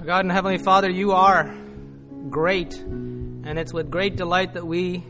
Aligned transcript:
Our 0.00 0.06
God 0.06 0.24
and 0.24 0.32
Heavenly 0.32 0.56
Father, 0.56 0.88
you 0.88 1.12
are 1.12 1.54
great, 2.30 2.74
and 2.74 3.58
it's 3.58 3.74
with 3.74 3.90
great 3.90 4.16
delight 4.16 4.54
that 4.54 4.66
we 4.66 5.04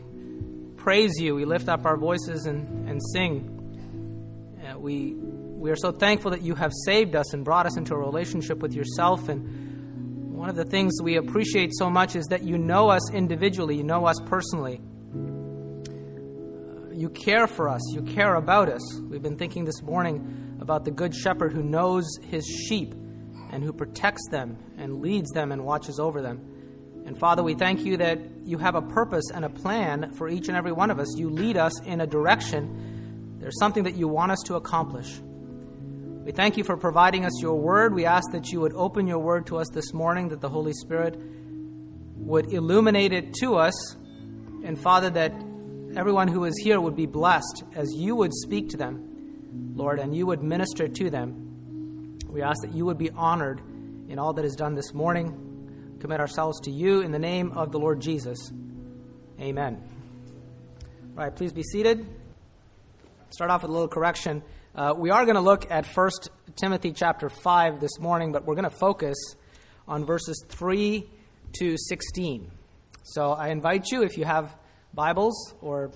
praise 0.75 1.13
you. 1.17 1.33
We 1.33 1.45
lift 1.45 1.69
up 1.69 1.85
our 1.85 1.95
voices 1.95 2.45
and, 2.45 2.89
and 2.89 3.01
sing. 3.13 4.59
Uh, 4.67 4.77
we, 4.77 5.13
we 5.13 5.71
are 5.71 5.77
so 5.77 5.93
thankful 5.93 6.31
that 6.31 6.41
you 6.41 6.55
have 6.55 6.73
saved 6.83 7.15
us 7.15 7.33
and 7.33 7.45
brought 7.45 7.65
us 7.65 7.77
into 7.77 7.93
a 7.93 7.97
relationship 7.97 8.57
with 8.57 8.73
yourself. 8.73 9.29
And 9.29 10.33
one 10.33 10.49
of 10.49 10.57
the 10.57 10.65
things 10.65 10.97
we 11.01 11.15
appreciate 11.15 11.71
so 11.73 11.89
much 11.89 12.17
is 12.17 12.25
that 12.25 12.43
you 12.43 12.57
know 12.57 12.89
us 12.89 13.13
individually, 13.13 13.77
you 13.77 13.85
know 13.85 14.05
us 14.05 14.19
personally. 14.25 14.81
Uh, 15.15 16.91
you 16.91 17.07
care 17.07 17.47
for 17.47 17.69
us, 17.69 17.81
you 17.93 18.01
care 18.01 18.35
about 18.35 18.67
us. 18.67 18.99
We've 18.99 19.23
been 19.23 19.37
thinking 19.37 19.63
this 19.63 19.81
morning 19.81 20.57
about 20.59 20.83
the 20.83 20.91
Good 20.91 21.15
Shepherd 21.15 21.53
who 21.53 21.63
knows 21.63 22.03
his 22.23 22.45
sheep 22.45 22.93
and 23.51 23.63
who 23.63 23.73
protects 23.73 24.27
them 24.31 24.57
and 24.77 25.01
leads 25.01 25.29
them 25.31 25.51
and 25.51 25.63
watches 25.63 25.99
over 25.99 26.21
them. 26.21 27.03
And 27.05 27.17
Father, 27.17 27.43
we 27.43 27.53
thank 27.53 27.81
you 27.85 27.97
that 27.97 28.19
you 28.45 28.57
have 28.57 28.75
a 28.75 28.81
purpose 28.81 29.25
and 29.33 29.43
a 29.43 29.49
plan 29.49 30.11
for 30.11 30.29
each 30.29 30.47
and 30.47 30.57
every 30.57 30.71
one 30.71 30.89
of 30.89 30.99
us. 30.99 31.07
You 31.17 31.29
lead 31.29 31.57
us 31.57 31.81
in 31.81 32.01
a 32.01 32.07
direction. 32.07 33.37
There's 33.39 33.59
something 33.59 33.83
that 33.83 33.95
you 33.95 34.07
want 34.07 34.31
us 34.31 34.39
to 34.45 34.55
accomplish. 34.55 35.19
We 35.19 36.31
thank 36.31 36.55
you 36.55 36.63
for 36.63 36.77
providing 36.77 37.25
us 37.25 37.41
your 37.41 37.55
word. 37.55 37.95
We 37.95 38.05
ask 38.05 38.31
that 38.31 38.51
you 38.51 38.61
would 38.61 38.73
open 38.73 39.07
your 39.07 39.19
word 39.19 39.47
to 39.47 39.57
us 39.57 39.67
this 39.73 39.91
morning, 39.93 40.29
that 40.29 40.39
the 40.39 40.49
Holy 40.49 40.73
Spirit 40.73 41.17
would 42.17 42.53
illuminate 42.53 43.11
it 43.11 43.33
to 43.41 43.55
us. 43.55 43.95
And 44.63 44.79
Father, 44.79 45.09
that 45.09 45.33
everyone 45.97 46.27
who 46.27 46.45
is 46.45 46.53
here 46.63 46.79
would 46.79 46.95
be 46.95 47.07
blessed 47.07 47.63
as 47.75 47.91
you 47.95 48.15
would 48.15 48.31
speak 48.33 48.69
to 48.69 48.77
them, 48.77 49.73
Lord, 49.73 49.99
and 49.99 50.15
you 50.15 50.27
would 50.27 50.43
minister 50.43 50.87
to 50.87 51.09
them. 51.09 51.50
We 52.31 52.41
ask 52.41 52.61
that 52.61 52.73
you 52.73 52.85
would 52.85 52.97
be 52.97 53.09
honored 53.09 53.59
in 54.07 54.17
all 54.17 54.31
that 54.33 54.45
is 54.45 54.55
done 54.55 54.73
this 54.73 54.93
morning. 54.93 55.97
Commit 55.99 56.21
ourselves 56.21 56.61
to 56.61 56.71
you 56.71 57.01
in 57.01 57.11
the 57.11 57.19
name 57.19 57.51
of 57.57 57.73
the 57.73 57.77
Lord 57.77 57.99
Jesus. 57.99 58.53
Amen. 59.37 59.83
All 61.09 61.25
right, 61.25 61.35
please 61.35 61.51
be 61.51 61.61
seated. 61.61 62.07
Start 63.31 63.51
off 63.51 63.63
with 63.63 63.69
a 63.69 63.73
little 63.73 63.89
correction. 63.89 64.43
Uh, 64.73 64.93
we 64.95 65.09
are 65.09 65.25
going 65.25 65.35
to 65.35 65.41
look 65.41 65.69
at 65.69 65.85
1 65.85 66.09
Timothy 66.55 66.93
chapter 66.93 67.27
5 67.27 67.81
this 67.81 67.99
morning, 67.99 68.31
but 68.31 68.45
we're 68.45 68.55
going 68.55 68.63
to 68.63 68.69
focus 68.69 69.17
on 69.85 70.05
verses 70.05 70.41
3 70.47 71.03
to 71.59 71.75
16. 71.77 72.49
So 73.03 73.31
I 73.31 73.49
invite 73.49 73.91
you, 73.91 74.03
if 74.03 74.17
you 74.17 74.23
have 74.23 74.55
Bibles 74.93 75.53
or 75.59 75.91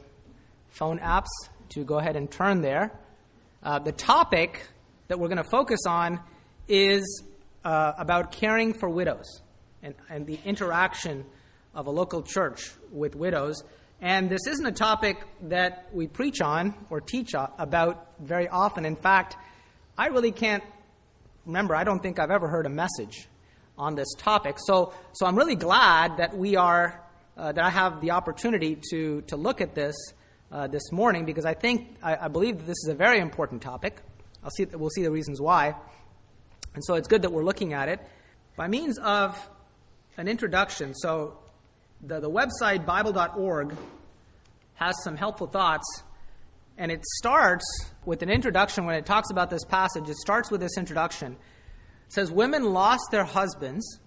phone 0.67 0.99
apps, 0.99 1.31
to 1.69 1.85
go 1.85 1.97
ahead 1.97 2.17
and 2.17 2.29
turn 2.29 2.59
there. 2.59 2.91
Uh, 3.63 3.79
the 3.79 3.93
topic 3.93 4.67
that 5.07 5.19
we're 5.19 5.27
going 5.27 5.37
to 5.37 5.49
focus 5.49 5.81
on 5.87 6.19
is 6.67 7.23
uh, 7.63 7.93
about 7.97 8.31
caring 8.31 8.73
for 8.73 8.89
widows 8.89 9.41
and, 9.83 9.95
and 10.09 10.25
the 10.25 10.39
interaction 10.45 11.25
of 11.73 11.87
a 11.87 11.91
local 11.91 12.23
church 12.23 12.71
with 12.91 13.15
widows. 13.15 13.63
And 14.01 14.29
this 14.29 14.47
isn't 14.47 14.65
a 14.65 14.71
topic 14.71 15.25
that 15.43 15.89
we 15.93 16.07
preach 16.07 16.41
on 16.41 16.73
or 16.89 17.01
teach 17.01 17.33
about 17.33 18.07
very 18.19 18.47
often. 18.47 18.85
In 18.85 18.95
fact, 18.95 19.37
I 19.97 20.07
really 20.07 20.31
can't 20.31 20.63
remember, 21.45 21.75
I 21.75 21.83
don't 21.83 22.01
think 22.01 22.19
I've 22.19 22.31
ever 22.31 22.47
heard 22.47 22.65
a 22.65 22.69
message 22.69 23.27
on 23.77 23.95
this 23.95 24.13
topic. 24.17 24.57
So, 24.65 24.93
so 25.13 25.25
I'm 25.25 25.35
really 25.35 25.55
glad 25.55 26.17
that 26.17 26.35
we 26.35 26.55
are, 26.55 27.01
uh, 27.37 27.51
that 27.51 27.63
I 27.63 27.69
have 27.69 28.01
the 28.01 28.11
opportunity 28.11 28.79
to, 28.91 29.21
to 29.23 29.35
look 29.35 29.61
at 29.61 29.75
this 29.75 29.95
uh, 30.51 30.67
this 30.67 30.91
morning 30.91 31.25
because 31.25 31.45
I 31.45 31.53
think, 31.53 31.97
I, 32.01 32.15
I 32.15 32.27
believe 32.27 32.57
that 32.57 32.65
this 32.65 32.77
is 32.85 32.89
a 32.89 32.95
very 32.95 33.19
important 33.19 33.61
topic. 33.61 34.01
I'll 34.45 34.51
see, 34.51 34.65
we'll 34.65 34.91
see 34.91 35.01
the 35.01 35.09
reasons 35.09 35.41
why. 35.41 35.75
And 36.75 36.85
so 36.85 36.93
it's 36.93 37.07
good 37.07 37.23
that 37.23 37.31
we're 37.31 37.43
looking 37.43 37.73
at 37.73 37.89
it. 37.89 37.99
By 38.55 38.67
means 38.67 38.99
of 38.99 39.35
an 40.17 40.27
introduction, 40.27 40.93
so 40.93 41.39
the, 41.99 42.19
the 42.19 42.29
website 42.29 42.85
Bible.org 42.85 43.75
has 44.75 44.95
some 45.03 45.17
helpful 45.17 45.47
thoughts, 45.47 46.03
and 46.77 46.91
it 46.91 47.03
starts 47.17 47.65
with 48.05 48.21
an 48.21 48.29
introduction 48.29 48.85
when 48.85 48.93
it 48.93 49.07
talks 49.07 49.31
about 49.31 49.49
this 49.49 49.65
passage. 49.65 50.07
It 50.09 50.17
starts 50.17 50.51
with 50.51 50.61
this 50.61 50.77
introduction. 50.77 51.33
It 51.33 52.13
says, 52.13 52.31
Women 52.31 52.65
lost 52.65 53.05
their 53.09 53.23
husbands 53.23 53.99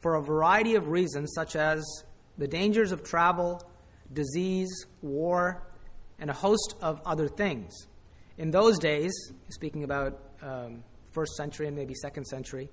for 0.00 0.16
a 0.16 0.22
variety 0.22 0.74
of 0.74 0.88
reasons, 0.88 1.32
such 1.34 1.56
as 1.56 1.82
the 2.36 2.46
dangers 2.46 2.92
of 2.92 3.02
travel, 3.02 3.62
disease, 4.12 4.84
war, 5.00 5.62
and 6.18 6.28
a 6.28 6.34
host 6.34 6.74
of 6.82 7.00
other 7.06 7.28
things. 7.28 7.86
In 8.40 8.50
those 8.50 8.78
days, 8.78 9.12
speaking 9.50 9.84
about 9.84 10.18
um, 10.40 10.82
first 11.10 11.36
century 11.36 11.66
and 11.66 11.76
maybe 11.76 11.92
second 11.92 12.24
century, 12.24 12.70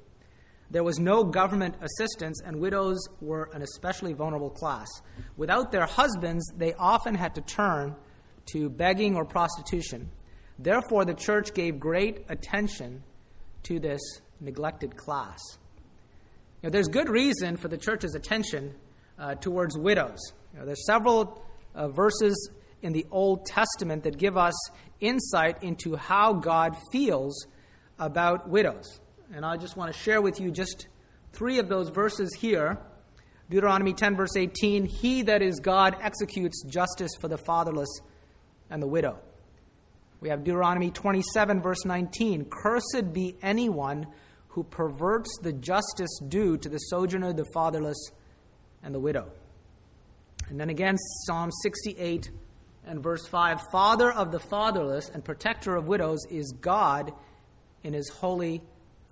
there 0.71 0.81
was 0.81 0.97
no 0.97 1.25
government 1.25 1.75
assistance, 1.81 2.41
and 2.45 2.61
widows 2.61 2.97
were 3.19 3.49
an 3.53 3.61
especially 3.61 4.13
vulnerable 4.13 4.49
class. 4.49 4.87
Without 5.35 5.73
their 5.73 5.85
husbands, 5.85 6.49
they 6.55 6.73
often 6.75 7.15
had 7.15 7.35
to 7.35 7.41
turn 7.41 7.97
to 8.53 8.69
begging 8.69 9.17
or 9.17 9.25
prostitution. 9.25 10.09
Therefore, 10.57 11.03
the 11.03 11.13
church 11.13 11.53
gave 11.53 11.81
great 11.81 12.23
attention 12.29 13.03
to 13.63 13.77
this 13.77 13.99
neglected 14.39 14.95
class. 14.95 15.41
There's 16.61 16.87
good 16.87 17.09
reason 17.09 17.57
for 17.57 17.67
the 17.67 17.77
church's 17.77 18.15
attention 18.15 18.73
uh, 19.19 19.35
towards 19.35 19.77
widows. 19.77 20.31
There's 20.53 20.85
several 20.85 21.43
uh, 21.75 21.89
verses 21.89 22.51
in 22.81 22.93
the 22.93 23.05
Old 23.11 23.45
Testament 23.45 24.03
that 24.03 24.17
give 24.17 24.37
us 24.37 24.53
insight 24.99 25.61
into 25.63 25.95
how 25.95 26.33
God 26.33 26.75
feels 26.91 27.47
about 27.99 28.49
widows. 28.49 28.99
And 29.33 29.45
I 29.45 29.57
just 29.57 29.75
want 29.75 29.93
to 29.93 29.99
share 29.99 30.21
with 30.21 30.39
you 30.39 30.51
just 30.51 30.87
three 31.33 31.59
of 31.59 31.69
those 31.69 31.89
verses 31.89 32.33
here. 32.39 32.79
Deuteronomy 33.49 33.93
10, 33.93 34.15
verse 34.15 34.35
18 34.35 34.85
He 34.85 35.23
that 35.23 35.41
is 35.41 35.59
God 35.59 35.97
executes 36.01 36.63
justice 36.63 37.11
for 37.19 37.27
the 37.27 37.37
fatherless 37.37 37.89
and 38.69 38.81
the 38.81 38.87
widow. 38.87 39.19
We 40.19 40.29
have 40.29 40.43
Deuteronomy 40.43 40.91
27, 40.91 41.61
verse 41.61 41.85
19 41.85 42.45
Cursed 42.45 43.13
be 43.13 43.35
anyone 43.41 44.07
who 44.49 44.63
perverts 44.63 45.29
the 45.43 45.53
justice 45.53 46.19
due 46.27 46.57
to 46.57 46.69
the 46.69 46.79
sojourner, 46.79 47.33
the 47.33 47.45
fatherless, 47.53 48.11
and 48.81 48.93
the 48.93 48.99
widow. 48.99 49.29
And 50.49 50.59
then 50.59 50.69
again, 50.69 50.97
Psalm 51.25 51.51
68, 51.61 52.31
and 52.87 53.03
verse 53.03 53.27
5 53.27 53.69
Father 53.71 54.11
of 54.11 54.31
the 54.31 54.39
fatherless 54.39 55.09
and 55.09 55.23
protector 55.23 55.75
of 55.75 55.87
widows 55.87 56.25
is 56.29 56.53
God 56.59 57.13
in 57.83 57.93
his 57.93 58.09
holy 58.09 58.61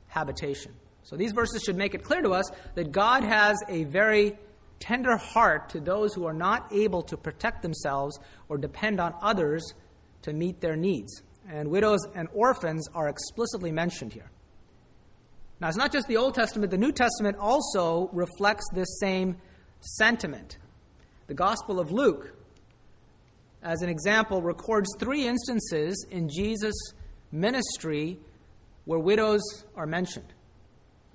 habitation. 0.07 0.73
So 1.03 1.15
these 1.15 1.33
verses 1.33 1.61
should 1.63 1.75
make 1.75 1.93
it 1.93 2.03
clear 2.03 2.21
to 2.21 2.31
us 2.31 2.49
that 2.73 2.91
God 2.91 3.23
has 3.23 3.57
a 3.67 3.83
very 3.83 4.37
tender 4.79 5.17
heart 5.17 5.69
to 5.69 5.79
those 5.79 6.13
who 6.13 6.25
are 6.25 6.33
not 6.33 6.71
able 6.71 7.03
to 7.03 7.17
protect 7.17 7.61
themselves 7.61 8.19
or 8.49 8.57
depend 8.57 8.99
on 8.99 9.13
others 9.21 9.73
to 10.23 10.33
meet 10.33 10.61
their 10.61 10.75
needs. 10.75 11.21
And 11.47 11.69
widows 11.69 11.99
and 12.15 12.27
orphans 12.33 12.87
are 12.93 13.07
explicitly 13.07 13.71
mentioned 13.71 14.13
here. 14.13 14.31
Now, 15.59 15.67
it's 15.67 15.77
not 15.77 15.91
just 15.91 16.07
the 16.07 16.17
Old 16.17 16.33
Testament, 16.35 16.71
the 16.71 16.77
New 16.77 16.91
Testament 16.91 17.37
also 17.37 18.09
reflects 18.11 18.65
this 18.73 18.99
same 18.99 19.37
sentiment. 19.79 20.57
The 21.27 21.33
Gospel 21.33 21.79
of 21.79 21.91
Luke 21.91 22.35
as 23.65 23.81
an 23.81 23.89
example, 23.89 24.43
records 24.43 24.87
three 24.99 25.27
instances 25.27 26.05
in 26.11 26.29
Jesus' 26.29 26.75
ministry 27.31 28.19
where 28.85 28.99
widows 28.99 29.41
are 29.75 29.87
mentioned. 29.87 30.31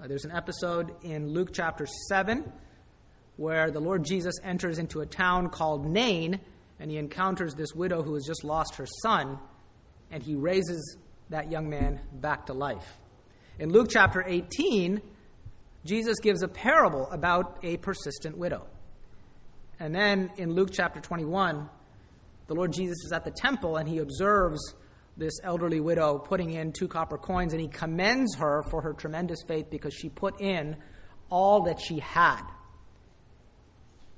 Uh, 0.03 0.09
there's 0.09 0.25
an 0.25 0.33
episode 0.33 0.93
in 1.05 1.29
Luke 1.29 1.51
chapter 1.53 1.87
7 2.09 2.53
where 3.37 3.71
the 3.71 3.79
Lord 3.79 4.05
Jesus 4.05 4.35
enters 4.43 4.79
into 4.79 5.01
a 5.01 5.07
town 5.07 5.49
called 5.49 5.87
Nain 5.87 6.41
and 6.81 6.91
he 6.91 6.97
encounters 6.97 7.55
this 7.55 7.73
widow 7.73 8.03
who 8.03 8.15
has 8.15 8.25
just 8.27 8.43
lost 8.43 8.75
her 8.75 8.87
son 9.03 9.39
and 10.11 10.21
he 10.21 10.35
raises 10.35 10.97
that 11.29 11.53
young 11.53 11.71
man 11.71 12.01
back 12.15 12.47
to 12.47 12.53
life. 12.53 12.99
In 13.61 13.71
Luke 13.71 13.89
chapter 13.89 14.25
18, 14.27 15.01
Jesus 15.85 16.19
gives 16.19 16.43
a 16.43 16.49
parable 16.49 17.09
about 17.13 17.61
a 17.63 17.77
persistent 17.77 18.37
widow. 18.37 18.67
And 19.79 19.95
then 19.95 20.33
in 20.37 20.53
Luke 20.53 20.71
chapter 20.73 21.01
21, 21.01 21.69
the 22.51 22.57
Lord 22.57 22.73
Jesus 22.73 23.05
is 23.05 23.13
at 23.13 23.25
the 23.25 23.31
temple 23.31 23.77
and 23.77 23.89
he 23.89 23.99
observes 23.99 24.75
this 25.17 25.35
elderly 25.45 25.79
widow 25.79 26.19
putting 26.19 26.51
in 26.51 26.73
two 26.73 26.89
copper 26.89 27.17
coins 27.17 27.53
and 27.53 27.63
he 27.63 27.69
commends 27.69 28.35
her 28.35 28.65
for 28.65 28.83
her 28.83 28.93
tremendous 28.93 29.39
faith 29.47 29.71
because 29.71 29.95
she 29.95 30.09
put 30.09 30.41
in 30.41 30.77
all 31.31 31.63
that 31.63 31.81
she 31.81 32.01
had. 32.01 32.43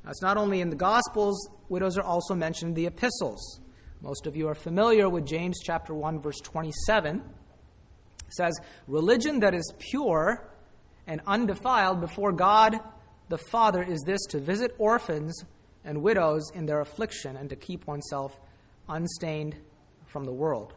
Now, 0.03 0.13
it's 0.13 0.23
not 0.23 0.39
only 0.39 0.63
in 0.63 0.71
the 0.71 0.77
Gospels, 0.77 1.47
widows 1.69 1.99
are 1.99 2.05
also 2.05 2.35
mentioned 2.35 2.71
in 2.71 2.75
the 2.75 2.87
epistles. 2.87 3.61
Most 4.01 4.27
of 4.27 4.35
you 4.35 4.49
are 4.49 4.55
familiar 4.55 5.11
with 5.11 5.27
James 5.27 5.61
chapter 5.63 5.93
1 5.93 6.23
verse 6.23 6.41
27. 6.41 7.17
It 7.19 8.33
says, 8.33 8.59
"Religion 8.89 9.41
that 9.41 9.53
is 9.53 9.75
pure 9.79 10.51
and 11.07 11.21
undefiled 11.27 12.01
before 12.01 12.33
God 12.33 12.81
the 13.29 13.37
Father 13.37 13.83
is 13.83 14.01
this 14.07 14.25
to 14.31 14.39
visit 14.39 14.75
orphans 14.79 15.45
and 15.85 16.03
widows 16.03 16.51
in 16.55 16.67
their 16.67 16.81
affliction 16.81 17.37
and 17.37 17.51
to 17.51 17.57
keep 17.57 17.87
oneself 17.87 18.39
unstained 18.89 19.57
from 20.07 20.25
the 20.25 20.33
world. 20.33 20.75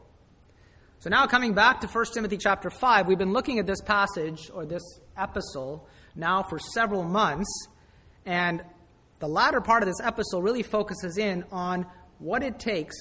So 0.99 1.09
now 1.09 1.27
coming 1.27 1.53
back 1.53 1.81
to 1.81 1.87
1 1.87 2.05
Timothy 2.13 2.37
chapter 2.37 2.69
5, 2.69 3.07
we've 3.07 3.17
been 3.17 3.33
looking 3.33 3.59
at 3.59 3.67
this 3.67 3.81
passage 3.81 4.49
or 4.53 4.65
this 4.65 4.81
epistle 5.17 5.87
now 6.15 6.41
for 6.41 6.57
several 6.57 7.03
months, 7.03 7.67
and 8.25 8.63
the 9.19 9.27
latter 9.27 9.61
part 9.61 9.83
of 9.83 9.87
this 9.87 9.99
epistle 10.03 10.41
really 10.41 10.63
focuses 10.63 11.17
in 11.17 11.43
on 11.51 11.85
what 12.19 12.41
it 12.41 12.59
takes 12.59 12.95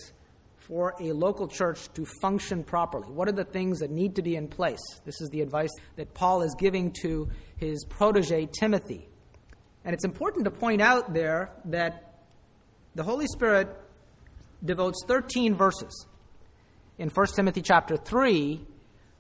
for 0.57 0.95
a 1.01 1.13
local 1.13 1.47
church 1.47 1.93
to 1.95 2.05
function 2.21 2.65
properly. 2.65 3.11
What 3.11 3.29
are 3.29 3.33
the 3.33 3.45
things 3.45 3.81
that 3.81 3.91
need 3.91 4.17
to 4.17 4.23
be 4.23 4.37
in 4.37 4.49
place? 4.49 4.81
This 5.05 5.21
is 5.21 5.29
the 5.31 5.41
advice 5.41 5.71
that 5.97 6.15
Paul 6.15 6.43
is 6.43 6.55
giving 6.59 6.93
to 7.03 7.29
his 7.57 7.85
protege 7.85 8.47
Timothy. 8.47 9.09
And 9.85 9.95
it's 9.95 10.05
important 10.05 10.45
to 10.45 10.51
point 10.51 10.81
out 10.81 11.13
there 11.13 11.51
that 11.67 12.15
the 12.95 13.03
Holy 13.03 13.27
Spirit 13.27 13.69
devotes 14.65 15.03
13 15.07 15.55
verses 15.55 16.07
in 16.99 17.11
1 17.11 17.27
Timothy 17.35 17.61
chapter 17.61 17.97
3 17.97 18.61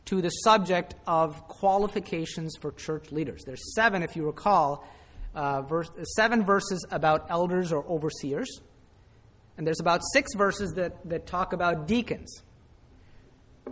to 0.06 0.22
the 0.22 0.28
subject 0.28 0.94
of 1.06 1.48
qualifications 1.48 2.54
for 2.60 2.72
church 2.72 3.10
leaders. 3.10 3.42
There's 3.44 3.74
seven, 3.74 4.02
if 4.02 4.16
you 4.16 4.24
recall, 4.26 4.86
uh, 5.34 5.62
verse, 5.62 5.90
seven 6.16 6.44
verses 6.44 6.86
about 6.90 7.30
elders 7.30 7.72
or 7.72 7.84
overseers, 7.86 8.60
and 9.56 9.66
there's 9.66 9.80
about 9.80 10.00
six 10.12 10.34
verses 10.34 10.72
that, 10.74 11.08
that 11.08 11.26
talk 11.26 11.52
about 11.52 11.86
deacons. 11.86 12.42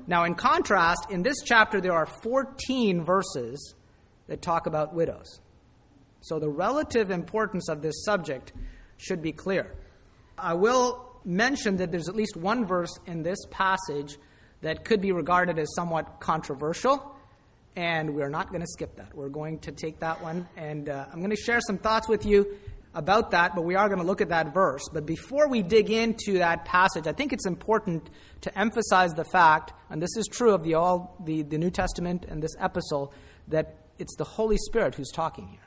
Now, 0.06 0.24
in 0.24 0.34
contrast, 0.34 1.10
in 1.10 1.22
this 1.22 1.36
chapter, 1.44 1.80
there 1.80 1.92
are 1.92 2.06
14 2.06 3.04
verses 3.04 3.74
that 4.26 4.40
talk 4.40 4.66
about 4.66 4.94
widows. 4.94 5.40
So 6.22 6.38
the 6.38 6.48
relative 6.48 7.10
importance 7.10 7.68
of 7.68 7.82
this 7.82 8.04
subject 8.04 8.52
should 8.96 9.20
be 9.20 9.32
clear. 9.32 9.74
I 10.38 10.54
will 10.54 11.20
mention 11.24 11.76
that 11.76 11.92
there's 11.92 12.08
at 12.08 12.16
least 12.16 12.36
one 12.36 12.64
verse 12.66 12.98
in 13.06 13.22
this 13.22 13.38
passage 13.50 14.16
that 14.62 14.84
could 14.84 15.00
be 15.00 15.12
regarded 15.12 15.58
as 15.58 15.68
somewhat 15.74 16.20
controversial, 16.20 17.16
and 17.74 18.14
we're 18.14 18.28
not 18.28 18.48
going 18.48 18.60
to 18.60 18.66
skip 18.66 18.96
that. 18.96 19.14
We're 19.14 19.28
going 19.28 19.58
to 19.60 19.72
take 19.72 19.98
that 20.00 20.22
one, 20.22 20.48
and 20.56 20.88
uh, 20.88 21.06
I'm 21.12 21.18
going 21.18 21.30
to 21.30 21.36
share 21.36 21.60
some 21.60 21.78
thoughts 21.78 22.08
with 22.08 22.24
you 22.24 22.56
about 22.94 23.30
that, 23.30 23.54
but 23.54 23.62
we 23.62 23.74
are 23.74 23.88
going 23.88 24.00
to 24.00 24.06
look 24.06 24.20
at 24.20 24.28
that 24.28 24.52
verse. 24.52 24.82
But 24.92 25.06
before 25.06 25.48
we 25.48 25.62
dig 25.62 25.90
into 25.90 26.38
that 26.38 26.64
passage, 26.64 27.06
I 27.06 27.12
think 27.12 27.32
it's 27.32 27.46
important 27.46 28.10
to 28.42 28.58
emphasize 28.58 29.12
the 29.14 29.24
fact, 29.24 29.72
and 29.90 30.00
this 30.00 30.16
is 30.16 30.26
true 30.26 30.52
of 30.52 30.62
the, 30.62 30.74
all, 30.74 31.16
the, 31.24 31.42
the 31.42 31.58
New 31.58 31.70
Testament 31.70 32.26
and 32.28 32.42
this 32.42 32.54
epistle, 32.60 33.12
that 33.48 33.76
it's 33.98 34.14
the 34.16 34.24
Holy 34.24 34.58
Spirit 34.58 34.94
who's 34.94 35.10
talking 35.10 35.48
here. 35.48 35.60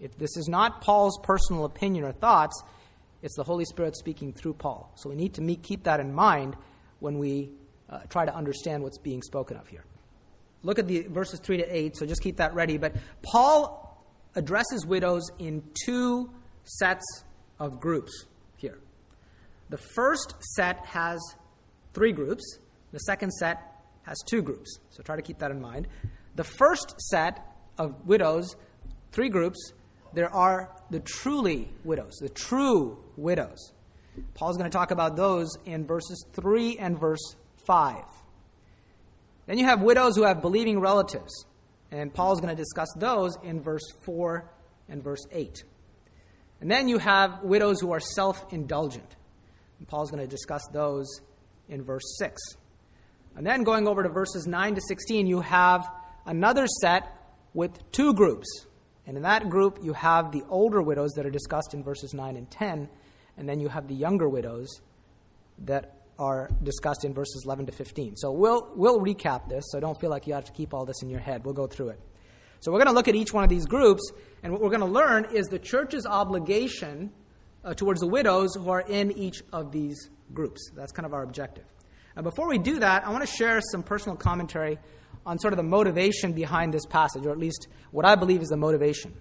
If 0.00 0.16
this 0.18 0.36
is 0.36 0.48
not 0.48 0.80
Paul's 0.80 1.18
personal 1.22 1.64
opinion 1.64 2.04
or 2.04 2.12
thoughts, 2.12 2.62
it's 3.22 3.34
the 3.36 3.44
Holy 3.44 3.64
Spirit 3.64 3.96
speaking 3.96 4.32
through 4.32 4.54
Paul. 4.54 4.92
So 4.96 5.08
we 5.08 5.16
need 5.16 5.34
to 5.34 5.42
meet, 5.42 5.62
keep 5.62 5.84
that 5.84 6.00
in 6.00 6.14
mind 6.14 6.56
when 7.00 7.18
we 7.18 7.50
uh, 7.88 8.00
try 8.08 8.24
to 8.24 8.34
understand 8.34 8.82
what's 8.82 8.98
being 8.98 9.22
spoken 9.22 9.56
of 9.56 9.66
here. 9.68 9.84
Look 10.62 10.78
at 10.78 10.86
the 10.86 11.02
verses 11.02 11.40
3 11.40 11.58
to 11.58 11.76
8, 11.76 11.96
so 11.96 12.06
just 12.06 12.22
keep 12.22 12.36
that 12.38 12.54
ready. 12.54 12.76
But 12.76 12.96
Paul 13.22 14.04
addresses 14.34 14.84
widows 14.84 15.30
in 15.38 15.62
two 15.84 16.30
sets 16.64 17.04
of 17.58 17.80
groups 17.80 18.26
here. 18.56 18.78
The 19.70 19.78
first 19.78 20.34
set 20.54 20.84
has 20.86 21.20
three 21.94 22.12
groups, 22.12 22.58
the 22.92 22.98
second 22.98 23.32
set 23.32 23.62
has 24.02 24.16
two 24.28 24.42
groups. 24.42 24.78
So 24.90 25.02
try 25.02 25.16
to 25.16 25.22
keep 25.22 25.38
that 25.38 25.50
in 25.50 25.60
mind. 25.60 25.88
The 26.36 26.44
first 26.44 27.00
set 27.00 27.44
of 27.78 28.06
widows, 28.06 28.56
three 29.12 29.28
groups, 29.28 29.72
there 30.16 30.34
are 30.34 30.70
the 30.88 31.00
truly 31.00 31.68
widows, 31.84 32.16
the 32.22 32.30
true 32.30 32.96
widows. 33.18 33.72
Paul's 34.32 34.56
going 34.56 34.70
to 34.70 34.74
talk 34.74 34.90
about 34.90 35.14
those 35.14 35.50
in 35.66 35.86
verses 35.86 36.24
3 36.32 36.78
and 36.78 36.98
verse 36.98 37.36
5. 37.66 38.02
Then 39.44 39.58
you 39.58 39.66
have 39.66 39.82
widows 39.82 40.16
who 40.16 40.22
have 40.22 40.40
believing 40.40 40.80
relatives, 40.80 41.44
and 41.90 42.14
Paul's 42.14 42.40
going 42.40 42.56
to 42.56 42.58
discuss 42.58 42.88
those 42.96 43.36
in 43.42 43.60
verse 43.60 43.86
4 44.06 44.50
and 44.88 45.04
verse 45.04 45.22
8. 45.30 45.64
And 46.62 46.70
then 46.70 46.88
you 46.88 46.96
have 46.96 47.42
widows 47.42 47.82
who 47.82 47.92
are 47.92 48.00
self 48.00 48.42
indulgent. 48.54 49.16
And 49.78 49.86
Paul's 49.86 50.10
going 50.10 50.22
to 50.22 50.30
discuss 50.30 50.62
those 50.72 51.20
in 51.68 51.84
verse 51.84 52.16
6. 52.18 52.40
And 53.36 53.46
then 53.46 53.64
going 53.64 53.86
over 53.86 54.02
to 54.02 54.08
verses 54.08 54.46
9 54.46 54.76
to 54.76 54.80
16, 54.80 55.26
you 55.26 55.42
have 55.42 55.86
another 56.24 56.66
set 56.80 57.06
with 57.52 57.78
two 57.92 58.14
groups. 58.14 58.46
And 59.06 59.16
in 59.16 59.22
that 59.22 59.48
group, 59.48 59.78
you 59.82 59.92
have 59.92 60.32
the 60.32 60.42
older 60.48 60.82
widows 60.82 61.12
that 61.12 61.24
are 61.24 61.30
discussed 61.30 61.74
in 61.74 61.82
verses 61.82 62.12
9 62.12 62.36
and 62.36 62.50
10, 62.50 62.88
and 63.36 63.48
then 63.48 63.60
you 63.60 63.68
have 63.68 63.86
the 63.86 63.94
younger 63.94 64.28
widows 64.28 64.80
that 65.58 65.96
are 66.18 66.50
discussed 66.62 67.04
in 67.04 67.14
verses 67.14 67.42
11 67.44 67.66
to 67.66 67.72
15. 67.72 68.16
So 68.16 68.32
we'll, 68.32 68.72
we'll 68.74 69.00
recap 69.00 69.48
this, 69.48 69.64
so 69.68 69.80
don't 69.80 69.98
feel 70.00 70.10
like 70.10 70.26
you 70.26 70.34
have 70.34 70.44
to 70.46 70.52
keep 70.52 70.74
all 70.74 70.84
this 70.84 71.02
in 71.02 71.10
your 71.10 71.20
head. 71.20 71.44
We'll 71.44 71.54
go 71.54 71.66
through 71.66 71.90
it. 71.90 72.00
So 72.60 72.72
we're 72.72 72.78
going 72.78 72.88
to 72.88 72.94
look 72.94 73.06
at 73.06 73.14
each 73.14 73.32
one 73.32 73.44
of 73.44 73.50
these 73.50 73.66
groups, 73.66 74.02
and 74.42 74.52
what 74.52 74.60
we're 74.60 74.70
going 74.70 74.80
to 74.80 74.86
learn 74.86 75.26
is 75.32 75.46
the 75.46 75.58
church's 75.58 76.06
obligation 76.06 77.12
uh, 77.64 77.74
towards 77.74 78.00
the 78.00 78.06
widows 78.06 78.54
who 78.54 78.70
are 78.70 78.80
in 78.80 79.12
each 79.12 79.42
of 79.52 79.72
these 79.72 80.10
groups. 80.32 80.70
That's 80.74 80.92
kind 80.92 81.06
of 81.06 81.12
our 81.12 81.22
objective. 81.22 81.64
Now, 82.16 82.22
before 82.22 82.48
we 82.48 82.58
do 82.58 82.78
that, 82.78 83.06
I 83.06 83.10
want 83.10 83.26
to 83.28 83.32
share 83.32 83.60
some 83.60 83.82
personal 83.82 84.16
commentary 84.16 84.78
on 85.26 85.38
sort 85.38 85.52
of 85.52 85.56
the 85.56 85.64
motivation 85.64 86.32
behind 86.32 86.72
this 86.72 86.86
passage, 86.86 87.26
or 87.26 87.32
at 87.32 87.38
least 87.38 87.66
what 87.90 88.06
I 88.06 88.14
believe 88.14 88.40
is 88.40 88.48
the 88.48 88.56
motivation. 88.56 89.12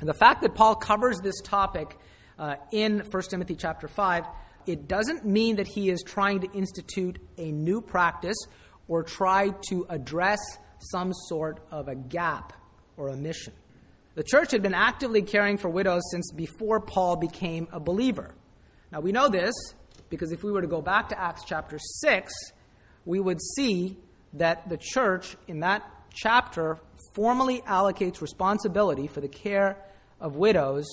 And 0.00 0.08
the 0.08 0.14
fact 0.14 0.42
that 0.42 0.54
Paul 0.54 0.74
covers 0.74 1.20
this 1.20 1.40
topic 1.42 1.96
uh, 2.38 2.56
in 2.72 3.00
1 3.10 3.22
Timothy 3.30 3.54
chapter 3.54 3.86
5, 3.86 4.24
it 4.66 4.88
doesn't 4.88 5.24
mean 5.24 5.56
that 5.56 5.68
he 5.68 5.90
is 5.90 6.02
trying 6.02 6.40
to 6.40 6.50
institute 6.52 7.18
a 7.36 7.52
new 7.52 7.80
practice 7.80 8.36
or 8.88 9.02
try 9.02 9.50
to 9.68 9.86
address 9.90 10.40
some 10.90 11.12
sort 11.28 11.60
of 11.70 11.88
a 11.88 11.94
gap 11.94 12.52
or 12.96 13.08
a 13.08 13.16
mission. 13.16 13.52
The 14.14 14.22
church 14.22 14.50
had 14.50 14.62
been 14.62 14.74
actively 14.74 15.22
caring 15.22 15.56
for 15.56 15.68
widows 15.68 16.02
since 16.10 16.32
before 16.32 16.80
Paul 16.80 17.16
became 17.16 17.68
a 17.72 17.80
believer. 17.80 18.34
Now, 18.90 19.00
we 19.00 19.12
know 19.12 19.28
this 19.28 19.54
because 20.10 20.32
if 20.32 20.42
we 20.42 20.52
were 20.52 20.60
to 20.60 20.66
go 20.66 20.82
back 20.82 21.08
to 21.10 21.20
Acts 21.20 21.44
chapter 21.46 21.78
6, 21.78 22.32
we 23.04 23.20
would 23.20 23.40
see 23.56 23.96
that 24.34 24.68
the 24.68 24.78
church 24.78 25.36
in 25.48 25.60
that 25.60 25.82
chapter 26.14 26.78
formally 27.14 27.60
allocates 27.62 28.20
responsibility 28.20 29.06
for 29.06 29.20
the 29.20 29.28
care 29.28 29.76
of 30.20 30.36
widows 30.36 30.86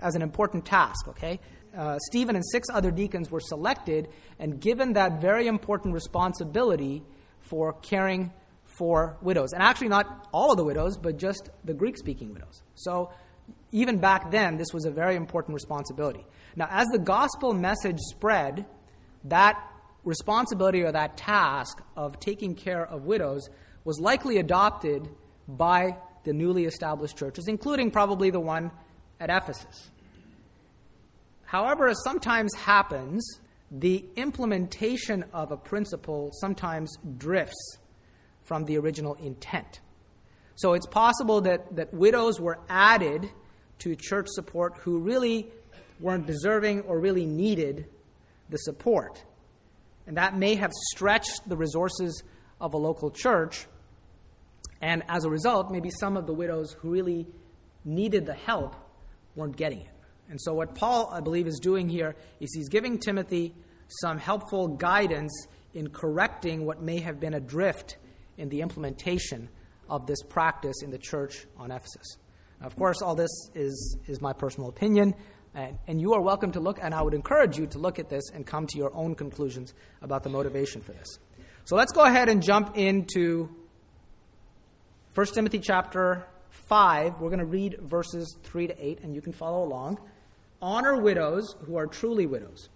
as 0.00 0.14
an 0.14 0.22
important 0.22 0.64
task, 0.64 1.08
okay? 1.08 1.40
Uh, 1.76 1.98
Stephen 2.10 2.36
and 2.36 2.44
six 2.44 2.68
other 2.72 2.90
deacons 2.90 3.30
were 3.30 3.40
selected 3.40 4.08
and 4.38 4.60
given 4.60 4.92
that 4.92 5.20
very 5.20 5.46
important 5.46 5.94
responsibility 5.94 7.02
for 7.38 7.72
caring 7.74 8.32
for 8.64 9.16
widows. 9.22 9.52
And 9.52 9.62
actually, 9.62 9.88
not 9.88 10.28
all 10.32 10.52
of 10.52 10.56
the 10.56 10.64
widows, 10.64 10.96
but 10.96 11.18
just 11.18 11.50
the 11.64 11.74
Greek 11.74 11.96
speaking 11.98 12.32
widows. 12.32 12.62
So, 12.74 13.10
even 13.70 13.98
back 13.98 14.30
then, 14.30 14.56
this 14.56 14.68
was 14.72 14.84
a 14.84 14.90
very 14.90 15.16
important 15.16 15.54
responsibility. 15.54 16.24
Now, 16.56 16.68
as 16.70 16.86
the 16.88 16.98
gospel 16.98 17.54
message 17.54 17.98
spread, 17.98 18.66
that 19.24 19.58
responsibility 20.04 20.82
or 20.82 20.92
that 20.92 21.16
task 21.16 21.80
of 21.96 22.18
taking 22.20 22.54
care 22.54 22.84
of 22.84 23.04
widows 23.04 23.48
was 23.84 24.00
likely 24.00 24.38
adopted 24.38 25.08
by 25.48 25.96
the 26.24 26.32
newly 26.32 26.64
established 26.64 27.16
churches, 27.16 27.48
including 27.48 27.90
probably 27.90 28.30
the 28.30 28.40
one 28.40 28.70
at 29.20 29.30
Ephesus. 29.30 29.90
However, 31.44 31.88
as 31.88 32.02
sometimes 32.02 32.54
happens, 32.54 33.40
the 33.70 34.04
implementation 34.16 35.24
of 35.32 35.52
a 35.52 35.56
principle 35.56 36.30
sometimes 36.40 36.96
drifts 37.18 37.78
from 38.44 38.64
the 38.64 38.78
original 38.78 39.14
intent. 39.14 39.80
So 40.56 40.74
it's 40.74 40.86
possible 40.86 41.40
that, 41.42 41.74
that 41.76 41.92
widows 41.92 42.40
were 42.40 42.58
added 42.68 43.30
to 43.80 43.96
church 43.96 44.28
support 44.28 44.76
who 44.78 44.98
really 44.98 45.48
weren't 46.00 46.26
deserving 46.26 46.82
or 46.82 46.98
really 46.98 47.26
needed 47.26 47.86
the 48.48 48.58
support. 48.58 49.24
And 50.06 50.16
that 50.16 50.36
may 50.36 50.54
have 50.56 50.72
stretched 50.90 51.48
the 51.48 51.56
resources 51.56 52.22
of 52.60 52.74
a 52.74 52.76
local 52.76 53.10
church. 53.10 53.66
And 54.80 55.02
as 55.08 55.24
a 55.24 55.30
result, 55.30 55.70
maybe 55.70 55.90
some 55.90 56.16
of 56.16 56.26
the 56.26 56.34
widows 56.34 56.72
who 56.72 56.90
really 56.90 57.26
needed 57.84 58.26
the 58.26 58.34
help 58.34 58.76
weren't 59.34 59.56
getting 59.56 59.80
it. 59.80 59.88
And 60.28 60.40
so, 60.40 60.54
what 60.54 60.74
Paul, 60.74 61.10
I 61.12 61.20
believe, 61.20 61.46
is 61.46 61.58
doing 61.58 61.88
here 61.88 62.16
is 62.40 62.52
he's 62.54 62.68
giving 62.68 62.98
Timothy 62.98 63.54
some 64.00 64.18
helpful 64.18 64.68
guidance 64.68 65.46
in 65.74 65.90
correcting 65.90 66.64
what 66.64 66.80
may 66.80 67.00
have 67.00 67.20
been 67.20 67.34
a 67.34 67.40
drift 67.40 67.96
in 68.38 68.48
the 68.48 68.62
implementation 68.62 69.48
of 69.88 70.06
this 70.06 70.22
practice 70.22 70.82
in 70.82 70.90
the 70.90 70.98
church 70.98 71.46
on 71.56 71.70
Ephesus. 71.70 72.16
Now, 72.60 72.66
of 72.66 72.76
course, 72.76 73.02
all 73.02 73.14
this 73.14 73.30
is, 73.54 73.96
is 74.06 74.20
my 74.20 74.32
personal 74.32 74.68
opinion. 74.68 75.14
And, 75.54 75.78
and 75.86 76.00
you 76.00 76.14
are 76.14 76.20
welcome 76.20 76.52
to 76.52 76.60
look, 76.60 76.78
and 76.80 76.94
I 76.94 77.02
would 77.02 77.14
encourage 77.14 77.58
you 77.58 77.66
to 77.68 77.78
look 77.78 77.98
at 77.98 78.08
this 78.08 78.30
and 78.30 78.46
come 78.46 78.66
to 78.68 78.78
your 78.78 78.94
own 78.94 79.14
conclusions 79.14 79.74
about 80.00 80.22
the 80.22 80.30
motivation 80.30 80.80
for 80.80 80.92
this. 80.92 81.18
So 81.64 81.76
let's 81.76 81.92
go 81.92 82.02
ahead 82.02 82.28
and 82.28 82.42
jump 82.42 82.76
into 82.76 83.48
1 85.14 85.26
Timothy 85.26 85.58
chapter 85.58 86.26
5. 86.50 87.20
We're 87.20 87.28
going 87.28 87.38
to 87.38 87.44
read 87.44 87.78
verses 87.82 88.36
3 88.44 88.68
to 88.68 88.86
8, 88.86 89.00
and 89.02 89.14
you 89.14 89.20
can 89.20 89.32
follow 89.32 89.64
along. 89.64 89.98
Honor 90.62 91.00
widows 91.00 91.54
who 91.66 91.76
are 91.76 91.86
truly 91.86 92.26
widows. 92.26 92.68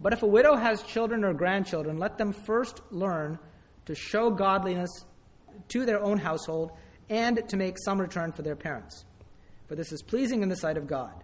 But 0.00 0.12
if 0.12 0.22
a 0.22 0.26
widow 0.26 0.56
has 0.56 0.82
children 0.82 1.24
or 1.24 1.34
grandchildren, 1.34 1.98
let 1.98 2.18
them 2.18 2.32
first 2.32 2.80
learn 2.90 3.38
to 3.86 3.94
show 3.94 4.30
godliness 4.30 4.90
to 5.68 5.84
their 5.84 6.00
own 6.00 6.18
household 6.18 6.72
and 7.08 7.46
to 7.48 7.56
make 7.56 7.76
some 7.78 8.00
return 8.00 8.32
for 8.32 8.42
their 8.42 8.56
parents. 8.56 9.04
For 9.66 9.74
this 9.74 9.92
is 9.92 10.02
pleasing 10.02 10.42
in 10.42 10.48
the 10.48 10.56
sight 10.56 10.76
of 10.76 10.86
God. 10.86 11.23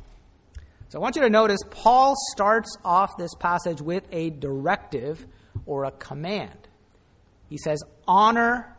So 0.91 0.99
I 0.99 1.01
want 1.01 1.15
you 1.15 1.21
to 1.21 1.29
notice 1.29 1.61
Paul 1.69 2.15
starts 2.33 2.75
off 2.83 3.15
this 3.17 3.33
passage 3.35 3.81
with 3.81 4.03
a 4.11 4.29
directive 4.29 5.25
or 5.65 5.85
a 5.85 5.91
command. 5.91 6.67
He 7.49 7.57
says, 7.57 7.81
Honor 8.05 8.75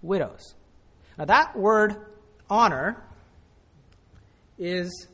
widows. 0.00 0.54
Now, 1.18 1.26
that 1.26 1.54
word 1.54 1.96
honor 2.48 3.04
is 4.56 5.06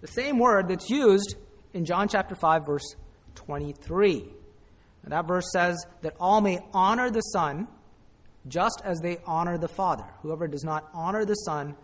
the 0.00 0.08
same 0.08 0.40
word 0.40 0.66
that's 0.66 0.90
used 0.90 1.36
in 1.72 1.84
John 1.84 2.08
chapter 2.08 2.34
5, 2.34 2.66
verse 2.66 2.96
23. 3.36 4.24
And 5.04 5.12
that 5.12 5.28
verse 5.28 5.52
says 5.52 5.76
that 6.02 6.16
all 6.18 6.40
may 6.40 6.58
honor 6.72 7.10
the 7.10 7.20
Son 7.20 7.68
just 8.48 8.82
as 8.84 8.98
they 8.98 9.18
honor 9.24 9.56
the 9.56 9.68
Father. 9.68 10.06
Whoever 10.22 10.48
does 10.48 10.64
not 10.64 10.88
honor 10.92 11.24
the 11.24 11.34
Son 11.34 11.76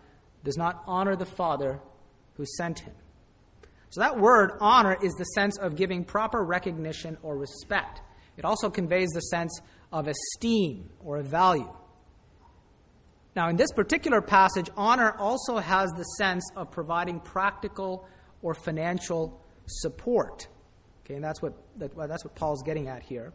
does 0.43 0.57
not 0.57 0.83
honor 0.87 1.15
the 1.15 1.25
Father 1.25 1.79
who 2.35 2.43
sent 2.45 2.79
him. 2.79 2.93
So 3.91 3.99
that 3.99 4.17
word 4.17 4.53
honor 4.61 4.97
is 5.03 5.13
the 5.15 5.25
sense 5.25 5.57
of 5.57 5.75
giving 5.75 6.05
proper 6.05 6.43
recognition 6.43 7.17
or 7.21 7.37
respect. 7.37 8.01
It 8.37 8.45
also 8.45 8.69
conveys 8.69 9.09
the 9.09 9.19
sense 9.19 9.59
of 9.91 10.07
esteem 10.07 10.89
or 11.03 11.21
value. 11.21 11.69
Now, 13.35 13.49
in 13.49 13.57
this 13.57 13.71
particular 13.73 14.21
passage, 14.21 14.69
honor 14.77 15.11
also 15.17 15.57
has 15.57 15.91
the 15.91 16.03
sense 16.03 16.49
of 16.55 16.71
providing 16.71 17.19
practical 17.19 18.07
or 18.41 18.53
financial 18.53 19.41
support. 19.65 20.47
Okay, 21.03 21.15
and 21.15 21.23
that's 21.23 21.41
what, 21.41 21.53
that, 21.77 21.93
well, 21.93 22.07
that's 22.07 22.23
what 22.23 22.33
Paul's 22.35 22.63
getting 22.63 22.87
at 22.87 23.03
here. 23.03 23.33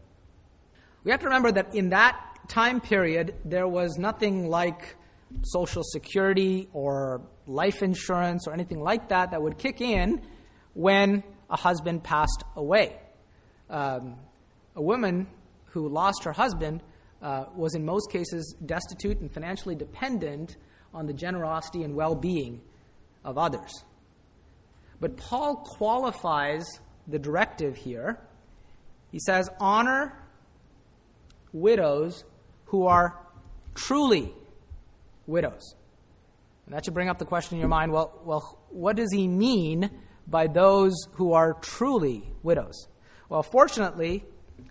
We 1.05 1.11
have 1.11 1.21
to 1.21 1.27
remember 1.27 1.53
that 1.53 1.75
in 1.75 1.91
that 1.91 2.19
time 2.49 2.81
period, 2.81 3.35
there 3.45 3.69
was 3.69 3.99
nothing 3.99 4.49
like 4.49 4.97
Social 5.43 5.83
Security 5.83 6.69
or 6.73 7.21
life 7.47 7.83
insurance 7.83 8.47
or 8.47 8.55
anything 8.55 8.81
like 8.81 9.11
that 9.11 9.33
that 9.33 9.43
would 9.43 9.59
kick 9.59 9.83
in 9.83 10.23
when 10.77 11.25
a 11.49 11.57
husband 11.57 12.05
passed 12.05 12.45
away. 12.55 12.95
Um, 13.71 14.17
a 14.75 14.83
woman 14.83 15.27
who 15.71 15.89
lost 15.89 16.25
her 16.25 16.33
husband 16.33 16.83
uh, 17.23 17.47
was 17.57 17.75
in 17.75 17.85
most 17.85 18.13
cases 18.13 18.55
destitute 18.65 19.19
and 19.21 19.33
financially 19.33 19.75
dependent 19.75 20.59
on 20.93 21.07
the 21.07 21.15
generosity 21.15 21.83
and 21.83 21.95
well 21.95 22.15
being 22.15 22.61
of 23.25 23.39
others. 23.39 23.85
But 25.01 25.17
Paul 25.17 25.57
qualifies 25.57 26.65
the 27.09 27.19
directive 27.19 27.77
here. 27.77 28.21
He 29.11 29.19
says, 29.19 29.49
Honor 29.59 30.13
widows 31.55 32.25
who 32.67 32.87
are 32.87 33.19
truly 33.75 34.33
widows. 35.27 35.75
And 36.67 36.75
that 36.75 36.85
should 36.85 36.95
bring 36.95 37.09
up 37.09 37.19
the 37.19 37.25
question 37.25 37.57
in 37.57 37.61
your 37.61 37.69
mind 37.69 37.93
well, 37.93 38.21
well, 38.25 38.59
what 38.69 38.97
does 38.97 39.11
he 39.11 39.27
mean 39.27 39.91
by 40.27 40.47
those 40.47 40.95
who 41.13 41.33
are 41.33 41.55
truly 41.55 42.31
widows? 42.43 42.89
Well, 43.29 43.43
fortunately, 43.43 44.25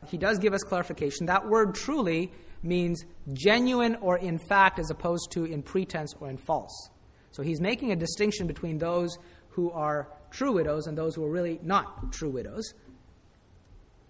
he 0.08 0.18
does 0.18 0.40
give 0.40 0.54
us 0.54 0.64
clarification. 0.64 1.26
That 1.28 1.48
word 1.48 1.76
truly 1.76 2.32
means 2.64 3.06
genuine 3.34 3.96
or 4.02 4.18
in 4.18 4.38
fact 4.38 4.80
as 4.80 4.90
opposed 4.90 5.32
to 5.32 5.46
in 5.46 5.62
pretense 5.62 6.14
or 6.20 6.30
in 6.30 6.38
false. 6.38 6.90
So 7.32 7.44
he's 7.44 7.62
making 7.62 7.92
a 7.92 7.96
distinction 7.96 8.48
between 8.48 8.78
those 8.78 9.18
who 9.50 9.72
are 9.72 10.10
true 10.32 10.54
widows 10.54 10.88
and 10.88 10.98
those 10.98 11.16
who 11.16 11.24
are 11.24 11.30
really 11.30 11.60
not 11.62 12.12
true 12.12 12.30
widows. 12.30 12.74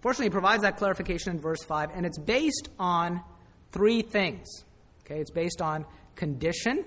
Fortunately, 0.00 0.26
he 0.26 0.30
provides 0.30 0.62
that 0.62 0.76
clarification 0.76 1.32
in 1.32 1.40
verse 1.40 1.64
5, 1.64 1.90
and 1.94 2.06
it's 2.06 2.18
based 2.18 2.68
on 2.78 3.22
three 3.72 4.02
things. 4.02 4.46
Okay, 5.00 5.20
it's 5.20 5.30
based 5.30 5.60
on 5.62 5.84
condition, 6.14 6.84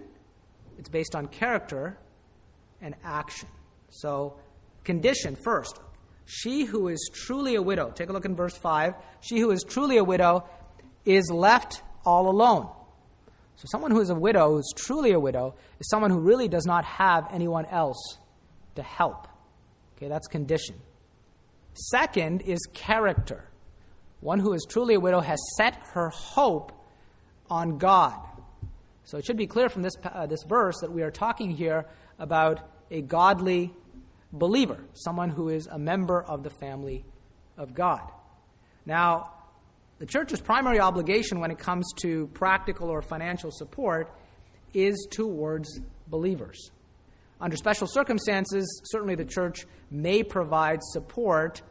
it's 0.78 0.90
based 0.90 1.16
on 1.16 1.28
character, 1.28 1.98
and 2.82 2.96
action. 3.04 3.50
So, 3.90 4.38
condition 4.90 5.36
first. 5.36 5.80
She 6.26 6.66
who 6.66 6.88
is 6.88 7.12
truly 7.14 7.54
a 7.54 7.62
widow, 7.62 7.92
take 7.92 8.10
a 8.10 8.12
look 8.12 8.26
in 8.26 8.36
verse 8.36 8.58
5. 8.58 8.96
She 9.22 9.40
who 9.40 9.52
is 9.52 9.64
truly 9.64 9.98
a 9.98 10.04
widow 10.04 10.50
is 11.06 11.30
left 11.30 11.84
all 12.04 12.28
alone. 12.28 12.68
So, 13.56 13.66
someone 13.72 13.92
who 13.92 14.00
is 14.00 14.10
a 14.10 14.16
widow, 14.16 14.56
who's 14.56 14.72
truly 14.76 15.12
a 15.12 15.20
widow, 15.20 15.54
is 15.80 15.90
someone 15.90 16.10
who 16.10 16.20
really 16.20 16.48
does 16.48 16.66
not 16.66 16.86
have 16.86 17.28
anyone 17.32 17.66
else 17.68 18.18
to 18.76 18.82
help. 18.82 19.28
Okay, 19.96 20.08
that's 20.08 20.28
condition. 20.28 20.76
Second 21.74 22.42
is 22.42 22.60
character. 22.74 23.46
One 24.22 24.40
who 24.40 24.54
is 24.54 24.66
truly 24.68 24.96
a 24.96 25.00
widow 25.00 25.20
has 25.20 25.40
set 25.58 25.76
her 25.94 26.10
hope 26.10 26.72
on 27.48 27.78
God. 27.78 28.20
So 29.04 29.18
it 29.18 29.26
should 29.26 29.38
be 29.38 29.48
clear 29.48 29.70
from 29.70 29.84
this, 29.84 29.94
uh, 30.04 30.26
this 30.26 30.44
verse 30.48 30.76
that 30.82 30.92
we 30.92 31.04
are 31.04 31.12
talking 31.12 31.52
here 31.52 31.86
about 32.18 32.60
a 32.90 33.02
godly 33.02 33.74
believer, 34.32 34.80
someone 34.94 35.30
who 35.30 35.50
is 35.50 35.68
a 35.68 35.80
member 35.80 36.22
of 36.22 36.44
the 36.44 36.50
family 36.50 37.06
of 37.58 37.74
God. 37.74 38.12
Now, 38.86 39.34
the 40.00 40.06
church's 40.06 40.40
primary 40.40 40.80
obligation 40.80 41.40
when 41.40 41.52
it 41.52 41.60
comes 41.60 41.92
to 42.02 42.28
practical 42.28 42.90
or 42.90 43.02
financial 43.02 43.52
support 43.52 44.12
is 44.74 45.08
towards 45.12 45.82
believers. 46.08 46.72
Under 47.42 47.58
special 47.58 47.88
circumstances, 47.88 48.82
certainly 48.86 49.16
the 49.16 49.26
church 49.26 49.66
may 49.92 50.24
provide 50.24 50.80
support 50.84 51.62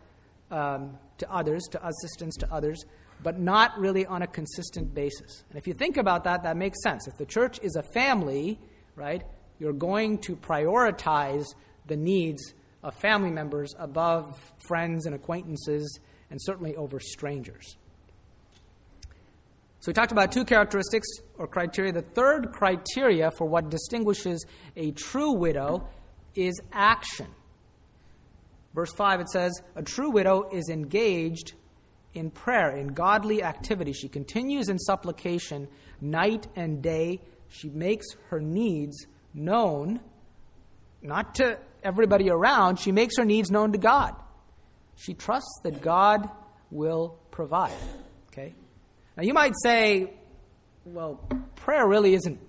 um, 0.51 0.99
to 1.19 1.31
others, 1.31 1.65
to 1.71 1.87
assistance 1.87 2.37
to 2.37 2.53
others, 2.53 2.85
but 3.23 3.39
not 3.39 3.79
really 3.79 4.07
on 4.07 4.23
a 4.23 4.27
consistent 4.27 4.95
basis. 4.95 5.45
And 5.51 5.59
if 5.59 5.67
you 5.67 5.75
think 5.75 5.97
about 5.97 6.25
that, 6.25 6.43
that 6.45 6.57
makes 6.57 6.83
sense. 6.83 7.07
If 7.07 7.17
the 7.17 7.27
church 7.27 7.59
is 7.63 7.77
a 7.77 7.83
family, 7.83 8.59
right, 8.95 9.23
you're 9.59 9.73
going 9.73 10.19
to 10.19 10.37
prioritize 10.37 11.47
the 11.89 11.97
needs 11.97 12.55
of 12.83 12.95
family 12.95 13.31
members 13.31 13.75
above 13.79 14.39
friends 14.69 15.07
and 15.07 15.15
acquaintances, 15.15 15.99
and 16.31 16.41
certainly 16.41 16.77
over 16.77 17.01
strangers. 17.01 17.77
So 19.81 19.91
we 19.91 19.95
talked 19.95 20.13
about 20.13 20.33
two 20.33 20.45
characteristics 20.45 21.07
or 21.37 21.47
criteria. 21.47 21.93
The 21.93 22.03
third 22.03 22.53
criteria 22.53 23.31
for 23.31 23.47
what 23.47 23.71
distinguishes 23.71 24.45
a 24.77 24.91
true 24.93 25.33
widow 25.33 25.89
is 26.35 26.61
action. 26.73 27.27
Verse 28.75 28.93
5 28.93 29.21
it 29.21 29.31
says, 29.31 29.63
A 29.77 29.83
true 29.83 30.11
widow 30.11 30.49
is 30.53 30.69
engaged 30.69 31.55
in 32.15 32.31
prayer, 32.31 32.77
in 32.77 32.89
godly 32.89 33.43
activity. 33.43 33.93
She 33.93 34.09
continues 34.09 34.69
in 34.69 34.79
supplication 34.79 35.69
night 36.01 36.49
and 36.57 36.83
day. 36.83 37.21
She 37.49 37.71
makes 37.71 38.07
her 38.29 38.41
needs 38.41 39.07
known, 39.33 40.01
not 41.03 41.35
to 41.37 41.59
everybody 41.83 42.31
around, 42.31 42.79
she 42.79 42.93
makes 42.93 43.17
her 43.19 43.25
needs 43.25 43.51
known 43.51 43.73
to 43.73 43.79
God. 43.79 44.15
She 44.97 45.15
trusts 45.15 45.61
that 45.63 45.81
God 45.81 46.29
will 46.71 47.19
provide. 47.31 47.73
Okay? 48.33 48.55
Now, 49.17 49.23
you 49.23 49.33
might 49.33 49.55
say, 49.63 50.13
well, 50.85 51.21
prayer 51.57 51.87
really 51.87 52.15
isn't 52.15 52.41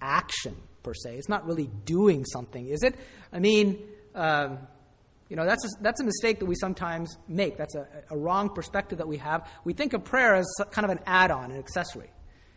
action 0.00 0.56
per 0.82 0.94
se. 0.94 1.16
It's 1.16 1.28
not 1.28 1.46
really 1.46 1.70
doing 1.84 2.24
something, 2.24 2.68
is 2.68 2.82
it? 2.82 2.94
I 3.32 3.40
mean, 3.40 3.78
um, 4.14 4.58
you 5.28 5.36
know, 5.36 5.44
that's 5.44 5.64
a, 5.64 5.82
that's 5.82 6.00
a 6.00 6.04
mistake 6.04 6.38
that 6.38 6.46
we 6.46 6.54
sometimes 6.54 7.16
make. 7.28 7.56
That's 7.56 7.74
a, 7.74 7.86
a 8.10 8.16
wrong 8.16 8.50
perspective 8.50 8.98
that 8.98 9.08
we 9.08 9.18
have. 9.18 9.48
We 9.64 9.74
think 9.74 9.92
of 9.92 10.04
prayer 10.04 10.34
as 10.34 10.46
kind 10.70 10.84
of 10.84 10.90
an 10.90 11.00
add 11.06 11.30
on, 11.30 11.50
an 11.50 11.58
accessory. 11.58 12.10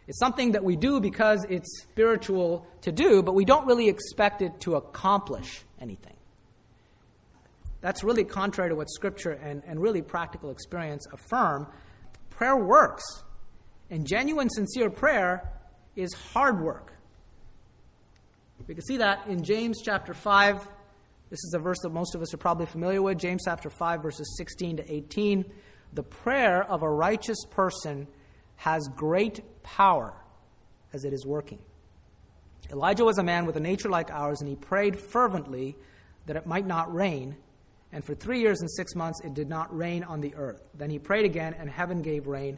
It's 0.07 0.19
something 0.19 0.53
that 0.53 0.63
we 0.63 0.75
do 0.75 0.99
because 0.99 1.45
it's 1.49 1.83
spiritual 1.83 2.67
to 2.81 2.91
do, 2.91 3.21
but 3.21 3.33
we 3.33 3.45
don't 3.45 3.65
really 3.65 3.87
expect 3.87 4.41
it 4.41 4.59
to 4.61 4.75
accomplish 4.75 5.63
anything. 5.81 6.15
That's 7.81 8.03
really 8.03 8.23
contrary 8.23 8.69
to 8.69 8.75
what 8.75 8.89
Scripture 8.89 9.31
and, 9.31 9.63
and 9.65 9.81
really 9.81 10.01
practical 10.01 10.51
experience 10.51 11.05
affirm. 11.11 11.67
Prayer 12.29 12.55
works. 12.55 13.03
And 13.89 14.07
genuine, 14.07 14.49
sincere 14.49 14.89
prayer 14.89 15.51
is 15.95 16.13
hard 16.13 16.61
work. 16.61 16.93
We 18.67 18.75
can 18.75 18.83
see 18.83 18.97
that 18.97 19.27
in 19.27 19.43
James 19.43 19.81
chapter 19.83 20.13
5. 20.13 20.67
This 21.29 21.43
is 21.43 21.53
a 21.55 21.59
verse 21.59 21.79
that 21.81 21.89
most 21.89 22.15
of 22.15 22.21
us 22.21 22.33
are 22.33 22.37
probably 22.37 22.67
familiar 22.67 23.01
with. 23.01 23.17
James 23.17 23.41
chapter 23.45 23.69
5, 23.69 24.03
verses 24.03 24.35
16 24.37 24.77
to 24.77 24.93
18. 24.93 25.51
The 25.93 26.03
prayer 26.03 26.63
of 26.63 26.83
a 26.83 26.89
righteous 26.89 27.43
person 27.49 28.07
has 28.57 28.87
great 28.95 29.41
power 29.63 30.13
as 30.93 31.03
it 31.03 31.13
is 31.13 31.25
working. 31.25 31.59
Elijah 32.71 33.03
was 33.03 33.17
a 33.17 33.23
man 33.23 33.45
with 33.45 33.57
a 33.57 33.59
nature 33.59 33.89
like 33.89 34.09
ours, 34.11 34.39
and 34.39 34.49
he 34.49 34.55
prayed 34.55 34.97
fervently 34.97 35.75
that 36.25 36.35
it 36.35 36.45
might 36.45 36.65
not 36.65 36.93
rain. 36.93 37.35
And 37.91 38.03
for 38.03 38.15
three 38.15 38.39
years 38.39 38.61
and 38.61 38.71
six 38.71 38.95
months 38.95 39.19
it 39.23 39.33
did 39.33 39.49
not 39.49 39.75
rain 39.75 40.03
on 40.03 40.21
the 40.21 40.33
earth. 40.35 40.61
Then 40.73 40.89
he 40.89 40.97
prayed 40.97 41.25
again, 41.25 41.53
and 41.59 41.69
heaven 41.69 42.01
gave 42.01 42.27
rain, 42.27 42.57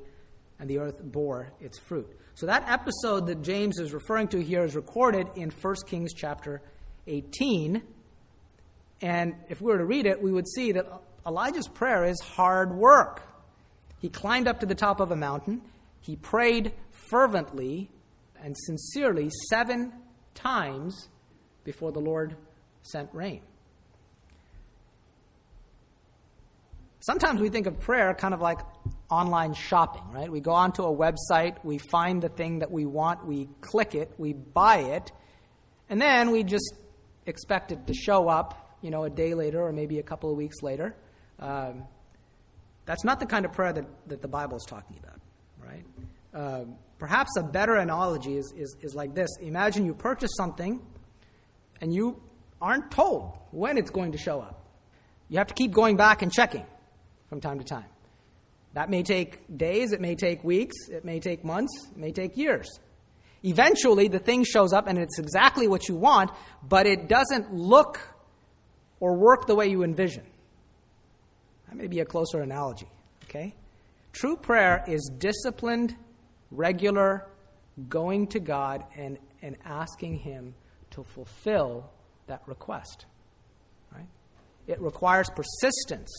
and 0.59 0.69
the 0.69 0.77
earth 0.79 1.01
bore 1.01 1.51
its 1.59 1.79
fruit. 1.79 2.07
So 2.35 2.45
that 2.45 2.63
episode 2.67 3.27
that 3.27 3.41
James 3.41 3.79
is 3.79 3.93
referring 3.93 4.27
to 4.29 4.43
here 4.43 4.63
is 4.63 4.75
recorded 4.75 5.27
in 5.35 5.49
1 5.49 5.75
Kings 5.87 6.13
chapter 6.13 6.61
18. 7.07 7.81
And 9.01 9.35
if 9.49 9.61
we 9.61 9.71
were 9.71 9.77
to 9.77 9.85
read 9.85 10.05
it, 10.05 10.21
we 10.21 10.31
would 10.31 10.47
see 10.47 10.71
that 10.73 10.87
Elijah's 11.25 11.67
prayer 11.67 12.05
is 12.05 12.19
hard 12.19 12.75
work. 12.75 13.21
He 13.99 14.09
climbed 14.09 14.47
up 14.47 14.59
to 14.59 14.65
the 14.65 14.75
top 14.75 14.99
of 14.99 15.11
a 15.11 15.15
mountain, 15.15 15.61
he 16.01 16.17
prayed 16.17 16.73
fervently 16.91 17.89
and 18.43 18.57
sincerely 18.57 19.29
seven 19.49 19.93
times 20.33 21.09
before 21.63 21.91
the 21.91 21.99
Lord 21.99 22.35
sent 22.81 23.09
rain. 23.13 23.41
Sometimes 26.99 27.41
we 27.41 27.49
think 27.49 27.67
of 27.67 27.79
prayer 27.81 28.13
kind 28.13 28.33
of 28.33 28.39
like 28.39 28.59
online 29.09 29.53
shopping, 29.53 30.03
right? 30.11 30.31
We 30.31 30.39
go 30.39 30.51
onto 30.51 30.83
a 30.83 30.95
website, 30.95 31.57
we 31.63 31.77
find 31.77 32.21
the 32.21 32.29
thing 32.29 32.59
that 32.59 32.71
we 32.71 32.85
want, 32.85 33.25
we 33.25 33.49
click 33.59 33.93
it, 33.93 34.11
we 34.17 34.31
buy 34.31 34.77
it, 34.77 35.11
and 35.89 36.01
then 36.01 36.31
we 36.31 36.43
just 36.43 36.73
expect 37.25 37.71
it 37.71 37.87
to 37.87 37.93
show 37.93 38.29
up, 38.29 38.77
you 38.81 38.89
know, 38.89 39.03
a 39.03 39.09
day 39.09 39.33
later 39.33 39.61
or 39.61 39.73
maybe 39.73 39.99
a 39.99 40.03
couple 40.03 40.31
of 40.31 40.37
weeks 40.37 40.61
later. 40.61 40.95
Um, 41.39 41.83
that's 42.85 43.03
not 43.03 43.19
the 43.19 43.25
kind 43.25 43.45
of 43.45 43.51
prayer 43.51 43.73
that, 43.73 43.85
that 44.07 44.21
the 44.21 44.27
Bible 44.27 44.57
is 44.57 44.65
talking 44.65 44.97
about, 45.03 45.19
right? 45.59 45.85
Um, 46.33 46.75
perhaps 46.97 47.31
a 47.37 47.43
better 47.43 47.75
analogy 47.75 48.37
is, 48.37 48.53
is, 48.57 48.75
is 48.81 48.95
like 48.95 49.13
this 49.13 49.29
Imagine 49.41 49.85
you 49.85 49.93
purchase 49.93 50.31
something 50.35 50.81
and 51.79 51.93
you 51.93 52.21
aren't 52.61 52.91
told 52.91 53.37
when 53.51 53.77
it's 53.77 53.91
going 53.91 54.13
to 54.13 54.17
show 54.17 54.39
up. 54.39 54.65
You 55.29 55.37
have 55.37 55.47
to 55.47 55.53
keep 55.53 55.71
going 55.71 55.97
back 55.97 56.21
and 56.21 56.31
checking 56.31 56.65
from 57.27 57.41
time 57.41 57.59
to 57.59 57.65
time. 57.65 57.85
That 58.73 58.89
may 58.89 59.03
take 59.03 59.41
days, 59.55 59.91
it 59.91 60.01
may 60.01 60.15
take 60.15 60.43
weeks, 60.43 60.75
it 60.89 61.05
may 61.05 61.19
take 61.19 61.43
months, 61.43 61.71
it 61.91 61.97
may 61.97 62.11
take 62.11 62.37
years. 62.37 62.79
Eventually, 63.43 64.07
the 64.07 64.19
thing 64.19 64.43
shows 64.43 64.73
up 64.73 64.87
and 64.87 64.97
it's 64.97 65.19
exactly 65.19 65.67
what 65.67 65.89
you 65.89 65.95
want, 65.95 66.31
but 66.67 66.87
it 66.87 67.09
doesn't 67.09 67.53
look 67.53 67.99
or 68.99 69.15
work 69.15 69.47
the 69.47 69.55
way 69.55 69.67
you 69.67 69.83
envision. 69.83 70.23
That 71.67 71.75
may 71.75 71.87
be 71.87 71.99
a 71.99 72.05
closer 72.05 72.41
analogy, 72.41 72.87
okay? 73.25 73.53
True 74.13 74.37
prayer 74.37 74.83
is 74.87 75.11
disciplined, 75.17 75.95
regular, 76.53 77.27
going 77.89 78.27
to 78.27 78.39
God 78.39 78.83
and, 78.95 79.17
and 79.41 79.57
asking 79.65 80.17
Him 80.17 80.53
to 80.91 81.03
fulfill 81.03 81.89
that 82.27 82.41
request. 82.45 83.05
Right? 83.91 84.07
It 84.67 84.79
requires 84.81 85.29
persistence. 85.29 86.11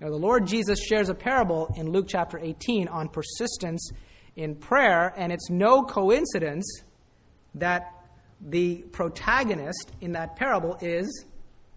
Now, 0.00 0.08
the 0.08 0.16
Lord 0.16 0.46
Jesus 0.46 0.80
shares 0.80 1.08
a 1.08 1.14
parable 1.14 1.72
in 1.76 1.90
Luke 1.90 2.06
chapter 2.08 2.38
18 2.38 2.88
on 2.88 3.08
persistence 3.08 3.90
in 4.36 4.56
prayer, 4.56 5.12
and 5.16 5.32
it's 5.32 5.48
no 5.50 5.82
coincidence 5.82 6.82
that 7.54 7.92
the 8.40 8.78
protagonist 8.92 9.92
in 10.00 10.12
that 10.12 10.36
parable 10.36 10.76
is 10.80 11.24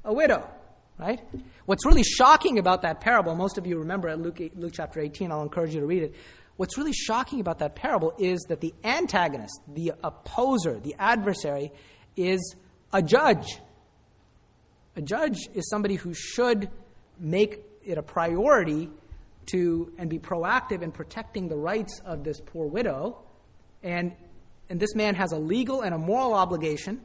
a 0.04 0.14
widow, 0.14 0.50
right? 0.98 1.22
What's 1.66 1.86
really 1.86 2.04
shocking 2.04 2.58
about 2.58 2.82
that 2.82 3.00
parable, 3.00 3.36
most 3.36 3.58
of 3.58 3.68
you 3.68 3.78
remember 3.78 4.16
Luke, 4.16 4.40
Luke 4.56 4.74
chapter 4.74 5.00
18, 5.00 5.32
I'll 5.32 5.44
encourage 5.44 5.74
you 5.74 5.82
to 5.82 5.86
read 5.86 6.04
it. 6.04 6.16
What's 6.58 6.78
really 6.78 6.94
shocking 6.94 7.40
about 7.40 7.60
that 7.60 7.76
parable 7.76 8.14
is 8.18 8.42
that 8.50 8.62
the 8.62 8.74
antagonist, 8.84 9.62
the 9.68 9.94
opposer, 10.04 10.80
the 10.80 10.96
adversary, 10.98 11.72
is 12.16 12.56
a 12.92 13.02
judge. 13.02 13.60
A 14.96 15.02
judge 15.02 15.38
is 15.54 15.70
somebody 15.70 15.96
who 15.96 16.14
should 16.16 16.70
make 17.20 17.64
it 17.86 17.98
a 17.98 18.04
priority 18.04 18.90
to 19.48 19.94
and 19.98 20.10
be 20.10 20.20
proactive 20.20 20.82
in 20.82 20.92
protecting 20.92 21.48
the 21.48 21.56
rights 21.56 22.02
of 22.04 22.24
this 22.24 22.42
poor 22.42 22.68
widow. 22.68 23.24
And, 23.84 24.14
and 24.70 24.80
this 24.80 24.96
man 24.96 25.14
has 25.16 25.32
a 25.32 25.38
legal 25.38 25.82
and 25.82 25.94
a 25.94 25.98
moral 25.98 26.34
obligation 26.34 27.02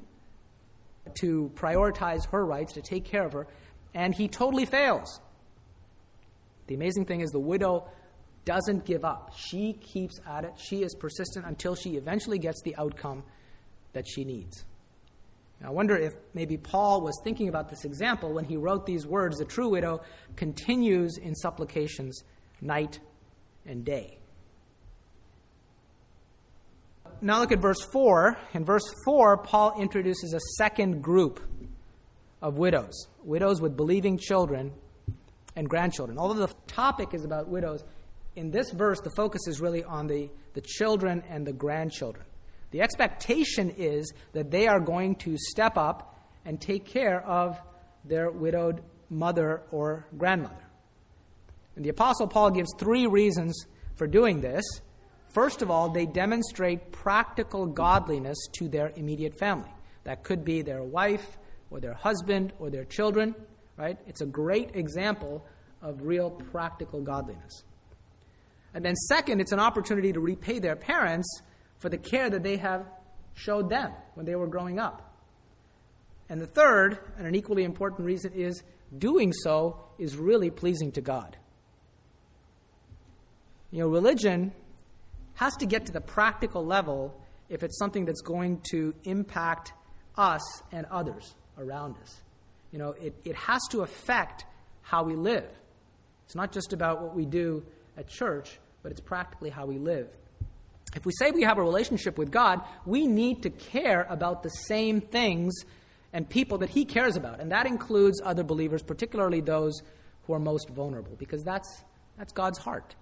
to 1.20 1.50
prioritize 1.55 2.27
her 2.31 2.44
rights, 2.44 2.72
to 2.72 2.83
take 2.83 3.05
care 3.05 3.27
of 3.27 3.35
her, 3.35 3.46
and 3.92 4.14
he 4.14 4.29
totally 4.29 4.64
fails. 4.64 5.20
The 6.68 6.74
amazing 6.74 7.05
thing 7.05 7.20
is, 7.20 7.31
the 7.31 7.40
widow 7.40 7.88
doesn't 8.44 8.85
give 8.85 9.05
up. 9.05 9.33
She 9.37 9.74
keeps 9.74 10.18
at 10.26 10.44
it. 10.44 10.52
She 10.57 10.83
is 10.83 10.94
persistent 10.94 11.46
until 11.46 11.74
she 11.74 11.96
eventually 11.96 12.38
gets 12.38 12.61
the 12.62 12.74
outcome 12.76 13.22
that 13.92 14.07
she 14.09 14.24
needs. 14.24 14.64
Now, 15.61 15.68
I 15.68 15.70
wonder 15.70 15.96
if 15.96 16.12
maybe 16.35 16.57
Paul 16.57 17.02
was 17.02 17.20
thinking 17.22 17.48
about 17.48 17.68
this 17.68 17.85
example 17.85 18.33
when 18.33 18.44
he 18.44 18.57
wrote 18.57 18.85
these 18.85 19.07
words 19.07 19.38
The 19.38 19.44
true 19.44 19.70
widow 19.70 20.02
continues 20.35 21.18
in 21.18 21.35
supplications 21.35 22.22
night 22.61 22.98
and 23.64 23.85
day. 23.85 24.18
Now 27.20 27.38
look 27.38 27.52
at 27.52 27.61
verse 27.61 27.81
4. 27.92 28.37
In 28.55 28.64
verse 28.64 28.83
4, 29.05 29.37
Paul 29.38 29.81
introduces 29.81 30.35
a 30.35 30.40
second 30.57 31.02
group 31.02 31.40
of 32.40 32.59
widows 32.59 33.07
widows 33.22 33.61
with 33.61 33.76
believing 33.76 34.18
children 34.18 34.72
and 35.55 35.68
grandchildren. 35.68 36.18
Although 36.18 36.46
the 36.46 36.55
topic 36.66 37.14
is 37.14 37.24
about 37.24 37.46
widows, 37.46 37.85
in 38.37 38.51
this 38.51 38.71
verse, 38.71 39.01
the 39.01 39.11
focus 39.16 39.47
is 39.47 39.61
really 39.61 39.85
on 39.85 40.07
the, 40.07 40.31
the 40.55 40.61
children 40.61 41.23
and 41.29 41.47
the 41.47 41.53
grandchildren. 41.53 42.25
The 42.71 42.81
expectation 42.81 43.71
is 43.77 44.12
that 44.33 44.51
they 44.51 44.66
are 44.66 44.81
going 44.81 45.16
to 45.16 45.37
step 45.37 45.77
up 45.77 46.18
and 46.45 46.61
take 46.61 46.87
care 46.87 47.21
of 47.27 47.61
their 48.05 48.31
widowed 48.31 48.83
mother 49.11 49.62
or 49.71 50.07
grandmother. 50.16 50.64
And 51.77 51.85
the 51.85 51.90
Apostle 51.90 52.27
Paul 52.27 52.51
gives 52.51 52.71
three 52.79 53.07
reasons 53.07 53.66
for 53.97 54.07
doing 54.07 54.40
this. 54.40 54.64
First 55.29 55.62
of 55.62 55.71
all, 55.71 55.90
they 55.90 56.07
demonstrate 56.07 56.92
practical 56.92 57.66
godliness 57.66 58.38
to 58.59 58.68
their 58.68 58.92
immediate 58.97 59.38
family. 59.38 59.71
That 60.05 60.25
could 60.25 60.45
be 60.45 60.62
their 60.62 60.83
wife 60.83 61.38
or 61.71 61.81
their 61.81 61.95
husband 61.95 62.53
or 62.59 62.71
their 62.71 62.85
children, 62.85 63.35
right? 63.77 63.99
It's 64.07 64.21
a 64.21 64.27
great 64.27 64.75
example 64.75 65.45
of 65.81 66.03
real 66.03 66.31
practical 66.31 67.01
godliness. 67.01 67.64
And 68.74 68.85
then, 68.85 68.96
second, 68.96 69.40
it's 69.40 69.52
an 69.52 69.61
opportunity 69.61 70.12
to 70.12 70.20
repay 70.20 70.58
their 70.58 70.76
parents 70.76 71.42
for 71.78 71.88
the 71.88 71.98
care 71.98 72.30
that 72.30 72.42
they 72.42 72.56
have 72.56 72.87
showed 73.35 73.68
them 73.68 73.92
when 74.14 74.24
they 74.24 74.35
were 74.35 74.46
growing 74.46 74.78
up. 74.78 75.14
And 76.28 76.40
the 76.40 76.46
third, 76.46 76.98
and 77.18 77.26
an 77.26 77.35
equally 77.35 77.64
important 77.64 78.06
reason, 78.06 78.32
is 78.32 78.62
doing 78.96 79.32
so 79.32 79.85
is 79.98 80.16
really 80.16 80.50
pleasing 80.50 80.92
to 80.92 81.00
God. 81.00 81.37
You 83.70 83.80
know, 83.80 83.88
religion 83.88 84.52
has 85.35 85.54
to 85.56 85.66
get 85.66 85.87
to 85.87 85.92
the 85.92 86.00
practical 86.00 86.64
level 86.64 87.18
if 87.48 87.62
it's 87.62 87.78
something 87.78 88.04
that's 88.04 88.20
going 88.22 88.62
to 88.70 88.94
impact 89.04 89.72
us 90.16 90.62
and 90.72 90.87
others 90.87 91.35
around 91.58 91.96
us. 92.02 92.22
You 92.70 92.78
know, 92.78 92.90
it, 92.92 93.14
it 93.24 93.35
has 93.37 93.61
to 93.70 93.80
affect 93.80 94.44
how 94.82 95.04
we 95.04 95.14
live. 95.14 95.48
It's 96.24 96.35
not 96.35 96.52
just 96.52 96.72
about 96.72 97.02
what 97.02 97.14
we 97.14 97.26
do 97.26 97.64
at 97.96 98.09
church, 98.09 98.59
but 98.83 98.92
it's 98.92 99.00
practically 99.00 99.50
how 99.50 99.66
we 99.66 99.78
live. 99.78 100.09
If 100.94 101.07
we 101.07 101.12
say 101.12 101.31
we 101.31 101.42
have 101.42 101.59
a 101.59 101.62
relationship 101.62 102.18
with 102.18 102.31
God, 102.31 102.61
we 102.85 103.07
need 103.07 103.42
to 103.42 103.50
care 103.50 104.07
about 104.11 104.42
the 104.42 104.50
same 104.50 105.00
things 105.00 105.55
and 106.12 106.28
people 106.28 106.59
that 106.59 106.70
He 106.70 106.85
cares 106.85 107.16
about. 107.16 107.40
And 107.40 107.50
that 107.52 107.66
includes 107.66 108.20
other 108.22 108.44
believers, 108.44 108.83
particularly 108.83 109.40
those 109.40 109.81
who 110.26 110.35
are 110.35 110.38
most 110.38 110.68
vulnerable, 110.68 111.16
because 111.18 111.42
that's, 111.42 111.85
that's 112.18 112.33
God's 112.33 112.59
heart. 112.59 112.94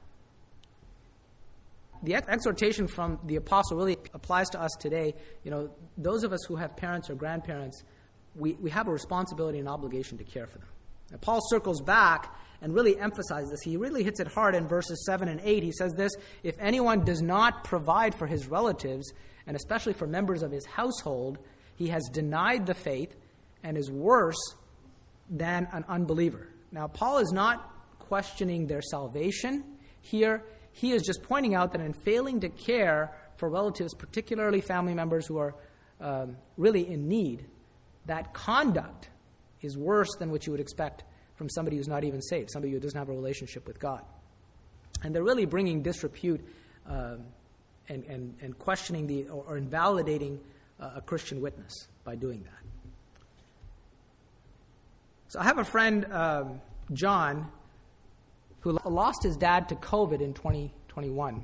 The 2.03 2.15
exhortation 2.15 2.87
from 2.87 3.19
the 3.25 3.37
apostle 3.37 3.77
really 3.77 3.99
applies 4.15 4.49
to 4.51 4.61
us 4.61 4.71
today. 4.81 5.15
You 5.45 5.51
know, 5.51 5.71
those 5.99 6.25
of 6.25 6.33
us 6.33 6.41
who 6.47 6.57
have 6.57 6.77
parents 6.77 7.11
or 7.11 7.15
grandparents, 7.15 7.83
we, 8.35 8.53
we 8.55 8.71
have 8.71 8.89
a 8.89 8.93
responsibility 8.93 9.59
and 9.59 9.69
obligation 9.69 10.17
to 10.19 10.25
care 10.25 10.47
for 10.47 10.59
them. 10.59 10.69
Now, 11.11 11.19
Paul 11.21 11.41
circles 11.51 11.83
back 11.83 12.35
and 12.63 12.75
really 12.75 12.99
emphasizes 12.99 13.51
this. 13.51 13.63
He 13.63 13.77
really 13.77 14.03
hits 14.03 14.21
it 14.21 14.29
hard 14.29 14.55
in 14.55 14.69
verses 14.69 15.05
7 15.07 15.29
and 15.29 15.41
8. 15.43 15.63
He 15.63 15.73
says 15.73 15.95
this 15.95 16.13
If 16.43 16.57
anyone 16.59 17.05
does 17.05 17.23
not 17.23 17.65
provide 17.65 18.15
for 18.15 18.27
his 18.27 18.47
relatives, 18.47 19.13
and 19.47 19.57
especially 19.57 19.93
for 19.93 20.07
members 20.07 20.43
of 20.43 20.53
his 20.53 20.67
household, 20.67 21.39
he 21.77 21.89
has 21.89 22.09
denied 22.13 22.67
the 22.67 22.75
faith 22.75 23.17
and 23.63 23.77
is 23.77 23.91
worse 23.91 24.55
than 25.31 25.69
an 25.73 25.85
unbeliever. 25.89 26.49
Now, 26.73 26.89
Paul 26.89 27.19
is 27.19 27.33
not 27.33 27.71
questioning 27.99 28.67
their 28.67 28.83
salvation 28.83 29.65
here. 30.01 30.45
He 30.73 30.93
is 30.93 31.03
just 31.03 31.23
pointing 31.23 31.55
out 31.55 31.73
that 31.73 31.81
in 31.81 31.93
failing 31.93 32.41
to 32.41 32.49
care 32.49 33.13
for 33.37 33.49
relatives, 33.49 33.95
particularly 33.95 34.61
family 34.61 34.95
members 34.95 35.27
who 35.27 35.39
are 35.39 35.55
um, 36.01 36.37
really 36.57 36.89
in 36.89 37.09
need, 37.09 37.47
that 38.07 38.33
conduct 38.35 39.09
is 39.63 39.77
worse 39.77 40.11
than 40.19 40.31
what 40.31 40.47
you 40.47 40.53
would 40.53 40.61
expect 40.61 41.05
from 41.41 41.49
somebody 41.49 41.79
who's 41.79 41.89
not 41.89 42.05
even 42.05 42.21
saved, 42.21 42.51
somebody 42.51 42.71
who 42.71 42.79
doesn't 42.79 42.99
have 42.99 43.09
a 43.09 43.13
relationship 43.13 43.67
with 43.67 43.81
God. 43.81 44.03
And 45.03 45.15
they're 45.15 45.25
really 45.25 45.47
bringing 45.47 45.81
disrepute 45.81 46.47
um, 46.87 47.21
and, 47.89 48.05
and, 48.05 48.35
and 48.43 48.59
questioning 48.59 49.07
the, 49.07 49.27
or, 49.29 49.45
or 49.49 49.57
invalidating 49.57 50.39
a 50.79 51.01
Christian 51.01 51.41
witness 51.41 51.73
by 52.05 52.15
doing 52.15 52.43
that. 52.43 52.53
So 55.29 55.41
I 55.41 55.45
have 55.45 55.57
a 55.57 55.65
friend, 55.65 56.05
um, 56.13 56.61
John, 56.93 57.51
who 58.61 58.79
lost 58.85 59.23
his 59.23 59.39
dad 59.39 59.71
to 59.71 59.77
COVID 59.77 60.21
in 60.21 60.35
2021. 60.35 61.43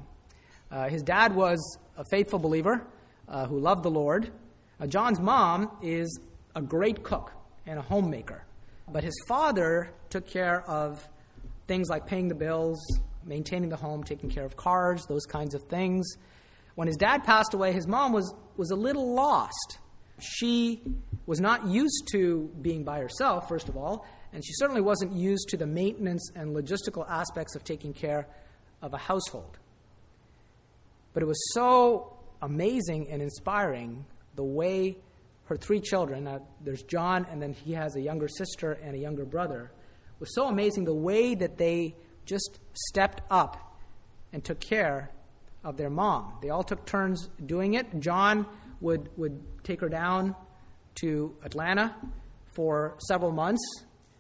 Uh, 0.70 0.88
his 0.90 1.02
dad 1.02 1.34
was 1.34 1.78
a 1.96 2.04
faithful 2.04 2.38
believer 2.38 2.86
uh, 3.30 3.46
who 3.46 3.58
loved 3.58 3.82
the 3.82 3.90
Lord. 3.90 4.30
Uh, 4.78 4.86
John's 4.86 5.20
mom 5.20 5.70
is 5.82 6.20
a 6.54 6.60
great 6.60 7.02
cook 7.02 7.32
and 7.64 7.78
a 7.78 7.82
homemaker, 7.82 8.45
but 8.90 9.04
his 9.04 9.14
father 9.26 9.90
took 10.10 10.26
care 10.26 10.62
of 10.68 11.06
things 11.66 11.88
like 11.88 12.06
paying 12.06 12.28
the 12.28 12.34
bills, 12.34 12.78
maintaining 13.24 13.68
the 13.68 13.76
home, 13.76 14.04
taking 14.04 14.30
care 14.30 14.44
of 14.44 14.56
cars, 14.56 15.04
those 15.08 15.26
kinds 15.26 15.54
of 15.54 15.62
things. 15.64 16.06
When 16.76 16.86
his 16.86 16.96
dad 16.96 17.24
passed 17.24 17.54
away, 17.54 17.72
his 17.72 17.86
mom 17.86 18.12
was, 18.12 18.32
was 18.56 18.70
a 18.70 18.76
little 18.76 19.14
lost. 19.14 19.78
She 20.20 20.82
was 21.26 21.40
not 21.40 21.66
used 21.66 22.08
to 22.12 22.50
being 22.62 22.84
by 22.84 23.00
herself, 23.00 23.48
first 23.48 23.68
of 23.68 23.76
all, 23.76 24.06
and 24.32 24.44
she 24.44 24.52
certainly 24.54 24.80
wasn't 24.80 25.12
used 25.12 25.48
to 25.48 25.56
the 25.56 25.66
maintenance 25.66 26.30
and 26.34 26.54
logistical 26.54 27.08
aspects 27.08 27.56
of 27.56 27.64
taking 27.64 27.92
care 27.92 28.26
of 28.82 28.94
a 28.94 28.98
household. 28.98 29.58
But 31.12 31.22
it 31.22 31.26
was 31.26 31.52
so 31.54 32.16
amazing 32.42 33.08
and 33.10 33.22
inspiring 33.22 34.04
the 34.34 34.44
way 34.44 34.98
her 35.46 35.56
three 35.56 35.80
children, 35.80 36.26
uh, 36.26 36.40
there's 36.60 36.82
John, 36.82 37.26
and 37.30 37.40
then 37.40 37.52
he 37.52 37.72
has 37.72 37.96
a 37.96 38.00
younger 38.00 38.28
sister 38.28 38.72
and 38.72 38.94
a 38.94 38.98
younger 38.98 39.24
brother, 39.24 39.72
was 40.18 40.34
so 40.34 40.48
amazing 40.48 40.84
the 40.84 40.94
way 40.94 41.34
that 41.34 41.56
they 41.56 41.94
just 42.24 42.58
stepped 42.88 43.22
up 43.30 43.78
and 44.32 44.44
took 44.44 44.60
care 44.60 45.10
of 45.62 45.76
their 45.76 45.90
mom. 45.90 46.34
They 46.42 46.50
all 46.50 46.64
took 46.64 46.84
turns 46.84 47.28
doing 47.44 47.74
it. 47.74 48.00
John 48.00 48.46
would, 48.80 49.08
would 49.16 49.40
take 49.62 49.80
her 49.80 49.88
down 49.88 50.34
to 50.96 51.36
Atlanta 51.44 51.94
for 52.54 52.96
several 53.08 53.30
months, 53.30 53.62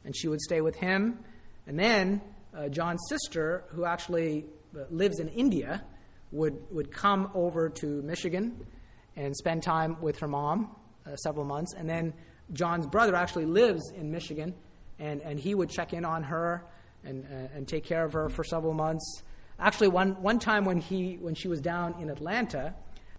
and 0.04 0.16
she 0.16 0.28
would 0.28 0.40
stay 0.40 0.60
with 0.60 0.76
him. 0.76 1.18
And 1.66 1.78
then 1.78 2.20
uh, 2.56 2.68
John's 2.68 3.02
sister, 3.08 3.64
who 3.70 3.84
actually 3.84 4.46
uh, 4.76 4.84
lives 4.90 5.18
in 5.18 5.28
India, 5.28 5.82
would, 6.30 6.56
would 6.70 6.92
come 6.92 7.30
over 7.34 7.68
to 7.68 8.02
Michigan 8.02 8.64
and 9.16 9.34
spend 9.34 9.62
time 9.62 9.96
with 10.00 10.18
her 10.18 10.28
mom 10.28 10.76
uh, 11.06 11.16
several 11.16 11.44
months. 11.44 11.74
And 11.74 11.88
then 11.88 12.12
John's 12.52 12.86
brother 12.86 13.14
actually 13.14 13.46
lives 13.46 13.90
in 13.96 14.10
Michigan, 14.10 14.54
and, 14.98 15.20
and 15.22 15.38
he 15.38 15.54
would 15.54 15.70
check 15.70 15.92
in 15.92 16.04
on 16.04 16.22
her 16.24 16.64
and, 17.04 17.24
uh, 17.24 17.54
and 17.54 17.68
take 17.68 17.84
care 17.84 18.04
of 18.04 18.12
her 18.12 18.28
for 18.28 18.44
several 18.44 18.74
months. 18.74 19.22
Actually, 19.58 19.88
one, 19.88 20.20
one 20.22 20.38
time 20.38 20.64
when, 20.64 20.78
he, 20.78 21.16
when 21.20 21.34
she 21.34 21.48
was 21.48 21.60
down 21.60 21.94
in 22.00 22.10
Atlanta, 22.10 22.74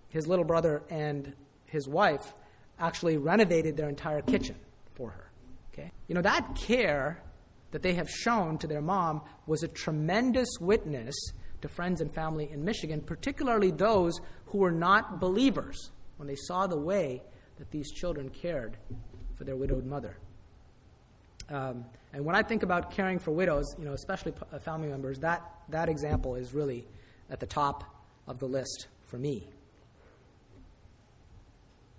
his 0.09 0.27
little 0.27 0.45
brother 0.45 0.83
and 0.89 1.33
his 1.65 1.87
wife 1.87 2.33
actually 2.79 3.17
renovated 3.17 3.75
their 3.75 3.89
entire 3.89 4.21
kitchen 4.21 4.55
for 4.95 5.09
her. 5.09 5.31
Okay? 5.73 5.91
You 6.07 6.15
know, 6.15 6.21
that 6.21 6.55
care 6.55 7.21
that 7.71 7.81
they 7.81 7.93
have 7.95 8.09
shown 8.09 8.57
to 8.59 8.67
their 8.67 8.81
mom 8.81 9.21
was 9.45 9.63
a 9.63 9.67
tremendous 9.67 10.49
witness 10.59 11.15
to 11.61 11.67
friends 11.67 12.01
and 12.01 12.13
family 12.13 12.49
in 12.51 12.63
Michigan, 12.63 13.01
particularly 13.01 13.71
those 13.71 14.19
who 14.47 14.59
were 14.59 14.71
not 14.71 15.19
believers, 15.19 15.91
when 16.17 16.27
they 16.27 16.35
saw 16.35 16.67
the 16.67 16.77
way 16.77 17.21
that 17.57 17.71
these 17.71 17.91
children 17.91 18.29
cared 18.29 18.77
for 19.35 19.43
their 19.43 19.55
widowed 19.55 19.85
mother. 19.85 20.17
Um, 21.49 21.85
and 22.13 22.25
when 22.25 22.35
I 22.35 22.43
think 22.43 22.63
about 22.63 22.91
caring 22.91 23.19
for 23.19 23.31
widows, 23.31 23.65
you 23.77 23.85
know, 23.85 23.93
especially 23.93 24.33
uh, 24.51 24.59
family 24.59 24.89
members, 24.89 25.19
that, 25.19 25.43
that 25.69 25.89
example 25.89 26.35
is 26.35 26.53
really 26.53 26.85
at 27.29 27.39
the 27.39 27.45
top 27.45 27.83
of 28.27 28.39
the 28.39 28.45
list 28.45 28.87
for 29.05 29.17
me. 29.17 29.47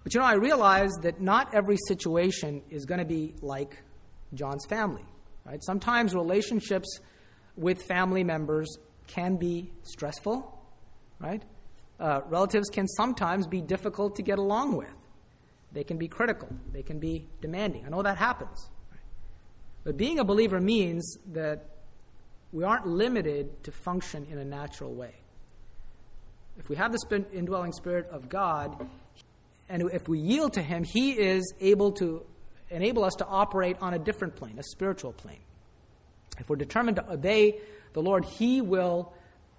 But 0.04 0.14
you 0.14 0.20
know, 0.20 0.26
I 0.26 0.34
realize 0.34 0.92
that 1.02 1.20
not 1.20 1.54
every 1.54 1.76
situation 1.86 2.62
is 2.70 2.84
going 2.84 3.00
to 3.00 3.06
be 3.06 3.34
like 3.42 3.82
John's 4.34 4.66
family. 4.66 5.04
Right? 5.44 5.62
Sometimes 5.64 6.14
relationships 6.14 7.00
with 7.56 7.82
family 7.82 8.24
members 8.24 8.68
can 9.06 9.36
be 9.36 9.70
stressful, 9.82 10.62
right? 11.18 11.42
Uh, 11.98 12.20
relatives 12.26 12.68
can 12.68 12.86
sometimes 12.86 13.46
be 13.46 13.60
difficult 13.60 14.16
to 14.16 14.22
get 14.22 14.38
along 14.38 14.76
with. 14.76 14.88
They 15.78 15.84
can 15.84 15.96
be 15.96 16.08
critical. 16.08 16.48
They 16.72 16.82
can 16.82 16.98
be 16.98 17.28
demanding. 17.40 17.86
I 17.86 17.88
know 17.88 18.02
that 18.02 18.18
happens. 18.18 18.68
But 19.84 19.96
being 19.96 20.18
a 20.18 20.24
believer 20.24 20.60
means 20.60 21.18
that 21.34 21.66
we 22.50 22.64
aren't 22.64 22.88
limited 22.88 23.62
to 23.62 23.70
function 23.70 24.26
in 24.28 24.38
a 24.38 24.44
natural 24.44 24.92
way. 24.92 25.14
If 26.58 26.68
we 26.68 26.74
have 26.74 26.90
the 26.90 27.24
indwelling 27.32 27.70
Spirit 27.70 28.08
of 28.10 28.28
God, 28.28 28.88
and 29.68 29.88
if 29.92 30.08
we 30.08 30.18
yield 30.18 30.54
to 30.54 30.62
Him, 30.62 30.82
He 30.82 31.12
is 31.12 31.54
able 31.60 31.92
to 31.92 32.26
enable 32.70 33.04
us 33.04 33.14
to 33.18 33.26
operate 33.26 33.76
on 33.80 33.94
a 33.94 34.00
different 34.00 34.34
plane, 34.34 34.58
a 34.58 34.64
spiritual 34.64 35.12
plane. 35.12 35.44
If 36.40 36.50
we're 36.50 36.56
determined 36.56 36.96
to 36.96 37.08
obey 37.08 37.60
the 37.92 38.02
Lord, 38.02 38.24
He 38.24 38.60
will 38.60 39.12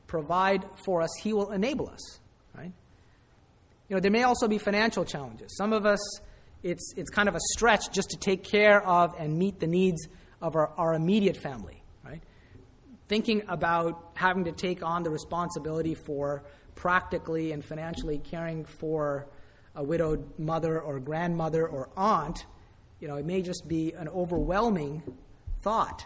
provide 0.06 0.66
for 0.84 1.02
us, 1.02 1.12
He 1.22 1.32
will 1.32 1.52
enable 1.52 1.88
us, 1.88 2.20
right? 2.54 2.74
You 3.90 3.96
know, 3.96 4.00
there 4.00 4.12
may 4.12 4.24
also 4.24 4.48
be 4.48 4.60
financial 4.60 5.04
challenges. 5.04 5.58
Some 5.58 5.74
of 5.74 5.86
us, 5.86 6.00
it's, 6.62 6.94
it's 6.96 7.10
kind 7.10 7.28
of 7.28 7.36
a 7.36 7.40
stretch 7.54 7.92
just 7.92 8.12
to 8.12 8.18
take 8.18 8.44
care 8.44 8.86
of 8.86 9.16
and 9.18 9.38
meet 9.38 9.60
the 9.60 9.68
needs 9.68 10.08
of 10.42 10.56
our, 10.56 10.70
our 10.78 10.94
immediate 10.94 11.36
family, 11.36 11.84
right? 12.06 12.22
Thinking 13.08 13.44
about 13.48 14.12
having 14.14 14.46
to 14.46 14.52
take 14.52 14.84
on 14.84 15.02
the 15.02 15.10
responsibility 15.10 15.96
for 15.96 16.44
practically 16.76 17.52
and 17.52 17.66
financially 17.66 18.20
caring 18.20 18.64
for 18.64 19.28
a 19.76 19.84
widowed 19.84 20.38
mother 20.38 20.80
or 20.80 21.00
grandmother 21.00 21.68
or 21.68 21.90
aunt, 21.98 22.46
you 23.00 23.08
know, 23.08 23.16
it 23.16 23.26
may 23.26 23.42
just 23.42 23.68
be 23.68 23.94
an 23.94 24.08
overwhelming 24.08 25.02
thought. 25.62 26.06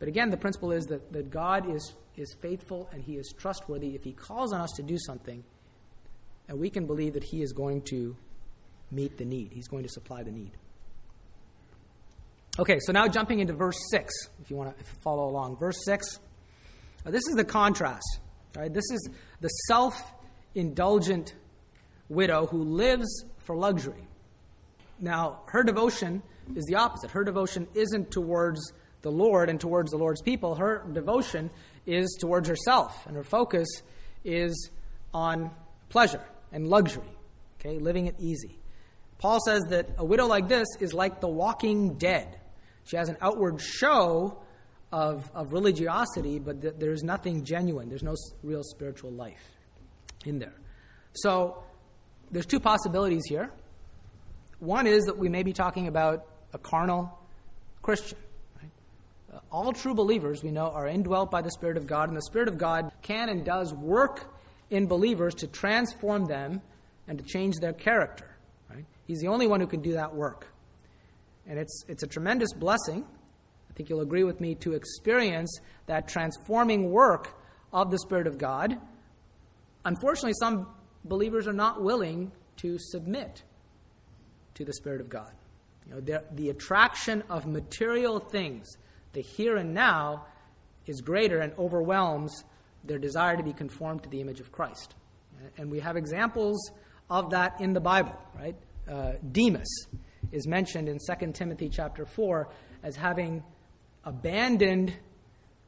But 0.00 0.08
again, 0.08 0.30
the 0.30 0.36
principle 0.36 0.72
is 0.72 0.86
that, 0.86 1.12
that 1.12 1.30
God 1.30 1.70
is, 1.70 1.94
is 2.16 2.34
faithful 2.40 2.88
and 2.92 3.02
He 3.02 3.16
is 3.16 3.32
trustworthy. 3.38 3.94
If 3.94 4.02
He 4.02 4.12
calls 4.12 4.52
on 4.52 4.60
us 4.60 4.72
to 4.76 4.82
do 4.82 4.98
something, 4.98 5.44
and 6.50 6.58
we 6.58 6.68
can 6.68 6.84
believe 6.84 7.14
that 7.14 7.22
He 7.22 7.42
is 7.42 7.52
going 7.52 7.82
to 7.82 8.16
meet 8.90 9.16
the 9.16 9.24
need, 9.24 9.52
He's 9.52 9.68
going 9.68 9.84
to 9.84 9.88
supply 9.88 10.24
the 10.24 10.32
need. 10.32 10.50
Okay, 12.58 12.78
so 12.80 12.92
now 12.92 13.06
jumping 13.06 13.38
into 13.38 13.54
verse 13.54 13.78
6, 13.92 14.12
if 14.42 14.50
you 14.50 14.56
want 14.56 14.76
to 14.76 14.84
follow 15.02 15.28
along. 15.28 15.56
Verse 15.56 15.78
6, 15.84 16.18
uh, 17.06 17.10
this 17.10 17.22
is 17.28 17.36
the 17.36 17.44
contrast. 17.44 18.18
Right? 18.56 18.74
This 18.74 18.90
is 18.90 19.08
the 19.40 19.48
self 19.68 20.12
indulgent 20.56 21.36
widow 22.08 22.46
who 22.46 22.64
lives 22.64 23.24
for 23.38 23.54
luxury. 23.54 24.08
Now, 24.98 25.42
her 25.46 25.62
devotion 25.62 26.20
is 26.56 26.64
the 26.64 26.74
opposite. 26.74 27.12
Her 27.12 27.22
devotion 27.22 27.68
isn't 27.74 28.10
towards 28.10 28.72
the 29.02 29.12
Lord 29.12 29.48
and 29.48 29.60
towards 29.60 29.92
the 29.92 29.96
Lord's 29.96 30.20
people. 30.20 30.56
Her 30.56 30.84
devotion 30.92 31.48
is 31.86 32.18
towards 32.20 32.48
herself, 32.48 33.06
and 33.06 33.14
her 33.14 33.22
focus 33.22 33.68
is 34.24 34.70
on 35.14 35.52
pleasure 35.88 36.22
and 36.52 36.68
luxury, 36.68 37.16
okay, 37.58 37.78
living 37.78 38.06
it 38.06 38.16
easy. 38.18 38.58
Paul 39.18 39.38
says 39.44 39.62
that 39.68 39.90
a 39.98 40.04
widow 40.04 40.26
like 40.26 40.48
this 40.48 40.66
is 40.80 40.94
like 40.94 41.20
the 41.20 41.28
walking 41.28 41.94
dead. 41.94 42.38
She 42.84 42.96
has 42.96 43.08
an 43.08 43.18
outward 43.20 43.60
show 43.60 44.38
of, 44.92 45.30
of 45.34 45.52
religiosity, 45.52 46.38
but 46.38 46.62
th- 46.62 46.74
there's 46.78 47.02
nothing 47.02 47.44
genuine. 47.44 47.88
There's 47.88 48.02
no 48.02 48.12
s- 48.12 48.32
real 48.42 48.62
spiritual 48.62 49.12
life 49.12 49.46
in 50.24 50.38
there. 50.38 50.54
So 51.12 51.62
there's 52.30 52.46
two 52.46 52.60
possibilities 52.60 53.22
here. 53.28 53.50
One 54.58 54.86
is 54.86 55.04
that 55.04 55.16
we 55.16 55.28
may 55.28 55.42
be 55.42 55.52
talking 55.52 55.86
about 55.86 56.26
a 56.52 56.58
carnal 56.58 57.18
Christian. 57.82 58.18
Right? 58.60 58.70
Uh, 59.34 59.40
all 59.52 59.72
true 59.72 59.94
believers, 59.94 60.42
we 60.42 60.50
know, 60.50 60.70
are 60.70 60.86
indwelt 60.86 61.30
by 61.30 61.42
the 61.42 61.50
Spirit 61.50 61.76
of 61.76 61.86
God, 61.86 62.08
and 62.08 62.16
the 62.16 62.22
Spirit 62.22 62.48
of 62.48 62.58
God 62.58 62.90
can 63.02 63.28
and 63.28 63.44
does 63.44 63.72
work 63.72 64.34
in 64.70 64.86
believers 64.86 65.34
to 65.34 65.46
transform 65.46 66.26
them 66.26 66.62
and 67.06 67.18
to 67.18 67.24
change 67.24 67.56
their 67.56 67.72
character. 67.72 68.36
Right? 68.68 68.84
He's 69.06 69.20
the 69.20 69.28
only 69.28 69.46
one 69.46 69.60
who 69.60 69.66
can 69.66 69.82
do 69.82 69.92
that 69.92 70.14
work. 70.14 70.46
And 71.46 71.58
it's, 71.58 71.84
it's 71.88 72.02
a 72.02 72.06
tremendous 72.06 72.52
blessing, 72.52 73.04
I 73.68 73.72
think 73.74 73.88
you'll 73.88 74.02
agree 74.02 74.24
with 74.24 74.40
me, 74.40 74.54
to 74.56 74.74
experience 74.74 75.58
that 75.86 76.06
transforming 76.06 76.90
work 76.90 77.36
of 77.72 77.90
the 77.90 77.98
Spirit 77.98 78.26
of 78.26 78.38
God. 78.38 78.78
Unfortunately, 79.84 80.34
some 80.38 80.68
believers 81.04 81.48
are 81.48 81.52
not 81.52 81.82
willing 81.82 82.30
to 82.58 82.78
submit 82.78 83.42
to 84.54 84.64
the 84.64 84.72
Spirit 84.72 85.00
of 85.00 85.08
God. 85.08 85.32
You 85.86 85.94
know, 85.94 86.20
the 86.32 86.50
attraction 86.50 87.24
of 87.28 87.46
material 87.46 88.20
things, 88.20 88.76
the 89.12 89.22
here 89.22 89.56
and 89.56 89.74
now, 89.74 90.26
is 90.86 91.00
greater 91.00 91.38
and 91.38 91.52
overwhelms 91.58 92.44
their 92.84 92.98
desire 92.98 93.36
to 93.36 93.42
be 93.42 93.52
conformed 93.52 94.02
to 94.02 94.08
the 94.08 94.20
image 94.20 94.40
of 94.40 94.52
Christ. 94.52 94.94
And 95.56 95.70
we 95.70 95.80
have 95.80 95.96
examples 95.96 96.70
of 97.08 97.30
that 97.30 97.60
in 97.60 97.72
the 97.72 97.80
Bible, 97.80 98.16
right? 98.38 98.56
Uh, 98.88 99.12
Demas 99.32 99.86
is 100.32 100.46
mentioned 100.46 100.88
in 100.88 100.98
2 100.98 101.32
Timothy 101.32 101.68
chapter 101.68 102.04
4 102.04 102.48
as 102.82 102.96
having 102.96 103.42
abandoned 104.04 104.92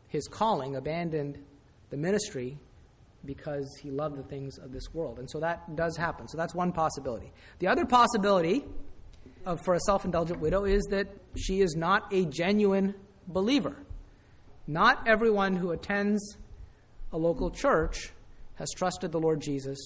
his 0.08 0.26
calling, 0.28 0.76
abandoned 0.76 1.38
the 1.90 1.96
ministry 1.96 2.58
because 3.24 3.68
he 3.82 3.90
loved 3.90 4.16
the 4.16 4.22
things 4.22 4.58
of 4.58 4.72
this 4.72 4.92
world. 4.92 5.18
And 5.18 5.30
so 5.30 5.40
that 5.40 5.76
does 5.76 5.96
happen. 5.96 6.28
So 6.28 6.36
that's 6.36 6.54
one 6.54 6.72
possibility. 6.72 7.32
The 7.60 7.68
other 7.68 7.84
possibility 7.84 8.64
of, 9.46 9.60
for 9.64 9.74
a 9.74 9.80
self 9.80 10.04
indulgent 10.04 10.40
widow 10.40 10.64
is 10.64 10.82
that 10.90 11.08
she 11.36 11.60
is 11.60 11.74
not 11.76 12.12
a 12.12 12.24
genuine 12.26 12.94
believer. 13.28 13.76
Not 14.66 15.06
everyone 15.06 15.56
who 15.56 15.70
attends 15.70 16.36
a 17.12 17.18
local 17.18 17.50
church 17.50 18.10
has 18.54 18.68
trusted 18.76 19.12
the 19.12 19.20
Lord 19.20 19.40
Jesus 19.40 19.78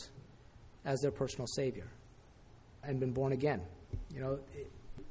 as 0.85 1.01
their 1.01 1.11
personal 1.11 1.47
Savior 1.47 1.89
and 2.83 3.01
been 3.01 3.13
born 3.13 3.33
again. 3.33 3.61
You 4.15 4.21
know, 4.21 4.39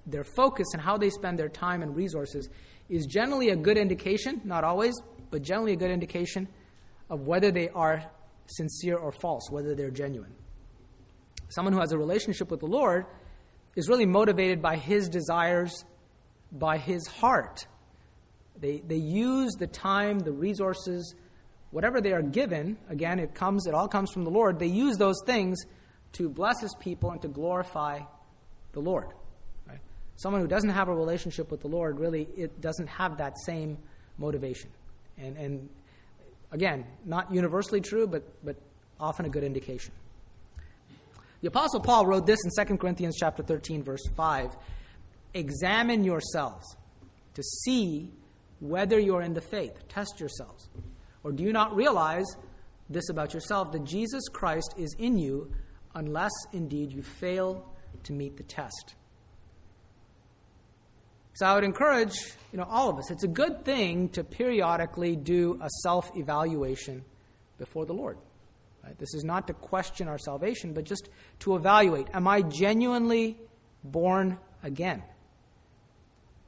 their 0.06 0.24
focus 0.24 0.68
and 0.74 0.82
how 0.82 0.98
they 0.98 1.10
spend 1.10 1.38
their 1.38 1.50
time 1.50 1.82
and 1.82 1.96
resources 1.96 2.50
is 2.90 3.06
generally 3.06 3.50
a 3.50 3.56
good 3.56 3.78
indication, 3.78 4.42
not 4.44 4.64
always, 4.64 4.94
but 5.32 5.42
generally 5.42 5.74
a 5.74 5.76
good 5.76 5.92
indication 5.92 6.48
of 7.10 7.28
whether 7.28 7.52
they 7.52 7.70
are 7.70 8.04
sincere 8.48 8.98
or 8.98 9.12
false, 9.12 9.50
whether 9.50 9.76
they're 9.76 9.92
genuine. 9.92 10.34
Someone 11.50 11.74
who 11.74 11.80
has 11.80 11.92
a 11.92 11.98
relationship 11.98 12.52
with 12.52 12.60
the 12.60 12.68
Lord 12.68 13.06
is 13.76 13.90
really 13.90 14.06
motivated 14.06 14.62
by 14.62 14.78
his 14.78 15.10
desires, 15.10 15.84
by 16.52 16.78
his 16.78 17.06
heart. 17.08 17.68
They, 18.60 18.82
they 18.86 18.96
use 18.96 19.54
the 19.54 19.68
time, 19.68 20.20
the 20.20 20.32
resources, 20.32 21.14
whatever 21.76 22.00
they 22.00 22.14
are 22.14 22.22
given, 22.22 22.78
again, 22.88 23.20
it 23.20 23.36
comes, 23.36 23.68
it 23.68 23.74
all 23.74 23.90
comes 23.90 24.10
from 24.10 24.24
the 24.24 24.30
Lord. 24.30 24.60
They 24.60 24.66
use 24.66 24.96
those 24.96 25.18
things 25.26 25.60
to 26.14 26.30
bless 26.30 26.62
his 26.62 26.74
people 26.80 27.12
and 27.12 27.22
to 27.22 27.28
glorify 27.28 28.00
the 28.72 28.80
Lord. 28.80 29.10
Right? 29.68 29.82
Someone 30.16 30.42
who 30.42 30.48
doesn't 30.48 30.70
have 30.70 30.88
a 30.88 30.96
relationship 30.96 31.52
with 31.52 31.60
the 31.60 31.68
Lord 31.68 32.00
really 32.00 32.30
it 32.38 32.62
doesn't 32.62 32.88
have 32.88 33.18
that 33.18 33.38
same 33.40 33.78
motivation. 34.18 34.70
And, 35.18 35.36
and 35.36 35.70
again, 36.54 36.86
not 37.04 37.34
universally 37.34 37.82
true, 37.82 38.08
but, 38.08 38.24
but 38.42 38.56
often 38.98 39.26
a 39.26 39.30
good 39.30 39.44
indication. 39.44 39.92
The 41.42 41.50
Apostle 41.50 41.82
Paul 41.82 42.06
wrote 42.06 42.26
this 42.26 42.40
in 42.46 42.66
2 42.66 42.78
Corinthians 42.78 43.18
chapter 43.20 43.44
13, 43.44 43.84
verse 43.84 44.08
5. 44.16 44.56
Examine 45.34 46.06
yourselves 46.06 46.78
to 47.34 47.44
see 47.44 48.14
whether 48.62 48.98
you're 48.98 49.24
in 49.24 49.34
the 49.34 49.42
faith. 49.42 49.74
Test 49.90 50.22
yourselves. 50.22 50.70
Or 51.26 51.32
do 51.32 51.44
you 51.44 51.52
not 51.52 51.76
realize 51.76 52.28
this 52.88 53.10
about 53.10 53.34
yourself, 53.34 53.72
that 53.72 53.84
Jesus 53.84 54.30
Christ 54.32 54.76
is 54.78 54.96
in 55.00 55.18
you, 55.18 55.52
unless 55.96 56.30
indeed 56.54 56.94
you 56.94 57.02
fail 57.02 57.68
to 58.04 58.14
meet 58.14 58.38
the 58.38 58.44
test? 58.44 58.94
So 61.34 61.48
I 61.48 61.56
would 61.56 61.64
encourage 61.64 62.16
you 62.52 62.60
know, 62.60 62.68
all 62.70 62.92
of 62.92 63.00
us, 63.00 63.10
it's 63.10 63.24
a 63.24 63.28
good 63.28 63.66
thing 63.66 64.10
to 64.10 64.24
periodically 64.24 65.16
do 65.16 65.60
a 65.64 65.70
self 65.82 66.16
evaluation 66.16 67.04
before 67.58 67.88
the 67.88 67.94
Lord. 67.94 68.20
Right? 68.84 68.96
This 69.00 69.16
is 69.16 69.24
not 69.24 69.48
to 69.48 69.54
question 69.54 70.08
our 70.08 70.20
salvation, 70.20 70.74
but 70.74 70.84
just 70.84 71.10
to 71.40 71.56
evaluate 71.56 72.08
Am 72.14 72.28
I 72.28 72.44
genuinely 72.44 73.40
born 73.84 74.38
again? 74.62 75.02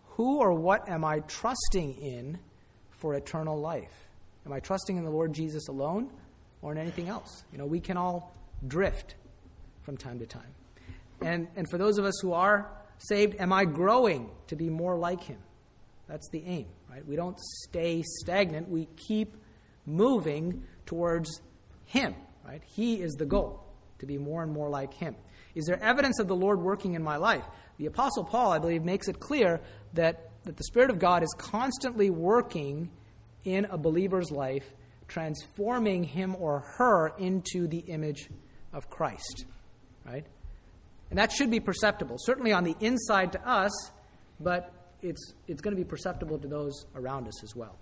Who 0.09 0.37
or 0.37 0.53
what 0.53 0.87
am 0.87 1.03
I 1.03 1.21
trusting 1.21 1.95
in 1.95 2.37
for 2.91 3.15
eternal 3.15 3.59
life? 3.59 4.07
Am 4.47 4.53
I 4.53 4.62
trusting 4.62 4.95
in 4.95 5.03
the 5.03 5.12
Lord 5.12 5.33
Jesus 5.33 5.67
alone 5.67 6.10
or 6.62 6.71
in 6.71 6.77
anything 6.77 7.10
else? 7.10 7.43
You 7.51 7.57
know, 7.57 7.65
we 7.65 7.81
can 7.81 7.97
all 7.97 8.33
drift 8.65 9.15
from 9.81 9.97
time 9.97 10.19
to 10.19 10.25
time. 10.25 10.55
And, 11.19 11.49
and 11.57 11.69
for 11.69 11.77
those 11.77 11.97
of 11.97 12.05
us 12.05 12.13
who 12.21 12.31
are 12.31 12.71
saved, 12.97 13.36
am 13.41 13.51
I 13.51 13.65
growing 13.65 14.29
to 14.47 14.55
be 14.55 14.69
more 14.69 14.97
like 14.97 15.21
Him? 15.21 15.39
That's 16.07 16.29
the 16.29 16.45
aim, 16.45 16.67
right? 16.89 17.05
We 17.05 17.17
don't 17.17 17.38
stay 17.65 18.01
stagnant, 18.21 18.69
we 18.69 18.88
keep 18.95 19.36
moving 19.86 20.63
towards 20.86 21.41
Him, 21.83 22.15
right? 22.45 22.62
He 22.65 23.01
is 23.01 23.15
the 23.15 23.25
goal, 23.25 23.65
to 23.99 24.05
be 24.05 24.17
more 24.17 24.43
and 24.43 24.53
more 24.53 24.69
like 24.69 24.93
Him. 24.93 25.17
Is 25.55 25.65
there 25.65 25.83
evidence 25.83 26.19
of 26.19 26.29
the 26.29 26.36
Lord 26.38 26.62
working 26.62 26.93
in 26.93 27.03
my 27.03 27.17
life? 27.17 27.43
The 27.79 27.88
Apostle 27.88 28.23
Paul, 28.23 28.53
I 28.53 28.60
believe, 28.60 28.86
makes 28.86 29.10
it 29.10 29.19
clear 29.19 29.60
that, 29.95 30.29
that 30.45 30.55
the 30.55 30.63
Spirit 30.63 30.89
of 30.89 30.99
God 30.99 31.21
is 31.21 31.36
constantly 31.38 32.10
working 32.10 32.91
in 33.47 33.65
a 33.65 33.77
believer's 33.77 34.29
life, 34.29 34.73
transforming 35.07 36.03
him 36.03 36.36
or 36.36 36.60
her 36.77 37.13
into 37.17 37.65
the 37.67 37.79
image 37.79 38.29
of 38.73 38.89
Christ, 38.89 39.45
right? 40.05 40.25
And 41.10 41.17
that 41.17 41.31
should 41.31 41.49
be 41.49 41.62
perceptible, 41.62 42.17
certainly 42.19 42.51
on 42.51 42.65
the 42.65 42.75
inside 42.81 43.31
to 43.31 43.47
us, 43.47 43.71
but 44.39 44.73
it's, 45.01 45.33
it's 45.47 45.62
going 45.62 45.75
to 45.75 45.81
be 45.81 45.88
perceptible 45.88 46.38
to 46.39 46.47
those 46.47 46.86
around 46.93 47.27
us 47.27 47.41
as 47.41 47.55
well. 47.55 47.77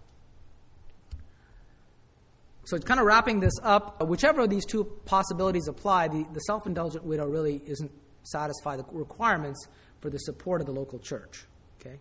So 2.65 2.75
it's 2.75 2.85
kind 2.85 2.99
of 2.99 3.07
wrapping 3.07 3.39
this 3.39 3.53
up. 3.63 4.07
Whichever 4.07 4.41
of 4.41 4.49
these 4.49 4.65
two 4.65 4.85
possibilities 5.05 5.67
apply, 5.67 6.09
the, 6.09 6.25
the 6.31 6.39
self 6.41 6.67
indulgent 6.67 7.05
widow 7.05 7.27
really 7.27 7.61
isn't 7.65 7.91
satisfy 8.23 8.75
the 8.75 8.85
requirements 8.91 9.67
for 10.01 10.09
the 10.09 10.17
support 10.19 10.61
of 10.61 10.67
the 10.67 10.73
local 10.73 10.99
church. 10.99 11.45
Okay? 11.79 11.99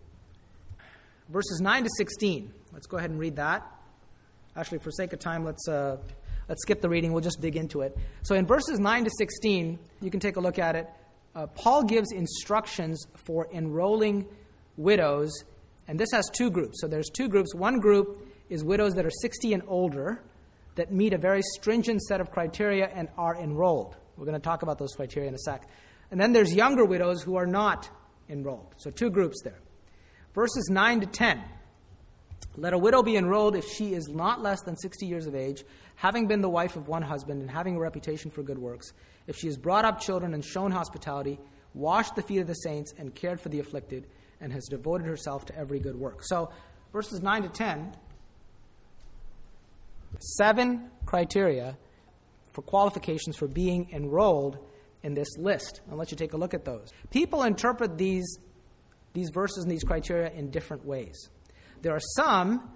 Verses 1.29 1.61
9 1.61 1.85
to 1.85 1.91
16. 1.97 2.53
Let's 2.75 2.89
go 2.89 2.99
ahead 2.99 3.11
and 3.11 3.21
read 3.21 3.37
that. 3.37 3.65
Actually, 4.57 4.79
for 4.79 4.91
sake 4.91 5.13
of 5.13 5.21
time, 5.21 5.45
let's, 5.45 5.69
uh, 5.69 5.97
let's 6.49 6.63
skip 6.63 6.81
the 6.81 6.89
reading. 6.89 7.13
We'll 7.13 7.23
just 7.23 7.41
dig 7.41 7.57
into 7.57 7.83
it. 7.83 7.97
So 8.23 8.35
in 8.35 8.47
verses 8.47 8.81
9 8.81 9.05
to 9.05 9.11
16, 9.17 9.79
you 10.01 10.11
can 10.11 10.19
take 10.19 10.37
a 10.37 10.41
look 10.41 10.59
at 10.59 10.75
it. 10.75 10.89
Uh, 11.37 11.47
Paul 11.47 11.85
gives 11.85 12.11
instructions 12.13 13.07
for 13.15 13.49
enrolling 13.53 14.27
widows, 14.77 15.33
and 15.87 15.99
this 15.99 16.09
has 16.13 16.29
two 16.33 16.51
groups. 16.51 16.81
So 16.81 16.89
there's 16.89 17.11
two 17.11 17.29
groups. 17.29 17.55
One 17.55 17.79
group 17.79 18.29
is 18.49 18.65
widows 18.65 18.95
that 18.95 19.07
are 19.07 19.11
60 19.23 19.53
and 19.53 19.63
older 19.69 20.23
that 20.75 20.93
meet 20.93 21.13
a 21.13 21.19
very 21.19 21.43
stringent 21.55 22.03
set 22.03 22.21
of 22.21 22.31
criteria 22.33 22.89
and 22.93 23.09
are 23.17 23.37
enrolled. 23.37 23.97
We're 24.17 24.27
going 24.27 24.41
to 24.41 24.45
talk 24.45 24.63
about 24.63 24.79
those 24.79 24.93
criteria 24.95 25.29
in 25.29 25.35
a 25.35 25.39
sec. 25.39 25.69
And 26.11 26.21
then 26.21 26.33
there's 26.33 26.53
younger 26.53 26.85
widows 26.85 27.23
who 27.23 27.37
are 27.37 27.47
not 27.47 27.89
enrolled. 28.29 28.75
So 28.79 28.91
two 28.91 29.11
groups 29.11 29.41
there. 29.43 29.59
Verses 30.35 30.69
9 30.71 31.01
to 31.01 31.07
10. 31.07 31.43
Let 32.57 32.73
a 32.73 32.79
widow 32.79 33.03
be 33.03 33.17
enrolled 33.17 33.57
if 33.57 33.65
she 33.65 33.95
is 33.95 34.09
not 34.09 34.41
less 34.41 34.63
than 34.63 34.77
60 34.77 35.07
years 35.07 35.27
of 35.27 35.35
age, 35.35 35.65
having 35.97 36.29
been 36.29 36.41
the 36.41 36.49
wife 36.49 36.77
of 36.77 36.87
one 36.87 37.03
husband 37.03 37.41
and 37.41 37.51
having 37.51 37.77
a 37.77 37.81
reputation 37.81 38.31
for 38.31 38.43
good 38.43 38.59
works, 38.59 38.93
if 39.27 39.37
she 39.37 39.49
has 39.49 39.57
brought 39.57 39.85
up 39.85 40.01
children 40.01 40.35
and 40.35 40.45
shown 40.45 40.71
hospitality, 40.71 41.39
washed 41.75 42.15
the 42.15 42.23
feet 42.23 42.39
of 42.39 42.47
the 42.47 42.55
saints, 42.55 42.93
and 42.97 43.15
cared 43.15 43.41
for 43.41 43.49
the 43.49 43.59
afflicted, 43.59 44.07
and 44.41 44.53
has 44.53 44.67
devoted 44.67 45.07
herself 45.07 45.45
to 45.47 45.59
every 45.59 45.81
good 45.81 45.97
work. 45.97 46.23
So, 46.23 46.51
verses 46.93 47.21
9 47.21 47.43
to 47.43 47.49
10, 47.49 47.97
seven 50.21 50.91
criteria 51.07 51.77
for 52.53 52.63
qualifications 52.63 53.37
for 53.37 53.49
being 53.49 53.89
enrolled 53.93 54.59
in 55.03 55.15
this 55.15 55.37
list. 55.39 55.81
I'll 55.91 55.97
let 55.97 56.11
you 56.11 56.17
take 56.17 56.33
a 56.33 56.37
look 56.37 56.55
at 56.55 56.65
those. 56.65 56.89
People 57.11 57.43
interpret 57.43 57.99
these, 57.99 58.39
these 59.13 59.31
verses 59.31 59.65
and 59.65 59.71
these 59.73 59.83
criteria 59.83 60.31
in 60.31 60.51
different 60.51 60.85
ways. 60.85 61.31
There 61.85 61.95
are 61.95 62.01
some 62.17 62.67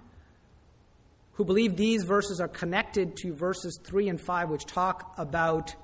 who 1.32 1.44
believe 1.46 1.76
these 1.76 2.04
verses 2.04 2.42
are 2.42 2.48
connected 2.48 3.16
to 3.16 3.32
verses 3.32 3.80
3 3.82 4.10
and 4.10 4.20
5, 4.20 4.50
which 4.50 4.66
talk 4.66 5.14
about 5.16 5.74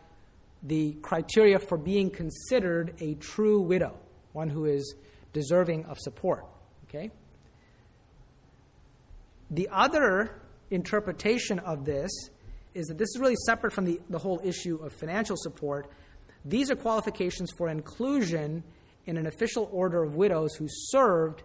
the 0.63 0.93
criteria 1.01 1.59
for 1.59 1.79
being 1.79 2.11
considered 2.11 2.95
a 3.01 3.15
true 3.15 3.63
widow, 3.63 3.99
one 4.35 4.51
who 4.51 4.67
is 4.67 4.95
deserving 5.33 5.87
of 5.87 5.99
support. 5.99 6.45
Okay? 6.87 7.11
The 9.51 9.71
other 9.73 10.43
interpretation 10.71 11.61
of 11.61 11.87
this 11.87 12.11
is 12.75 12.89
that 12.89 12.99
this 12.99 13.09
is 13.15 13.19
really 13.19 13.37
separate 13.47 13.73
from 13.73 13.87
the, 13.87 14.03
the 14.11 14.19
whole 14.19 14.43
issue 14.45 14.77
of 14.83 14.93
financial 14.93 15.39
support. 15.39 15.91
These 16.45 16.71
are 16.71 16.77
qualifications 16.77 17.51
for 17.57 17.71
inclusion 17.71 18.65
in 19.07 19.17
an 19.17 19.27
official 19.27 19.71
order 19.73 20.03
of 20.03 20.15
widows 20.15 20.57
who 20.57 20.67
served 20.69 21.43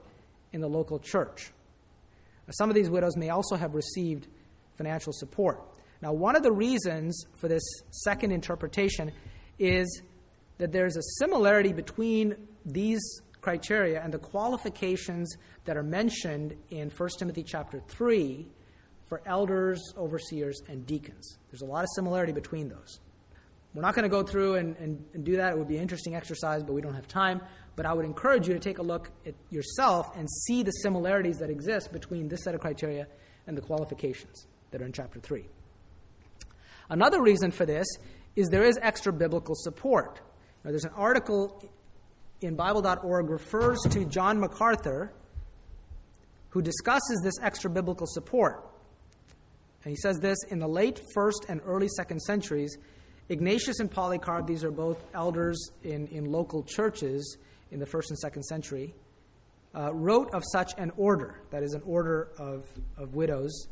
in 0.52 0.60
the 0.60 0.68
local 0.68 1.00
church. 1.00 1.54
Some 2.52 2.70
of 2.70 2.76
these 2.76 2.90
widows 2.90 3.16
may 3.16 3.30
also 3.30 3.56
have 3.56 3.76
received 3.76 4.28
financial 4.76 5.14
support. 5.14 5.62
Now, 6.02 6.14
one 6.14 6.36
of 6.36 6.44
the 6.44 6.52
reasons 6.52 7.26
for 7.36 7.48
this 7.48 7.64
second 7.92 8.32
interpretation 8.32 9.12
is 9.58 10.02
that 10.58 10.72
there's 10.72 10.96
a 10.96 11.02
similarity 11.18 11.74
between 11.74 12.36
these 12.66 13.02
criteria 13.42 14.02
and 14.02 14.14
the 14.14 14.20
qualifications 14.20 15.34
that 15.66 15.78
are 15.78 15.84
mentioned 15.84 16.56
in 16.70 16.90
1 16.90 17.10
Timothy 17.18 17.44
chapter 17.44 17.82
3 17.88 18.48
for 19.08 19.22
elders, 19.26 19.82
overseers, 19.98 20.62
and 20.68 20.86
deacons. 20.86 21.38
There's 21.52 21.62
a 21.62 21.66
lot 21.66 21.84
of 21.84 21.90
similarity 21.96 22.32
between 22.32 22.70
those. 22.70 23.00
We're 23.74 23.82
not 23.82 23.96
going 23.96 24.04
to 24.04 24.10
go 24.10 24.24
through 24.24 24.56
and, 24.56 24.76
and, 24.78 25.04
and, 25.14 25.24
do 25.24 25.38
that. 25.38 25.52
It 25.52 25.58
would 25.58 25.68
be 25.68 25.76
an 25.76 25.82
interesting 25.84 26.16
exercise, 26.16 26.64
but 26.64 26.74
we 26.74 26.82
don't 26.82 26.96
have 26.96 27.08
time. 27.08 27.42
But 27.80 27.86
I 27.86 27.94
would 27.94 28.04
encourage 28.04 28.46
you 28.46 28.54
to 28.54 28.60
take 28.60 28.80
a 28.80 28.82
look 28.82 29.10
at 29.26 29.36
yourself 29.52 30.14
and 30.18 30.30
see 30.30 30.64
the 30.64 30.72
similarities 30.72 31.38
that 31.38 31.50
exist 31.50 31.94
between 31.94 32.28
this 32.28 32.44
set 32.44 32.54
of 32.54 32.60
criteria 32.60 33.08
and 33.48 33.56
the 33.56 33.62
qualifications 33.62 34.48
that 34.72 34.82
are 34.82 34.86
in 34.86 34.92
chapter 34.92 35.22
3. 35.22 35.46
Another 36.90 37.22
reason 37.22 37.52
for 37.52 37.66
this 37.66 37.88
is 38.36 38.50
there 38.50 38.66
is 38.66 38.78
extra 38.82 39.14
biblical 39.14 39.56
support. 39.56 40.20
Now, 40.66 40.72
there's 40.72 40.84
an 40.84 40.92
article 40.94 41.72
in 42.42 42.58
Bible.org 42.58 43.30
refers 43.30 43.80
to 43.92 44.04
John 44.04 44.42
MacArthur, 44.42 45.14
who 46.50 46.62
discusses 46.62 47.22
this 47.24 47.36
extra 47.42 47.70
biblical 47.70 48.08
support. 48.08 48.70
And 49.86 49.92
he 49.92 49.96
says 49.96 50.20
this 50.20 50.38
in 50.50 50.60
the 50.60 50.68
late 50.68 51.00
first 51.14 51.46
and 51.48 51.62
early 51.64 51.88
second 51.88 52.20
centuries, 52.24 52.78
Ignatius 53.30 53.80
and 53.80 53.90
Polycarp, 53.90 54.48
these 54.48 54.66
are 54.66 54.72
both 54.72 55.02
elders 55.14 55.72
in, 55.82 56.08
in 56.08 56.26
local 56.26 56.62
churches 56.64 57.38
in 57.72 57.80
the 57.80 57.86
first 57.86 58.10
and 58.10 58.20
second 58.20 58.44
century, 58.44 58.94
uh, 59.76 59.94
wrote 59.94 60.34
of 60.34 60.44
such 60.52 60.74
an 60.78 60.92
order, 60.98 61.42
that 61.52 61.64
is, 61.64 61.74
an 61.74 61.82
order 61.86 62.30
of, 62.38 62.68
of 62.98 63.14
widows 63.14 63.68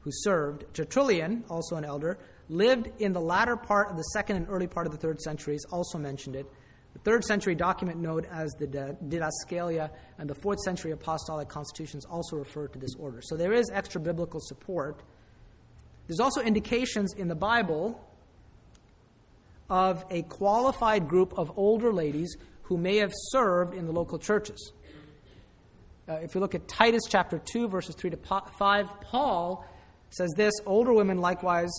who 0.00 0.10
served. 0.12 0.64
Tertullian, 0.72 1.44
also 1.50 1.76
an 1.76 1.84
elder, 1.84 2.18
lived 2.48 2.88
in 2.98 3.12
the 3.12 3.20
latter 3.20 3.56
part 3.56 3.90
of 3.90 3.96
the 3.96 4.02
second 4.14 4.36
and 4.36 4.46
early 4.48 4.66
part 4.66 4.86
of 4.86 4.92
the 4.92 4.98
third 4.98 5.20
centuries, 5.20 5.64
also 5.70 5.98
mentioned 5.98 6.36
it. 6.36 6.46
The 6.94 7.00
third 7.00 7.24
century 7.24 7.54
document 7.54 7.98
known 7.98 8.24
as 8.24 8.50
the 8.58 8.66
Didascalia 8.66 9.90
and 10.16 10.28
the 10.28 10.34
fourth 10.34 10.58
century 10.60 10.92
apostolic 10.92 11.48
constitutions 11.48 12.06
also 12.06 12.36
refer 12.36 12.68
to 12.68 12.78
this 12.78 12.94
order. 12.98 13.20
So 13.22 13.36
there 13.36 13.52
is 13.52 13.70
extra 13.72 14.00
biblical 14.00 14.40
support. 14.40 15.02
There's 16.06 16.20
also 16.20 16.40
indications 16.40 17.12
in 17.14 17.28
the 17.28 17.34
Bible 17.34 18.02
of 19.68 20.04
a 20.10 20.22
qualified 20.22 21.08
group 21.08 21.38
of 21.38 21.52
older 21.56 21.92
ladies 21.92 22.36
who 22.68 22.76
may 22.76 22.98
have 22.98 23.12
served 23.30 23.74
in 23.74 23.86
the 23.86 23.92
local 23.92 24.18
churches. 24.18 24.72
Uh, 26.06 26.16
if 26.16 26.34
you 26.34 26.40
look 26.40 26.54
at 26.54 26.68
Titus 26.68 27.02
chapter 27.08 27.38
2, 27.38 27.68
verses 27.68 27.94
3 27.94 28.10
to 28.10 28.18
5, 28.58 29.00
Paul 29.00 29.64
says 30.10 30.30
this 30.36 30.52
Older 30.66 30.92
women 30.92 31.18
likewise 31.18 31.72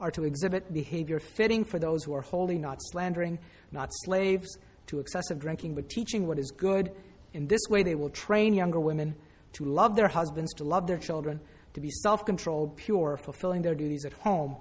are 0.00 0.10
to 0.10 0.24
exhibit 0.24 0.72
behavior 0.72 1.18
fitting 1.18 1.64
for 1.64 1.78
those 1.78 2.04
who 2.04 2.14
are 2.14 2.20
holy, 2.20 2.58
not 2.58 2.78
slandering, 2.80 3.38
not 3.72 3.88
slaves 4.04 4.58
to 4.86 5.00
excessive 5.00 5.38
drinking, 5.38 5.74
but 5.74 5.88
teaching 5.88 6.26
what 6.26 6.38
is 6.38 6.50
good. 6.50 6.92
In 7.32 7.46
this 7.46 7.62
way, 7.70 7.82
they 7.82 7.94
will 7.94 8.10
train 8.10 8.52
younger 8.52 8.80
women 8.80 9.14
to 9.54 9.64
love 9.64 9.96
their 9.96 10.08
husbands, 10.08 10.52
to 10.54 10.64
love 10.64 10.86
their 10.86 10.98
children, 10.98 11.40
to 11.72 11.80
be 11.80 11.90
self 11.90 12.26
controlled, 12.26 12.76
pure, 12.76 13.16
fulfilling 13.16 13.62
their 13.62 13.74
duties 13.74 14.04
at 14.04 14.12
home, 14.12 14.56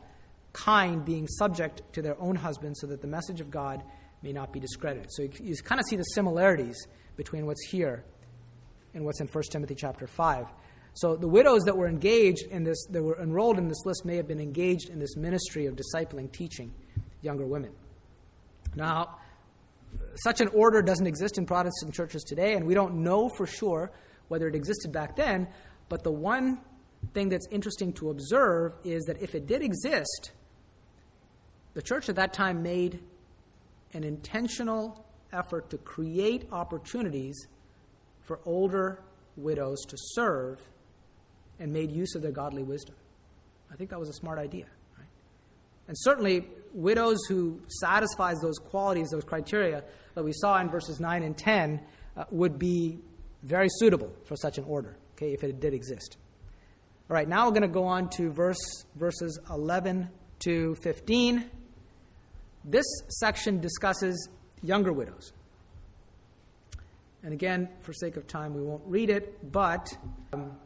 kind, 0.54 1.04
being 1.04 1.28
subject 1.28 1.82
to 1.92 2.02
their 2.02 2.20
own 2.22 2.38
husbands, 2.38 2.80
so 2.80 2.88
that 2.88 3.02
the 3.02 3.08
message 3.08 3.42
of 3.42 3.52
God 3.52 3.84
may 4.24 4.32
not 4.32 4.52
be 4.52 4.60
discredited. 4.60 5.12
So 5.12 5.24
you, 5.24 5.30
you 5.42 5.56
kind 5.58 5.80
of 5.80 5.86
see 5.88 5.98
the 5.98 6.04
similarities 6.04 6.88
between 7.16 7.46
what's 7.46 7.64
here 7.70 8.04
and 8.94 9.06
what's 9.06 9.22
in 9.22 9.28
1 9.28 9.44
Timothy 9.52 9.76
chapter 9.76 10.08
5. 10.08 10.48
So 10.96 11.16
the 11.16 11.28
widows 11.28 11.64
that 11.64 11.76
were 11.76 11.88
engaged 11.88 12.44
in 12.50 12.64
this, 12.64 12.86
that 12.92 13.04
were 13.04 13.20
enrolled 13.20 13.58
in 13.58 13.68
this 13.68 13.86
list, 13.86 14.06
may 14.06 14.16
have 14.16 14.28
been 14.28 14.40
engaged 14.40 14.90
in 14.90 15.00
this 15.00 15.16
ministry 15.18 15.66
of 15.66 15.76
discipling, 15.76 16.32
teaching 16.32 16.74
younger 17.22 17.46
women. 17.46 17.72
Now, 18.76 19.18
such 20.24 20.42
an 20.42 20.48
order 20.50 20.82
doesn't 20.82 21.08
exist 21.08 21.38
in 21.38 21.46
Protestant 21.46 21.94
churches 21.94 22.24
today, 22.24 22.54
and 22.54 22.66
we 22.66 22.74
don't 22.74 23.04
know 23.04 23.30
for 23.30 23.46
sure 23.46 23.92
whether 24.28 24.48
it 24.48 24.56
existed 24.56 24.92
back 24.92 25.16
then. 25.16 25.48
But 25.90 26.04
the 26.04 26.12
one 26.12 26.60
thing 27.14 27.30
that's 27.30 27.48
interesting 27.52 27.92
to 27.94 28.10
observe 28.10 28.74
is 28.84 29.04
that 29.06 29.22
if 29.22 29.36
it 29.36 29.48
did 29.48 29.62
exist, 29.62 30.32
the 31.74 31.82
church 31.82 32.08
at 32.10 32.16
that 32.16 32.34
time 32.34 32.62
made 32.62 33.00
an 33.94 34.04
intentional 34.04 35.06
effort 35.32 35.70
to 35.70 35.78
create 35.78 36.48
opportunities 36.52 37.48
for 38.22 38.40
older 38.46 39.00
widows 39.36 39.82
to 39.88 39.98
serve 39.98 40.60
and 41.60 41.72
made 41.72 41.92
use 41.92 42.16
of 42.16 42.22
their 42.22 42.32
godly 42.32 42.64
wisdom. 42.64 42.96
I 43.72 43.76
think 43.76 43.90
that 43.90 44.00
was 44.00 44.10
a 44.10 44.14
smart 44.14 44.40
idea. 44.40 44.66
Right? 44.98 45.08
And 45.88 45.98
certainly, 46.00 46.48
widows 46.74 47.18
who 47.28 47.60
satisfies 47.68 48.40
those 48.42 48.58
qualities, 48.58 49.10
those 49.10 49.24
criteria 49.24 49.84
that 50.16 50.24
we 50.24 50.32
saw 50.34 50.60
in 50.60 50.70
verses 50.70 51.00
9 51.00 51.24
and 51.24 51.38
10, 51.38 51.82
uh, 52.16 52.26
would 52.30 52.60
be 52.60 53.00
very 53.42 53.68
suitable 53.70 54.12
for 54.26 54.36
such 54.36 54.58
an 54.58 54.64
order, 54.66 54.96
okay, 55.16 55.34
if 55.34 55.44
it 55.44 55.60
did 55.60 55.74
exist. 55.74 56.18
All 57.10 57.16
right, 57.16 57.28
now 57.28 57.46
we're 57.46 57.52
going 57.52 57.64
to 57.64 57.68
go 57.68 57.86
on 57.86 58.10
to 58.12 58.32
verse, 58.32 58.86
verses 58.96 59.40
11 59.50 60.10
to 60.40 60.76
15. 60.76 61.50
This 62.66 62.86
section 63.10 63.60
discusses 63.60 64.30
younger 64.62 64.94
widows. 64.94 65.34
And 67.24 67.34
again, 67.34 67.70
for 67.82 67.94
sake 67.94 68.18
of 68.18 68.28
time, 68.28 68.54
we 68.54 68.62
won't 68.62 68.84
read 68.86 69.10
it, 69.10 69.52
but 69.52 69.88
um, 70.34 70.58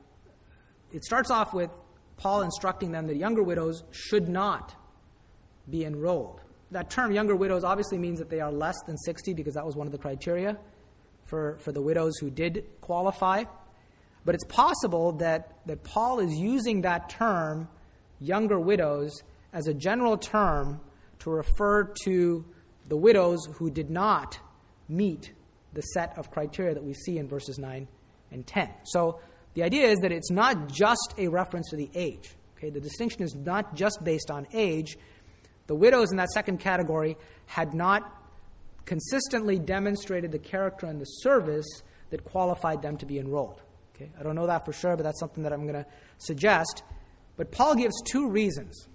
it 0.91 1.03
starts 1.03 1.29
off 1.29 1.53
with 1.53 1.69
Paul 2.17 2.41
instructing 2.41 2.91
them 2.91 3.07
that 3.07 3.15
younger 3.15 3.43
widows 3.43 3.83
should 3.91 4.27
not 4.27 4.75
be 5.69 5.85
enrolled. 5.85 6.41
That 6.71 6.89
term, 6.89 7.11
younger 7.11 7.35
widows, 7.35 7.63
obviously 7.63 7.97
means 7.97 8.19
that 8.19 8.29
they 8.29 8.41
are 8.41 8.51
less 8.51 8.75
than 8.85 8.97
60 8.97 9.33
because 9.33 9.53
that 9.53 9.65
was 9.65 9.75
one 9.75 9.87
of 9.87 9.91
the 9.91 9.99
criteria 9.99 10.57
for, 11.25 11.57
for 11.59 11.71
the 11.71 11.81
widows 11.81 12.17
who 12.17 12.29
did 12.29 12.65
qualify. 12.81 13.43
But 14.25 14.35
it's 14.35 14.45
possible 14.45 15.13
that, 15.13 15.57
that 15.67 15.83
Paul 15.83 16.19
is 16.19 16.33
using 16.33 16.81
that 16.81 17.09
term, 17.09 17.69
younger 18.19 18.59
widows, 18.59 19.23
as 19.53 19.67
a 19.67 19.73
general 19.73 20.17
term 20.17 20.81
to 21.27 21.31
refer 21.31 21.83
to 22.03 22.45
the 22.87 22.95
widows 22.95 23.47
who 23.55 23.69
did 23.69 23.89
not 23.89 24.39
meet 24.87 25.33
the 25.73 25.81
set 25.81 26.17
of 26.17 26.31
criteria 26.31 26.73
that 26.73 26.83
we 26.83 26.93
see 26.93 27.17
in 27.17 27.27
verses 27.27 27.57
9 27.59 27.87
and 28.31 28.47
10. 28.47 28.69
So 28.85 29.19
the 29.53 29.63
idea 29.63 29.87
is 29.87 29.99
that 29.99 30.11
it's 30.11 30.31
not 30.31 30.71
just 30.71 31.13
a 31.17 31.27
reference 31.27 31.69
to 31.71 31.75
the 31.75 31.89
age. 31.93 32.35
Okay, 32.57 32.69
the 32.69 32.79
distinction 32.79 33.23
is 33.23 33.35
not 33.35 33.75
just 33.75 34.03
based 34.03 34.31
on 34.31 34.47
age. 34.53 34.97
The 35.67 35.75
widows 35.75 36.11
in 36.11 36.17
that 36.17 36.29
second 36.29 36.59
category 36.59 37.17
had 37.45 37.73
not 37.73 38.03
consistently 38.85 39.59
demonstrated 39.59 40.31
the 40.31 40.39
character 40.39 40.85
and 40.85 40.99
the 40.99 41.05
service 41.05 41.67
that 42.09 42.23
qualified 42.23 42.81
them 42.81 42.97
to 42.97 43.05
be 43.05 43.19
enrolled. 43.19 43.61
Okay, 43.95 44.09
I 44.17 44.23
don't 44.23 44.35
know 44.35 44.47
that 44.47 44.63
for 44.65 44.71
sure, 44.71 44.95
but 44.95 45.03
that's 45.03 45.19
something 45.19 45.43
that 45.43 45.51
I'm 45.51 45.67
going 45.67 45.83
to 45.83 45.85
suggest. 46.19 46.83
But 47.35 47.51
Paul 47.51 47.75
gives 47.75 48.01
two 48.09 48.29
reasons 48.29 48.87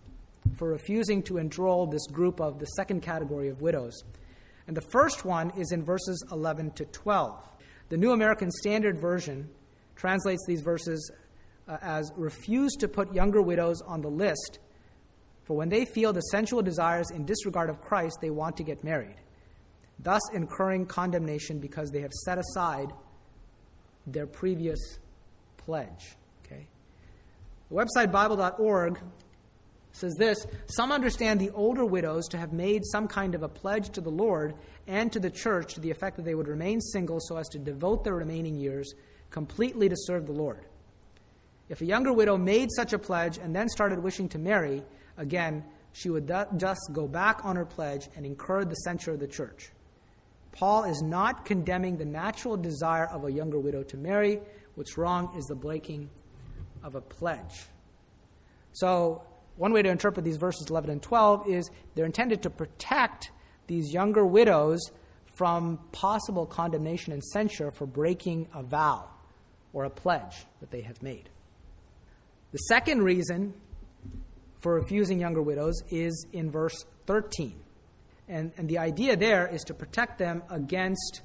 for 0.57 0.69
refusing 0.69 1.23
to 1.25 1.39
enroll 1.39 1.87
this 1.87 2.07
group 2.07 2.41
of 2.41 2.59
the 2.59 2.67
second 2.67 3.03
category 3.03 3.49
of 3.49 3.61
widows. 3.61 4.03
And 4.67 4.77
the 4.77 4.85
first 4.93 5.25
one 5.25 5.51
is 5.57 5.73
in 5.73 5.83
verses 5.83 6.25
11 6.31 6.73
to 6.73 6.85
12. 6.87 7.49
The 7.89 7.97
New 7.97 8.13
American 8.13 8.51
Standard 8.51 8.99
Version 8.99 9.49
translates 9.97 10.43
these 10.47 10.61
verses 10.63 11.11
uh, 11.69 11.79
as 11.83 12.13
refuse 12.17 12.73
to 12.77 12.89
put 12.89 13.15
younger 13.15 13.43
widows 13.43 13.81
on 13.83 14.01
the 14.01 14.09
list, 14.09 14.59
for 15.45 15.57
when 15.57 15.69
they 15.69 15.85
feel 15.85 16.13
the 16.13 16.21
sensual 16.23 16.63
desires 16.63 17.11
in 17.11 17.25
disregard 17.25 17.71
of 17.71 17.81
Christ, 17.81 18.19
they 18.21 18.31
want 18.31 18.57
to 18.57 18.63
get 18.63 18.83
married, 18.85 19.17
thus 19.99 20.23
incurring 20.33 20.87
condemnation 20.87 21.59
because 21.59 21.91
they 21.91 22.01
have 22.01 22.13
set 22.25 22.39
aside 22.39 22.93
their 24.07 24.27
previous 24.27 24.99
pledge. 25.57 26.17
Okay? 26.45 26.67
The 27.71 27.77
website 27.77 28.13
Bible.org 28.13 28.99
says 29.93 30.15
this 30.15 30.47
Some 30.67 30.91
understand 30.91 31.41
the 31.41 31.51
older 31.51 31.85
widows 31.85 32.27
to 32.29 32.39
have 32.39 32.53
made 32.53 32.83
some 32.85 33.09
kind 33.09 33.35
of 33.35 33.43
a 33.43 33.49
pledge 33.49 33.91
to 33.91 34.01
the 34.01 34.11
Lord 34.11 34.55
and 34.87 35.13
to 35.13 35.21
the 35.21 35.31
church 35.31 35.75
to 35.75 35.81
the 35.81 35.91
effect 35.91 36.17
that 36.17 36.25
they 36.25 36.35
would 36.35 36.49
remain 36.49 36.81
single 36.81 37.21
so 37.21 37.37
as 37.37 37.49
to 37.51 37.59
devote 37.59 38.05
their 38.05 38.15
remaining 38.15 38.57
years 38.57 38.93
completely 39.31 39.89
to 39.89 39.97
serve 39.97 40.27
the 40.27 40.33
Lord. 40.33 40.67
If 41.69 41.81
a 41.81 41.87
younger 41.87 42.13
widow 42.13 42.37
made 42.37 42.69
such 42.73 42.93
a 42.93 42.99
pledge 42.99 43.39
and 43.39 43.55
then 43.55 43.69
started 43.69 44.03
wishing 44.03 44.29
to 44.31 44.39
marry, 44.39 44.83
again, 45.17 45.65
she 45.93 46.11
would 46.11 46.31
just 46.57 46.81
go 46.93 47.07
back 47.07 47.45
on 47.45 47.57
her 47.57 47.65
pledge 47.65 48.09
and 48.17 48.27
incur 48.27 48.65
the 48.65 48.75
censure 48.75 49.13
of 49.13 49.21
the 49.21 49.27
church. 49.27 49.71
Paul 50.53 50.85
is 50.85 51.01
not 51.03 51.45
condemning 51.45 51.97
the 51.97 52.05
natural 52.05 52.57
desire 52.57 53.07
of 53.07 53.25
a 53.25 53.33
younger 53.33 53.59
widow 53.59 53.83
to 53.85 53.97
marry. 53.97 54.41
What's 54.75 54.99
wrong 54.99 55.35
is 55.37 55.47
the 55.47 55.55
breaking 55.55 56.11
of 56.83 56.95
a 56.95 57.01
pledge. 57.01 57.67
So, 58.73 59.23
one 59.57 59.73
way 59.73 59.83
to 59.83 59.89
interpret 59.89 60.25
these 60.25 60.37
verses 60.37 60.67
11 60.69 60.91
and 60.91 61.03
12 61.03 61.49
is 61.49 61.71
they're 61.95 62.07
intended 62.07 62.43
to 62.43 62.51
protect 62.51 63.31
these 63.67 63.93
younger 63.93 64.25
widows 64.25 64.81
from 65.35 65.79
possible 65.93 66.47
condemnation 66.47 67.13
and 67.13 67.23
censure 67.23 67.71
for 67.71 67.87
breaking 67.87 68.49
a 68.55 68.63
vow 68.63 69.09
or 69.73 69.85
a 69.85 69.91
pledge 69.91 70.47
that 70.61 70.71
they 70.71 70.83
have 70.83 71.03
made. 71.03 71.29
The 72.53 72.59
second 72.59 73.03
reason 73.03 73.55
for 74.61 74.75
refusing 74.75 75.19
younger 75.19 75.43
widows 75.43 75.83
is 75.91 76.27
in 76.33 76.51
verse 76.51 76.85
13. 77.07 77.55
And, 78.29 78.53
and 78.57 78.69
the 78.69 78.79
idea 78.79 79.17
there 79.17 79.47
is 79.49 79.63
to 79.65 79.75
protect 79.75 80.19
them 80.19 80.43
against 80.51 81.23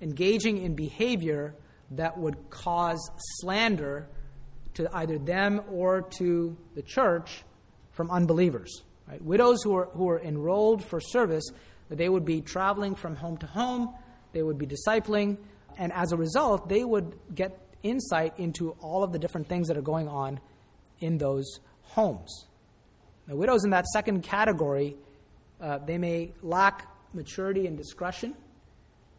engaging 0.00 0.58
in 0.62 0.74
behavior 0.74 1.54
that 1.92 2.18
would 2.18 2.50
cause 2.50 3.10
slander 3.40 4.08
to 4.74 4.88
either 4.94 5.18
them 5.18 5.60
or 5.70 6.02
to 6.02 6.56
the 6.74 6.82
church 6.82 7.42
from 8.00 8.10
unbelievers. 8.10 8.82
Right? 9.06 9.20
Widows 9.22 9.62
who 9.62 9.76
are, 9.76 9.90
who 9.92 10.08
are 10.08 10.18
enrolled 10.18 10.82
for 10.82 11.02
service, 11.02 11.44
they 11.90 12.08
would 12.08 12.24
be 12.24 12.40
traveling 12.40 12.94
from 12.94 13.14
home 13.14 13.36
to 13.36 13.46
home, 13.46 13.94
they 14.32 14.42
would 14.42 14.56
be 14.56 14.66
discipling, 14.66 15.36
and 15.76 15.92
as 15.92 16.12
a 16.12 16.16
result, 16.16 16.66
they 16.66 16.82
would 16.82 17.18
get 17.34 17.58
insight 17.82 18.32
into 18.38 18.70
all 18.80 19.04
of 19.04 19.12
the 19.12 19.18
different 19.18 19.50
things 19.50 19.68
that 19.68 19.76
are 19.76 19.82
going 19.82 20.08
on 20.08 20.40
in 21.00 21.18
those 21.18 21.60
homes. 21.82 22.46
Now, 23.26 23.36
widows 23.36 23.64
in 23.64 23.70
that 23.72 23.84
second 23.88 24.22
category, 24.22 24.96
uh, 25.60 25.76
they 25.76 25.98
may 25.98 26.32
lack 26.40 26.88
maturity 27.12 27.66
and 27.66 27.76
discretion 27.76 28.34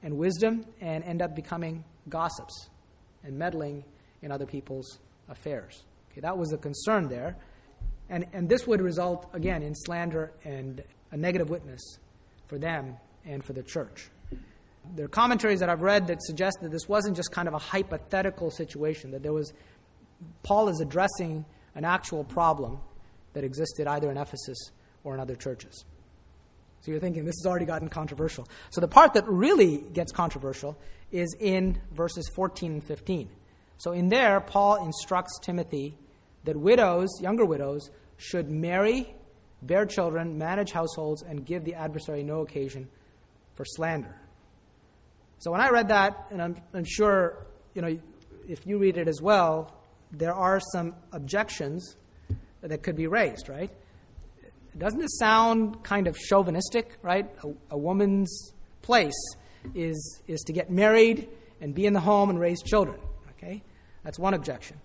and 0.02 0.18
wisdom 0.18 0.66
and 0.80 1.04
end 1.04 1.22
up 1.22 1.36
becoming 1.36 1.84
gossips 2.10 2.72
and 3.24 3.38
meddling 3.38 3.84
in 4.24 4.32
other 4.32 4.48
people's 4.48 4.98
affairs. 5.30 5.84
Okay, 6.12 6.22
that 6.22 6.36
was 6.36 6.50
the 6.50 6.58
concern 6.58 7.10
there. 7.10 7.38
And, 8.12 8.28
and 8.34 8.50
this 8.50 8.68
would 8.68 8.82
result, 8.82 9.26
again, 9.34 9.64
in 9.64 9.74
slander 9.74 10.34
and 10.44 10.84
a 11.12 11.18
negative 11.18 11.50
witness 11.50 11.82
for 12.46 12.58
them 12.58 12.98
and 13.26 13.44
for 13.44 13.54
the 13.54 13.64
church. 13.64 14.10
There 14.96 15.06
are 15.06 15.10
commentaries 15.10 15.62
that 15.62 15.70
I've 15.70 15.82
read 15.82 16.08
that 16.08 16.22
suggest 16.22 16.58
that 16.62 16.72
this 16.72 16.90
wasn't 16.90 17.16
just 17.16 17.32
kind 17.32 17.48
of 17.48 17.54
a 17.54 17.58
hypothetical 17.58 18.52
situation, 18.52 19.12
that 19.12 19.24
there 19.24 19.32
was, 19.32 19.54
Paul 20.44 20.68
is 20.68 20.82
addressing 20.82 21.46
an 21.74 21.86
actual 21.86 22.26
problem 22.26 22.80
that 23.32 23.46
existed 23.46 23.88
either 23.88 24.12
in 24.12 24.18
Ephesus 24.18 24.58
or 25.06 25.14
in 25.14 25.22
other 25.22 25.36
churches. 25.36 25.86
So 26.82 26.92
you're 26.92 27.00
thinking 27.00 27.24
this 27.24 27.40
has 27.44 27.50
already 27.50 27.66
gotten 27.66 27.88
controversial. 27.88 28.46
So 28.72 28.82
the 28.82 28.90
part 28.90 29.14
that 29.14 29.26
really 29.26 29.86
gets 29.94 30.12
controversial 30.12 30.78
is 31.12 31.34
in 31.40 31.80
verses 31.94 32.30
14 32.36 32.74
and 32.74 32.84
15. 32.84 33.30
So 33.78 33.94
in 33.94 34.10
there, 34.10 34.42
Paul 34.42 34.84
instructs 34.84 35.40
Timothy 35.42 35.98
that 36.44 36.58
widows, 36.58 37.10
younger 37.22 37.46
widows, 37.46 37.90
should 38.18 38.50
marry, 38.50 39.14
bear 39.62 39.86
children, 39.86 40.38
manage 40.38 40.72
households, 40.72 41.22
and 41.22 41.46
give 41.46 41.66
the 41.66 41.76
adversary 41.76 42.24
no 42.24 42.42
occasion 42.42 42.88
for 43.56 43.66
slander. 43.66 44.16
So 45.40 45.52
when 45.52 45.62
I 45.62 45.70
read 45.70 45.88
that, 45.90 46.28
and 46.32 46.42
I'm, 46.42 46.56
I'm 46.74 46.86
sure 46.86 47.46
you 47.74 47.82
know 47.82 47.98
if 48.48 48.66
you 48.66 48.78
read 48.78 48.98
it 48.98 49.08
as 49.08 49.22
well, 49.22 49.76
there 50.12 50.34
are 50.34 50.60
some 50.72 50.96
objections 51.12 51.96
that 52.62 52.84
could 52.84 52.96
be 52.96 53.08
raised, 53.08 53.50
right? 53.50 53.72
Doesn't 54.78 55.00
this 55.00 55.18
sound 55.18 55.84
kind 55.84 56.08
of 56.08 56.18
chauvinistic, 56.18 56.98
right? 57.02 57.30
A, 57.44 57.76
a 57.76 57.78
woman's 57.78 58.54
place 58.82 59.36
is, 59.76 60.22
is 60.28 60.42
to 60.42 60.54
get 60.54 60.70
married 60.70 61.30
and 61.60 61.74
be 61.76 61.86
in 61.86 61.94
the 61.94 62.00
home 62.00 62.30
and 62.30 62.40
raise 62.40 62.62
children, 62.62 63.00
okay? 63.32 63.64
That's 64.04 64.18
one 64.18 64.34
objection. 64.34 64.80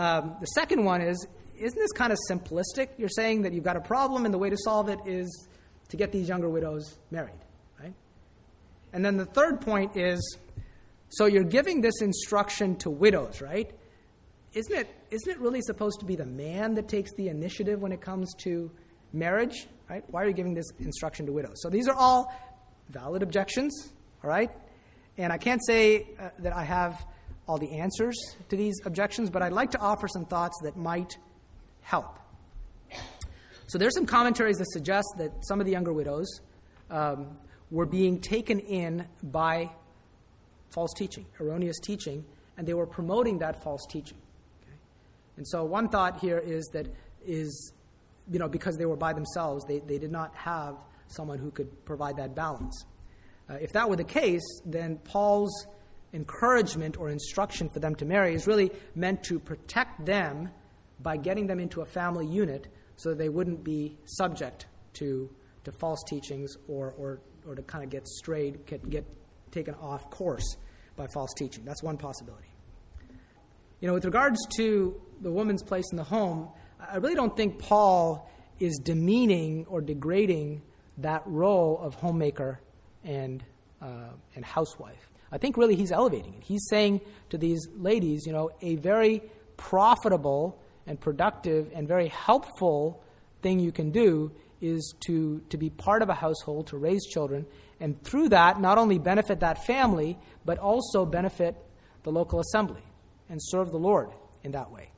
Um, 0.00 0.36
the 0.40 0.46
second 0.46 0.86
one 0.86 1.02
is 1.02 1.26
isn't 1.56 1.78
this 1.78 1.92
kind 1.92 2.10
of 2.10 2.18
simplistic? 2.30 2.88
You're 2.96 3.10
saying 3.10 3.42
that 3.42 3.52
you've 3.52 3.64
got 3.64 3.76
a 3.76 3.82
problem 3.82 4.24
and 4.24 4.32
the 4.32 4.38
way 4.38 4.48
to 4.48 4.56
solve 4.56 4.88
it 4.88 4.98
is 5.04 5.46
to 5.90 5.98
get 5.98 6.10
these 6.10 6.26
younger 6.26 6.48
widows 6.48 6.96
married, 7.10 7.34
right? 7.78 7.92
And 8.94 9.04
then 9.04 9.18
the 9.18 9.26
third 9.26 9.60
point 9.60 9.98
is 9.98 10.38
so 11.10 11.26
you're 11.26 11.44
giving 11.44 11.82
this 11.82 12.00
instruction 12.00 12.76
to 12.76 12.88
widows, 12.88 13.42
right? 13.42 13.70
Isn't 14.54 14.74
it, 14.74 14.88
isn't 15.10 15.32
it 15.32 15.38
really 15.38 15.60
supposed 15.60 16.00
to 16.00 16.06
be 16.06 16.16
the 16.16 16.24
man 16.24 16.74
that 16.76 16.88
takes 16.88 17.12
the 17.18 17.28
initiative 17.28 17.82
when 17.82 17.92
it 17.92 18.00
comes 18.00 18.32
to 18.44 18.70
marriage, 19.12 19.66
right? 19.90 20.02
Why 20.08 20.22
are 20.22 20.28
you 20.28 20.32
giving 20.32 20.54
this 20.54 20.70
instruction 20.78 21.26
to 21.26 21.32
widows? 21.32 21.56
So 21.56 21.68
these 21.68 21.88
are 21.88 21.94
all 21.94 22.32
valid 22.88 23.22
objections, 23.22 23.92
all 24.24 24.30
right? 24.30 24.50
And 25.18 25.30
I 25.30 25.36
can't 25.36 25.60
say 25.66 26.06
uh, 26.18 26.30
that 26.38 26.56
I 26.56 26.64
have 26.64 27.04
all 27.50 27.58
the 27.58 27.72
answers 27.72 28.16
to 28.48 28.56
these 28.56 28.76
objections, 28.84 29.28
but 29.28 29.42
I'd 29.42 29.52
like 29.52 29.72
to 29.72 29.78
offer 29.80 30.06
some 30.06 30.24
thoughts 30.24 30.56
that 30.62 30.76
might 30.76 31.18
help. 31.80 32.16
So 33.66 33.76
there's 33.76 33.94
some 33.94 34.06
commentaries 34.06 34.56
that 34.58 34.70
suggest 34.70 35.08
that 35.18 35.32
some 35.44 35.58
of 35.58 35.66
the 35.66 35.72
younger 35.72 35.92
widows 35.92 36.28
um, 36.90 37.36
were 37.72 37.86
being 37.86 38.20
taken 38.20 38.60
in 38.60 39.04
by 39.20 39.68
false 40.68 40.92
teaching, 40.96 41.26
erroneous 41.40 41.80
teaching, 41.80 42.24
and 42.56 42.68
they 42.68 42.74
were 42.74 42.86
promoting 42.86 43.38
that 43.38 43.60
false 43.64 43.84
teaching. 43.90 44.18
Okay? 44.62 44.76
And 45.36 45.48
so 45.48 45.64
one 45.64 45.88
thought 45.88 46.20
here 46.20 46.38
is 46.38 46.66
that 46.72 46.86
is, 47.26 47.72
you 48.30 48.38
know, 48.38 48.48
because 48.48 48.76
they 48.76 48.86
were 48.86 48.96
by 48.96 49.12
themselves, 49.12 49.64
they, 49.66 49.80
they 49.80 49.98
did 49.98 50.12
not 50.12 50.32
have 50.36 50.76
someone 51.08 51.40
who 51.40 51.50
could 51.50 51.84
provide 51.84 52.16
that 52.18 52.36
balance. 52.36 52.84
Uh, 53.48 53.54
if 53.54 53.72
that 53.72 53.90
were 53.90 53.96
the 53.96 54.04
case, 54.04 54.46
then 54.64 54.98
Paul's 54.98 55.66
encouragement 56.12 56.98
or 56.98 57.08
instruction 57.08 57.68
for 57.68 57.80
them 57.80 57.94
to 57.94 58.04
marry 58.04 58.34
is 58.34 58.46
really 58.46 58.70
meant 58.94 59.22
to 59.24 59.38
protect 59.38 60.04
them 60.04 60.50
by 61.00 61.16
getting 61.16 61.46
them 61.46 61.60
into 61.60 61.80
a 61.80 61.86
family 61.86 62.26
unit 62.26 62.66
so 62.96 63.10
that 63.10 63.18
they 63.18 63.28
wouldn't 63.28 63.64
be 63.64 63.96
subject 64.04 64.66
to, 64.94 65.30
to 65.64 65.72
false 65.72 66.02
teachings 66.08 66.56
or, 66.68 66.94
or, 66.98 67.20
or 67.46 67.54
to 67.54 67.62
kind 67.62 67.84
of 67.84 67.90
get 67.90 68.06
strayed, 68.06 68.66
get, 68.66 68.88
get 68.90 69.04
taken 69.50 69.74
off 69.76 70.10
course 70.10 70.56
by 70.96 71.06
false 71.14 71.32
teaching. 71.34 71.64
That's 71.64 71.82
one 71.82 71.96
possibility. 71.96 72.48
You 73.80 73.88
know, 73.88 73.94
with 73.94 74.04
regards 74.04 74.38
to 74.56 75.00
the 75.22 75.30
woman's 75.30 75.62
place 75.62 75.86
in 75.90 75.96
the 75.96 76.04
home, 76.04 76.48
I 76.78 76.96
really 76.96 77.14
don't 77.14 77.34
think 77.34 77.58
Paul 77.58 78.30
is 78.58 78.78
demeaning 78.78 79.64
or 79.68 79.80
degrading 79.80 80.62
that 80.98 81.22
role 81.24 81.78
of 81.82 81.94
homemaker 81.94 82.60
and, 83.04 83.42
uh, 83.80 84.10
and 84.34 84.44
housewife. 84.44 85.09
I 85.32 85.38
think 85.38 85.56
really 85.56 85.76
he's 85.76 85.92
elevating 85.92 86.34
it. 86.34 86.42
He's 86.42 86.66
saying 86.68 87.00
to 87.30 87.38
these 87.38 87.60
ladies, 87.76 88.26
you 88.26 88.32
know, 88.32 88.50
a 88.62 88.76
very 88.76 89.22
profitable 89.56 90.60
and 90.86 91.00
productive 91.00 91.70
and 91.74 91.86
very 91.86 92.08
helpful 92.08 93.02
thing 93.42 93.60
you 93.60 93.72
can 93.72 93.90
do 93.90 94.32
is 94.60 94.94
to, 95.06 95.40
to 95.48 95.56
be 95.56 95.70
part 95.70 96.02
of 96.02 96.08
a 96.08 96.14
household, 96.14 96.66
to 96.68 96.76
raise 96.76 97.06
children, 97.06 97.46
and 97.78 98.02
through 98.02 98.28
that, 98.28 98.60
not 98.60 98.76
only 98.76 98.98
benefit 98.98 99.40
that 99.40 99.64
family, 99.64 100.18
but 100.44 100.58
also 100.58 101.06
benefit 101.06 101.56
the 102.02 102.10
local 102.10 102.40
assembly 102.40 102.82
and 103.28 103.38
serve 103.42 103.70
the 103.70 103.78
Lord 103.78 104.10
in 104.42 104.52
that 104.52 104.70
way. 104.70 104.90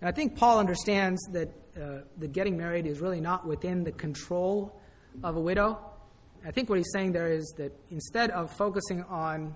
And 0.00 0.08
I 0.08 0.12
think 0.12 0.36
Paul 0.36 0.58
understands 0.58 1.20
that, 1.32 1.48
uh, 1.80 2.02
that 2.18 2.32
getting 2.32 2.56
married 2.56 2.86
is 2.86 3.00
really 3.00 3.20
not 3.20 3.46
within 3.46 3.82
the 3.82 3.92
control 3.92 4.78
of 5.24 5.36
a 5.36 5.40
widow. 5.40 5.78
I 6.44 6.50
think 6.50 6.68
what 6.68 6.78
he's 6.78 6.90
saying 6.92 7.12
there 7.12 7.28
is 7.28 7.54
that 7.58 7.72
instead 7.90 8.30
of 8.30 8.50
focusing 8.56 9.02
on 9.04 9.54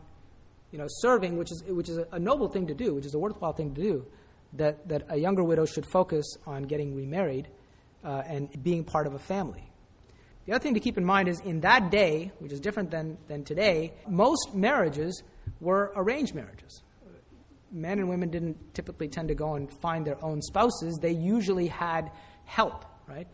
you 0.70 0.78
know, 0.78 0.86
serving, 0.88 1.36
which 1.36 1.50
is, 1.50 1.62
which 1.66 1.88
is 1.88 1.98
a 2.12 2.18
noble 2.18 2.48
thing 2.48 2.66
to 2.68 2.74
do, 2.74 2.94
which 2.94 3.06
is 3.06 3.14
a 3.14 3.18
worthwhile 3.18 3.52
thing 3.52 3.74
to 3.74 3.80
do, 3.80 4.06
that, 4.54 4.88
that 4.88 5.02
a 5.08 5.16
younger 5.16 5.42
widow 5.42 5.64
should 5.64 5.86
focus 5.86 6.36
on 6.46 6.64
getting 6.64 6.94
remarried 6.94 7.48
uh, 8.04 8.22
and 8.26 8.62
being 8.62 8.84
part 8.84 9.06
of 9.06 9.14
a 9.14 9.18
family. 9.18 9.70
The 10.46 10.52
other 10.52 10.62
thing 10.62 10.74
to 10.74 10.80
keep 10.80 10.96
in 10.96 11.04
mind 11.04 11.28
is 11.28 11.40
in 11.40 11.60
that 11.60 11.90
day, 11.90 12.32
which 12.38 12.52
is 12.52 12.60
different 12.60 12.90
than, 12.90 13.18
than 13.28 13.44
today, 13.44 13.92
most 14.08 14.54
marriages 14.54 15.22
were 15.60 15.92
arranged 15.94 16.34
marriages. 16.34 16.82
Men 17.70 17.98
and 17.98 18.08
women 18.08 18.30
didn't 18.30 18.74
typically 18.74 19.08
tend 19.08 19.28
to 19.28 19.34
go 19.34 19.54
and 19.54 19.70
find 19.80 20.06
their 20.06 20.22
own 20.24 20.42
spouses, 20.42 20.98
they 21.00 21.12
usually 21.12 21.68
had 21.68 22.10
help, 22.44 22.84
right? 23.06 23.28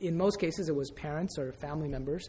In 0.00 0.16
most 0.16 0.38
cases, 0.38 0.68
it 0.68 0.74
was 0.74 0.90
parents 0.90 1.38
or 1.38 1.52
family 1.52 1.88
members. 1.88 2.28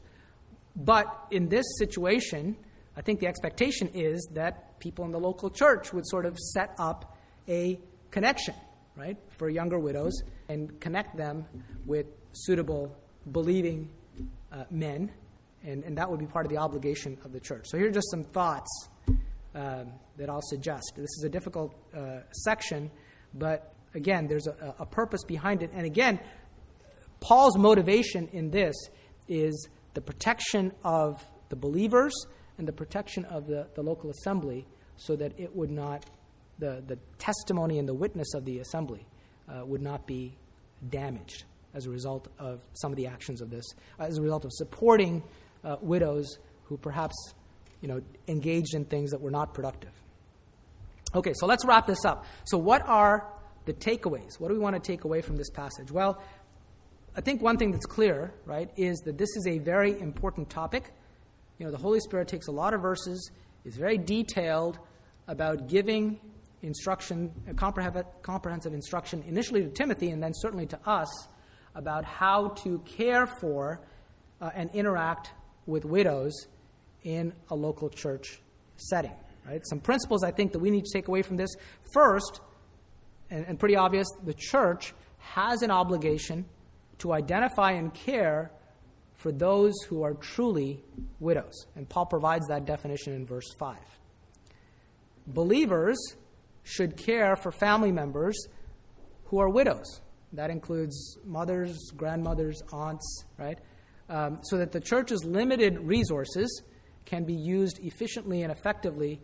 But 0.76 1.08
in 1.32 1.50
this 1.50 1.66
situation, 1.78 2.56
I 2.96 3.02
think 3.02 3.20
the 3.20 3.28
expectation 3.28 3.90
is 3.94 4.28
that 4.34 4.80
people 4.80 5.06
in 5.06 5.12
the 5.12 5.20
local 5.20 5.50
church 5.50 5.94
would 5.94 6.08
sort 6.08 6.26
of 6.26 6.38
set 6.38 6.74
up 6.78 7.18
a 7.48 7.80
connection, 8.10 8.56
right, 8.96 9.18
for 9.38 9.50
younger 9.50 9.80
widows 9.80 10.14
and 10.50 10.80
connect 10.80 11.18
them 11.18 11.46
with 11.86 12.06
suitable, 12.34 12.96
believing 13.32 13.90
uh, 14.52 14.64
men, 14.70 15.12
and, 15.64 15.84
and 15.84 15.98
that 15.98 16.10
would 16.10 16.20
be 16.20 16.26
part 16.26 16.46
of 16.46 16.52
the 16.52 16.58
obligation 16.58 17.18
of 17.24 17.32
the 17.32 17.40
church. 17.40 17.68
So 17.68 17.78
here 17.78 17.88
are 17.88 17.92
just 17.92 18.10
some 18.10 18.24
thoughts 18.24 18.90
um, 19.56 19.92
that 20.18 20.30
I'll 20.30 20.42
suggest. 20.42 20.94
This 20.96 21.12
is 21.18 21.24
a 21.26 21.30
difficult 21.30 21.74
uh, 21.96 22.20
section, 22.32 22.90
but 23.34 23.74
again, 23.94 24.28
there's 24.28 24.48
a, 24.48 24.76
a 24.80 24.86
purpose 24.86 25.24
behind 25.24 25.64
it. 25.64 25.72
And 25.74 25.86
again, 25.86 26.20
Paul's 27.22 27.58
motivation 27.58 28.28
in 28.34 28.52
this 28.52 28.76
is 29.30 29.70
the 29.94 30.02
protection 30.02 30.74
of 30.84 31.24
the 31.50 31.56
believers 31.56 32.14
and 32.58 32.68
the 32.68 32.74
protection 32.74 33.24
of 33.26 33.48
the, 33.48 33.68
the 33.76 33.82
local 33.82 34.10
assembly 34.10 34.68
so 34.98 35.16
that 35.16 35.32
it 35.40 35.56
would 35.56 35.72
not 35.72 36.06
the, 36.60 36.84
the 36.88 36.98
testimony 37.18 37.80
and 37.80 37.88
the 37.88 37.94
witness 37.94 38.34
of 38.34 38.46
the 38.46 38.60
assembly 38.60 39.06
uh, 39.50 39.66
would 39.66 39.82
not 39.82 40.06
be 40.06 40.36
damaged 40.90 41.46
as 41.74 41.86
a 41.86 41.90
result 41.90 42.28
of 42.38 42.60
some 42.74 42.92
of 42.92 42.98
the 42.98 43.08
actions 43.08 43.42
of 43.42 43.50
this, 43.50 43.66
uh, 44.00 44.04
as 44.04 44.18
a 44.18 44.22
result 44.22 44.46
of 44.46 44.52
supporting 44.54 45.24
uh, 45.64 45.78
widows 45.82 46.38
who 46.66 46.78
perhaps 46.78 47.16
you 47.82 47.88
know, 47.88 48.02
engaged 48.28 48.76
in 48.76 48.86
things 48.86 49.12
that 49.12 49.22
were 49.22 49.32
not 49.32 49.54
productive. 49.54 49.92
Okay, 51.16 51.34
so 51.34 51.46
let's 51.46 51.66
wrap 51.66 51.88
this 51.88 52.06
up. 52.06 52.26
So, 52.46 52.58
what 52.58 52.88
are 52.88 53.28
the 53.66 53.74
takeaways? 53.74 54.40
What 54.40 54.48
do 54.48 54.54
we 54.54 54.60
want 54.60 54.82
to 54.82 54.82
take 54.82 55.04
away 55.04 55.22
from 55.22 55.36
this 55.36 55.50
passage? 55.50 55.92
Well, 55.92 56.22
I 57.14 57.22
think 57.22 57.42
one 57.42 57.58
thing 57.58 57.72
that's 57.72 57.86
clear, 57.86 58.34
right, 58.46 58.72
is 58.78 58.98
that 59.00 59.18
this 59.18 59.30
is 59.36 59.46
a 59.48 59.60
very 59.60 60.00
important 60.00 60.50
topic. 60.50 60.94
You 61.58 61.66
know, 61.66 61.72
the 61.72 61.78
Holy 61.78 62.00
Spirit 62.00 62.30
takes 62.30 62.48
a 62.48 62.52
lot 62.52 62.74
of 62.74 62.82
verses, 62.82 63.32
is 63.66 63.76
very 63.76 63.98
detailed 63.98 64.80
about 65.28 65.68
giving 65.68 66.20
instruction, 66.62 67.32
comprehensive 67.58 68.74
instruction, 68.74 69.24
initially 69.28 69.64
to 69.64 69.70
Timothy 69.70 70.12
and 70.12 70.24
then 70.24 70.34
certainly 70.34 70.66
to 70.68 70.80
us, 70.86 71.28
about 71.76 72.06
how 72.06 72.50
to 72.50 72.80
care 72.80 73.28
for 73.40 73.82
uh, 74.40 74.50
and 74.56 74.70
interact 74.74 75.32
with 75.66 75.86
widows 75.86 76.48
in 77.04 77.34
a 77.50 77.56
local 77.56 77.90
church 77.90 78.42
setting. 78.78 79.14
Right? 79.48 79.62
Some 79.68 79.80
principles 79.80 80.24
I 80.24 80.32
think 80.32 80.54
that 80.54 80.60
we 80.60 80.70
need 80.70 80.86
to 80.86 80.94
take 80.94 81.08
away 81.08 81.24
from 81.24 81.38
this. 81.38 81.50
First, 81.94 82.40
and, 83.30 83.46
and 83.48 83.60
pretty 83.60 83.76
obvious, 83.76 84.08
the 84.24 84.34
church 84.34 84.94
has 85.20 85.62
an 85.62 85.72
obligation 85.72 86.46
to 87.02 87.14
identify 87.14 87.72
and 87.72 87.94
care 87.94 88.52
for 89.16 89.32
those 89.32 89.74
who 89.88 90.04
are 90.04 90.14
truly 90.14 90.84
widows. 91.20 91.66
And 91.76 91.90
Paul 91.90 92.06
provides 92.06 92.48
that 92.48 92.66
definition 92.66 93.14
in 93.14 93.26
verse 93.26 93.52
5. 93.60 93.78
Believers 95.28 95.98
should 96.64 96.98
care 96.98 97.36
for 97.36 97.52
family 97.52 97.92
members 97.92 98.38
who 99.26 99.40
are 99.40 99.50
widows. 99.50 100.02
That 100.34 100.50
includes 100.50 101.18
mothers, 101.26 101.78
grandmothers, 101.98 102.62
aunts, 102.72 103.26
right? 103.38 103.58
Um, 104.08 104.40
so 104.44 104.58
that 104.58 104.72
the 104.72 104.80
church's 104.80 105.24
limited 105.26 105.80
resources 105.80 106.62
can 107.06 107.24
be 107.24 107.34
used 107.34 107.80
efficiently 107.82 108.44
and 108.44 108.52
effectively 108.52 109.20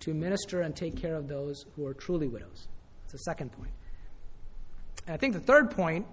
to 0.00 0.14
minister 0.14 0.62
and 0.62 0.74
take 0.74 0.96
care 0.96 1.14
of 1.14 1.28
those 1.28 1.64
who 1.76 1.86
are 1.86 1.94
truly 1.94 2.26
widows. 2.26 2.66
That's 3.02 3.12
the 3.12 3.18
second 3.18 3.52
point. 3.52 3.72
And 5.06 5.14
I 5.14 5.16
think 5.16 5.34
the 5.34 5.40
third 5.40 5.70
point 5.70 6.06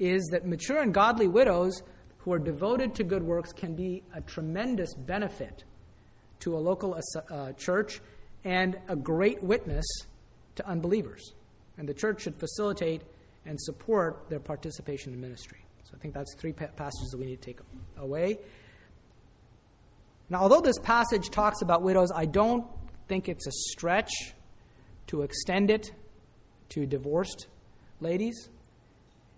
is 0.00 0.26
that 0.32 0.46
mature 0.46 0.80
and 0.80 0.92
godly 0.92 1.28
widows 1.28 1.82
who 2.18 2.32
are 2.32 2.38
devoted 2.38 2.94
to 2.96 3.04
good 3.04 3.22
works 3.22 3.52
can 3.52 3.74
be 3.74 4.02
a 4.14 4.20
tremendous 4.22 4.94
benefit 4.94 5.64
to 6.40 6.56
a 6.56 6.58
local 6.58 6.98
uh, 7.30 7.52
church 7.52 8.00
and 8.44 8.78
a 8.88 8.96
great 8.96 9.42
witness 9.42 9.84
to 10.56 10.66
unbelievers. 10.66 11.32
And 11.78 11.88
the 11.88 11.94
church 11.94 12.22
should 12.22 12.38
facilitate 12.38 13.02
and 13.46 13.60
support 13.60 14.28
their 14.28 14.40
participation 14.40 15.12
in 15.12 15.20
ministry. 15.20 15.64
So 15.84 15.92
I 15.94 15.98
think 15.98 16.14
that's 16.14 16.34
three 16.38 16.52
passages 16.52 17.08
that 17.10 17.18
we 17.18 17.26
need 17.26 17.40
to 17.40 17.46
take 17.46 17.60
away. 17.98 18.38
Now, 20.28 20.40
although 20.40 20.60
this 20.60 20.78
passage 20.78 21.30
talks 21.30 21.62
about 21.62 21.82
widows, 21.82 22.10
I 22.14 22.24
don't 22.26 22.66
think 23.08 23.28
it's 23.28 23.46
a 23.46 23.52
stretch 23.52 24.12
to 25.08 25.22
extend 25.22 25.70
it 25.70 25.92
to 26.70 26.86
divorced 26.86 27.48
ladies. 28.00 28.48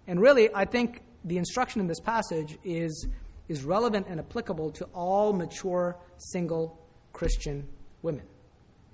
And 0.06 0.20
really, 0.20 0.52
I 0.54 0.64
think 0.64 1.02
the 1.24 1.38
instruction 1.38 1.80
in 1.80 1.86
this 1.86 2.00
passage 2.00 2.58
is, 2.64 3.06
is 3.48 3.64
relevant 3.64 4.06
and 4.08 4.18
applicable 4.18 4.70
to 4.72 4.84
all 4.86 5.32
mature 5.32 5.96
single 6.18 6.78
Christian 7.12 7.68
women. 8.02 8.24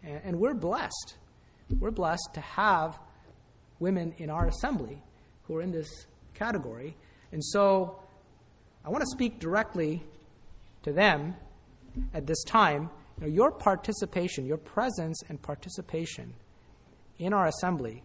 And, 0.02 0.20
and 0.24 0.38
we're 0.38 0.54
blessed. 0.54 1.16
We're 1.78 1.90
blessed 1.90 2.30
to 2.34 2.40
have 2.40 2.98
women 3.78 4.14
in 4.18 4.30
our 4.30 4.46
assembly 4.46 5.02
who 5.44 5.56
are 5.56 5.62
in 5.62 5.70
this 5.70 6.06
category. 6.34 6.96
And 7.32 7.44
so 7.44 7.98
I 8.84 8.90
want 8.90 9.02
to 9.02 9.10
speak 9.10 9.38
directly 9.38 10.02
to 10.82 10.92
them 10.92 11.34
at 12.14 12.26
this 12.26 12.42
time. 12.44 12.90
You 13.20 13.26
know, 13.26 13.32
your 13.32 13.50
participation, 13.50 14.46
your 14.46 14.56
presence 14.56 15.22
and 15.28 15.40
participation 15.40 16.34
in 17.18 17.32
our 17.32 17.46
assembly 17.46 18.02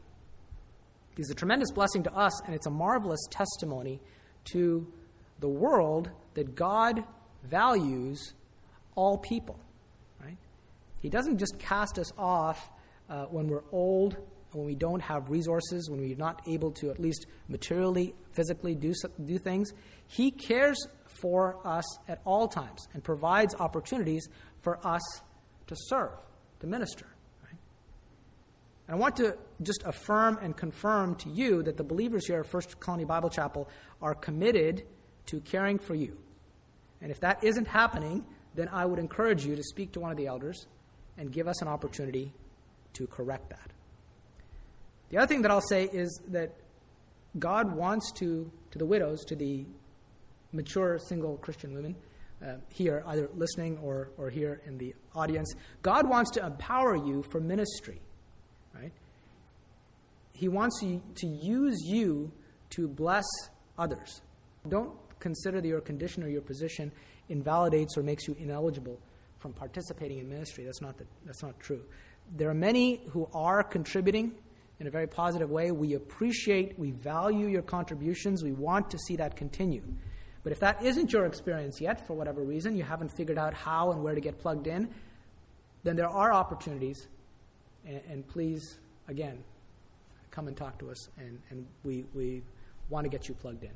is 1.18 1.30
a 1.30 1.36
tremendous 1.36 1.72
blessing 1.72 2.03
to 2.03 2.14
us, 2.14 2.41
and 2.43 2.55
it's 2.55 2.68
a 2.68 2.72
marvelous 2.72 3.26
testimony 3.30 3.99
to 4.45 4.88
the 5.39 5.47
world 5.47 6.09
that 6.34 6.55
God 6.55 7.03
values 7.43 8.34
all 8.95 9.18
people. 9.18 9.59
Right? 10.24 10.38
He 11.01 11.09
doesn't 11.09 11.38
just 11.38 11.59
cast 11.59 11.99
us 11.99 12.11
off 12.18 12.70
uh, 13.09 13.26
when 13.26 13.47
we're 13.47 13.64
old 13.72 14.18
when 14.55 14.66
we 14.66 14.76
don't 14.76 15.01
have 15.01 15.30
resources, 15.30 15.89
when 15.89 15.99
we're 15.99 16.16
not 16.16 16.41
able 16.47 16.72
to 16.72 16.89
at 16.89 16.99
least 16.99 17.26
materially, 17.47 18.14
physically 18.34 18.76
do, 18.76 18.93
do 19.26 19.38
things, 19.38 19.74
He 20.07 20.32
cares 20.32 20.88
for 21.22 21.57
us 21.66 21.86
at 22.07 22.22
all 22.26 22.47
times 22.47 22.88
and 22.93 23.03
provides 23.03 23.55
opportunities 23.55 24.28
for 24.61 24.86
us 24.86 25.01
to 25.68 25.76
serve, 25.88 26.11
to 26.59 26.68
minister. 26.68 27.05
And 28.88 28.96
I 28.96 29.00
want 29.00 29.16
to 29.18 29.38
just 29.62 29.84
affirm 29.86 30.40
and 30.42 30.56
confirm 30.56 31.16
to 31.16 31.30
you 31.30 31.64
that 31.64 31.78
the 31.78 31.84
believers 31.84 32.28
here 32.28 32.42
at 32.42 32.48
First 32.48 32.80
Colony 32.80 33.06
Bible 33.06 33.30
Chapel 33.30 33.70
are 34.02 34.14
committed 34.14 34.84
to 35.28 35.40
caring 35.42 35.80
for 35.80 35.96
you. 35.96 36.18
And 37.02 37.12
if 37.12 37.20
that 37.22 37.44
isn't 37.44 37.68
happening, 37.68 38.26
then 38.56 38.70
I 38.70 38.86
would 38.86 39.00
encourage 39.00 39.46
you 39.46 39.56
to 39.56 39.64
speak 39.64 39.92
to 39.94 40.00
one 40.00 40.12
of 40.12 40.18
the 40.18 40.28
elders 40.28 40.68
and 41.18 41.32
give 41.32 41.48
us 41.48 41.62
an 41.62 41.68
opportunity 41.68 42.34
to 42.94 43.08
correct 43.08 43.50
that. 43.50 43.72
The 45.10 45.18
other 45.18 45.28
thing 45.28 45.42
that 45.44 45.52
I'll 45.52 45.62
say 45.62 45.86
is 45.86 46.22
that 46.30 46.54
God 47.38 47.76
wants 47.76 48.12
to, 48.14 48.52
to 48.72 48.78
the 48.78 48.86
widows, 48.86 49.24
to 49.26 49.36
the 49.36 49.66
mature 50.52 51.00
single 51.00 51.38
Christian 51.38 51.74
women 51.74 51.96
uh, 52.44 52.56
here, 52.70 53.04
either 53.08 53.30
listening 53.36 53.78
or, 53.80 54.10
or 54.18 54.30
here 54.30 54.62
in 54.66 54.78
the 54.78 54.94
audience, 55.16 55.54
God 55.82 56.08
wants 56.08 56.32
to 56.32 56.46
empower 56.46 56.96
you 56.96 57.24
for 57.24 57.40
ministry, 57.40 58.02
right? 58.74 58.92
He 60.34 60.48
wants 60.48 60.82
you 60.82 61.02
to 61.16 61.28
use 61.28 61.82
you 61.86 62.32
to 62.72 62.88
bless 62.88 63.26
others. 63.78 64.22
Don't 64.68 64.92
consider 65.20 65.62
that 65.62 65.68
your 65.68 65.82
condition 65.82 66.24
or 66.24 66.28
your 66.28 66.42
position 66.42 66.92
invalidates 67.30 67.98
or 67.98 68.04
makes 68.04 68.28
you 68.28 68.36
ineligible 68.40 69.00
from 69.40 69.54
participating 69.54 70.20
in 70.20 70.30
ministry. 70.30 70.64
That's 70.64 70.82
not, 70.82 70.98
the, 70.98 71.06
that's 71.26 71.44
not 71.44 71.60
true. 71.60 71.82
There 72.36 72.50
are 72.50 72.56
many 72.56 73.02
who 73.10 73.30
are 73.34 73.64
contributing 73.64 74.34
in 74.80 74.88
a 74.88 74.90
very 74.90 75.08
positive 75.08 75.50
way. 75.50 75.72
We 75.72 75.94
appreciate, 75.94 76.78
we 76.80 76.92
value 76.92 77.48
your 77.48 77.62
contributions. 77.62 78.44
We 78.44 78.54
want 78.54 78.90
to 78.92 78.98
see 78.98 79.16
that 79.18 79.36
continue. 79.36 79.84
But 80.44 80.52
if 80.52 80.60
that 80.60 80.84
isn't 80.84 81.14
your 81.14 81.26
experience 81.26 81.80
yet, 81.80 82.06
for 82.06 82.16
whatever 82.16 82.42
reason, 82.42 82.76
you 82.76 82.84
haven't 82.84 83.16
figured 83.16 83.38
out 83.38 83.54
how 83.54 83.92
and 83.92 84.04
where 84.04 84.16
to 84.16 84.22
get 84.22 84.40
plugged 84.40 84.68
in, 84.68 84.90
then 85.84 85.96
there 85.96 86.10
are 86.10 86.34
opportunities. 86.34 87.08
And, 87.86 88.02
and 88.10 88.28
please, 88.28 88.80
again, 89.08 89.44
come 90.32 90.48
and 90.48 90.58
talk 90.58 90.80
to 90.80 90.90
us, 90.90 91.10
and, 91.18 91.40
and 91.50 91.66
we, 91.84 92.06
we 92.14 92.42
want 92.90 93.06
to 93.06 93.10
get 93.10 93.28
you 93.28 93.36
plugged 93.36 93.64
in. 93.64 93.72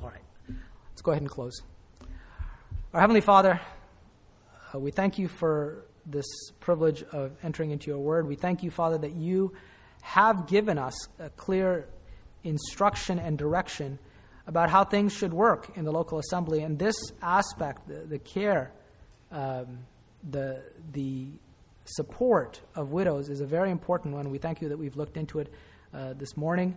All 0.00 0.08
right. 0.08 0.20
Let's 0.90 1.02
go 1.02 1.12
ahead 1.12 1.22
and 1.22 1.30
close. 1.30 1.62
Our 2.92 3.00
Heavenly 3.00 3.20
Father, 3.22 3.60
uh, 4.74 4.78
we 4.78 4.90
thank 4.90 5.18
you 5.18 5.28
for 5.28 5.86
this 6.04 6.26
privilege 6.60 7.02
of 7.12 7.32
entering 7.42 7.70
into 7.70 7.90
your 7.90 7.98
word. 7.98 8.26
We 8.26 8.34
thank 8.34 8.62
you, 8.62 8.70
Father, 8.70 8.98
that 8.98 9.14
you 9.14 9.52
have 10.02 10.46
given 10.46 10.78
us 10.78 10.94
a 11.18 11.30
clear 11.30 11.88
instruction 12.44 13.18
and 13.18 13.38
direction 13.38 13.98
about 14.46 14.68
how 14.68 14.84
things 14.84 15.12
should 15.12 15.32
work 15.32 15.70
in 15.76 15.84
the 15.84 15.92
local 15.92 16.18
assembly. 16.18 16.62
And 16.62 16.78
this 16.78 16.96
aspect, 17.22 17.86
the, 17.88 18.00
the 18.00 18.18
care, 18.18 18.72
um, 19.30 19.78
the, 20.28 20.62
the 20.92 21.28
support 21.84 22.60
of 22.74 22.92
widows 22.92 23.28
is 23.28 23.40
a 23.40 23.46
very 23.46 23.70
important 23.70 24.14
one. 24.14 24.30
We 24.30 24.38
thank 24.38 24.60
you 24.60 24.68
that 24.68 24.78
we've 24.78 24.96
looked 24.96 25.16
into 25.16 25.38
it 25.40 25.52
uh, 25.94 26.14
this 26.14 26.36
morning. 26.36 26.76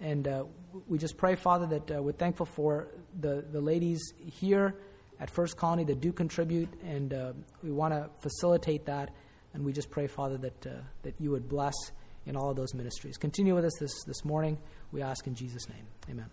And 0.00 0.28
uh, 0.28 0.44
we 0.88 0.98
just 0.98 1.16
pray, 1.16 1.36
Father, 1.36 1.66
that 1.66 1.96
uh, 1.96 2.02
we're 2.02 2.12
thankful 2.12 2.46
for 2.46 2.88
the, 3.20 3.44
the 3.50 3.60
ladies 3.60 4.00
here 4.18 4.74
at 5.18 5.30
First 5.30 5.56
Colony 5.56 5.84
that 5.84 6.00
do 6.00 6.12
contribute, 6.12 6.68
and 6.84 7.14
uh, 7.14 7.32
we 7.62 7.70
want 7.70 7.94
to 7.94 8.10
facilitate 8.20 8.84
that. 8.86 9.10
And 9.54 9.64
we 9.64 9.72
just 9.72 9.90
pray, 9.90 10.06
Father, 10.06 10.36
that, 10.38 10.66
uh, 10.66 10.70
that 11.02 11.14
you 11.18 11.30
would 11.30 11.48
bless 11.48 11.74
in 12.26 12.36
all 12.36 12.50
of 12.50 12.56
those 12.56 12.74
ministries. 12.74 13.16
Continue 13.16 13.54
with 13.54 13.64
us 13.64 13.72
this, 13.80 14.04
this 14.04 14.24
morning. 14.24 14.58
We 14.92 15.00
ask 15.00 15.26
in 15.26 15.34
Jesus' 15.34 15.68
name. 15.68 15.86
Amen. 16.10 16.26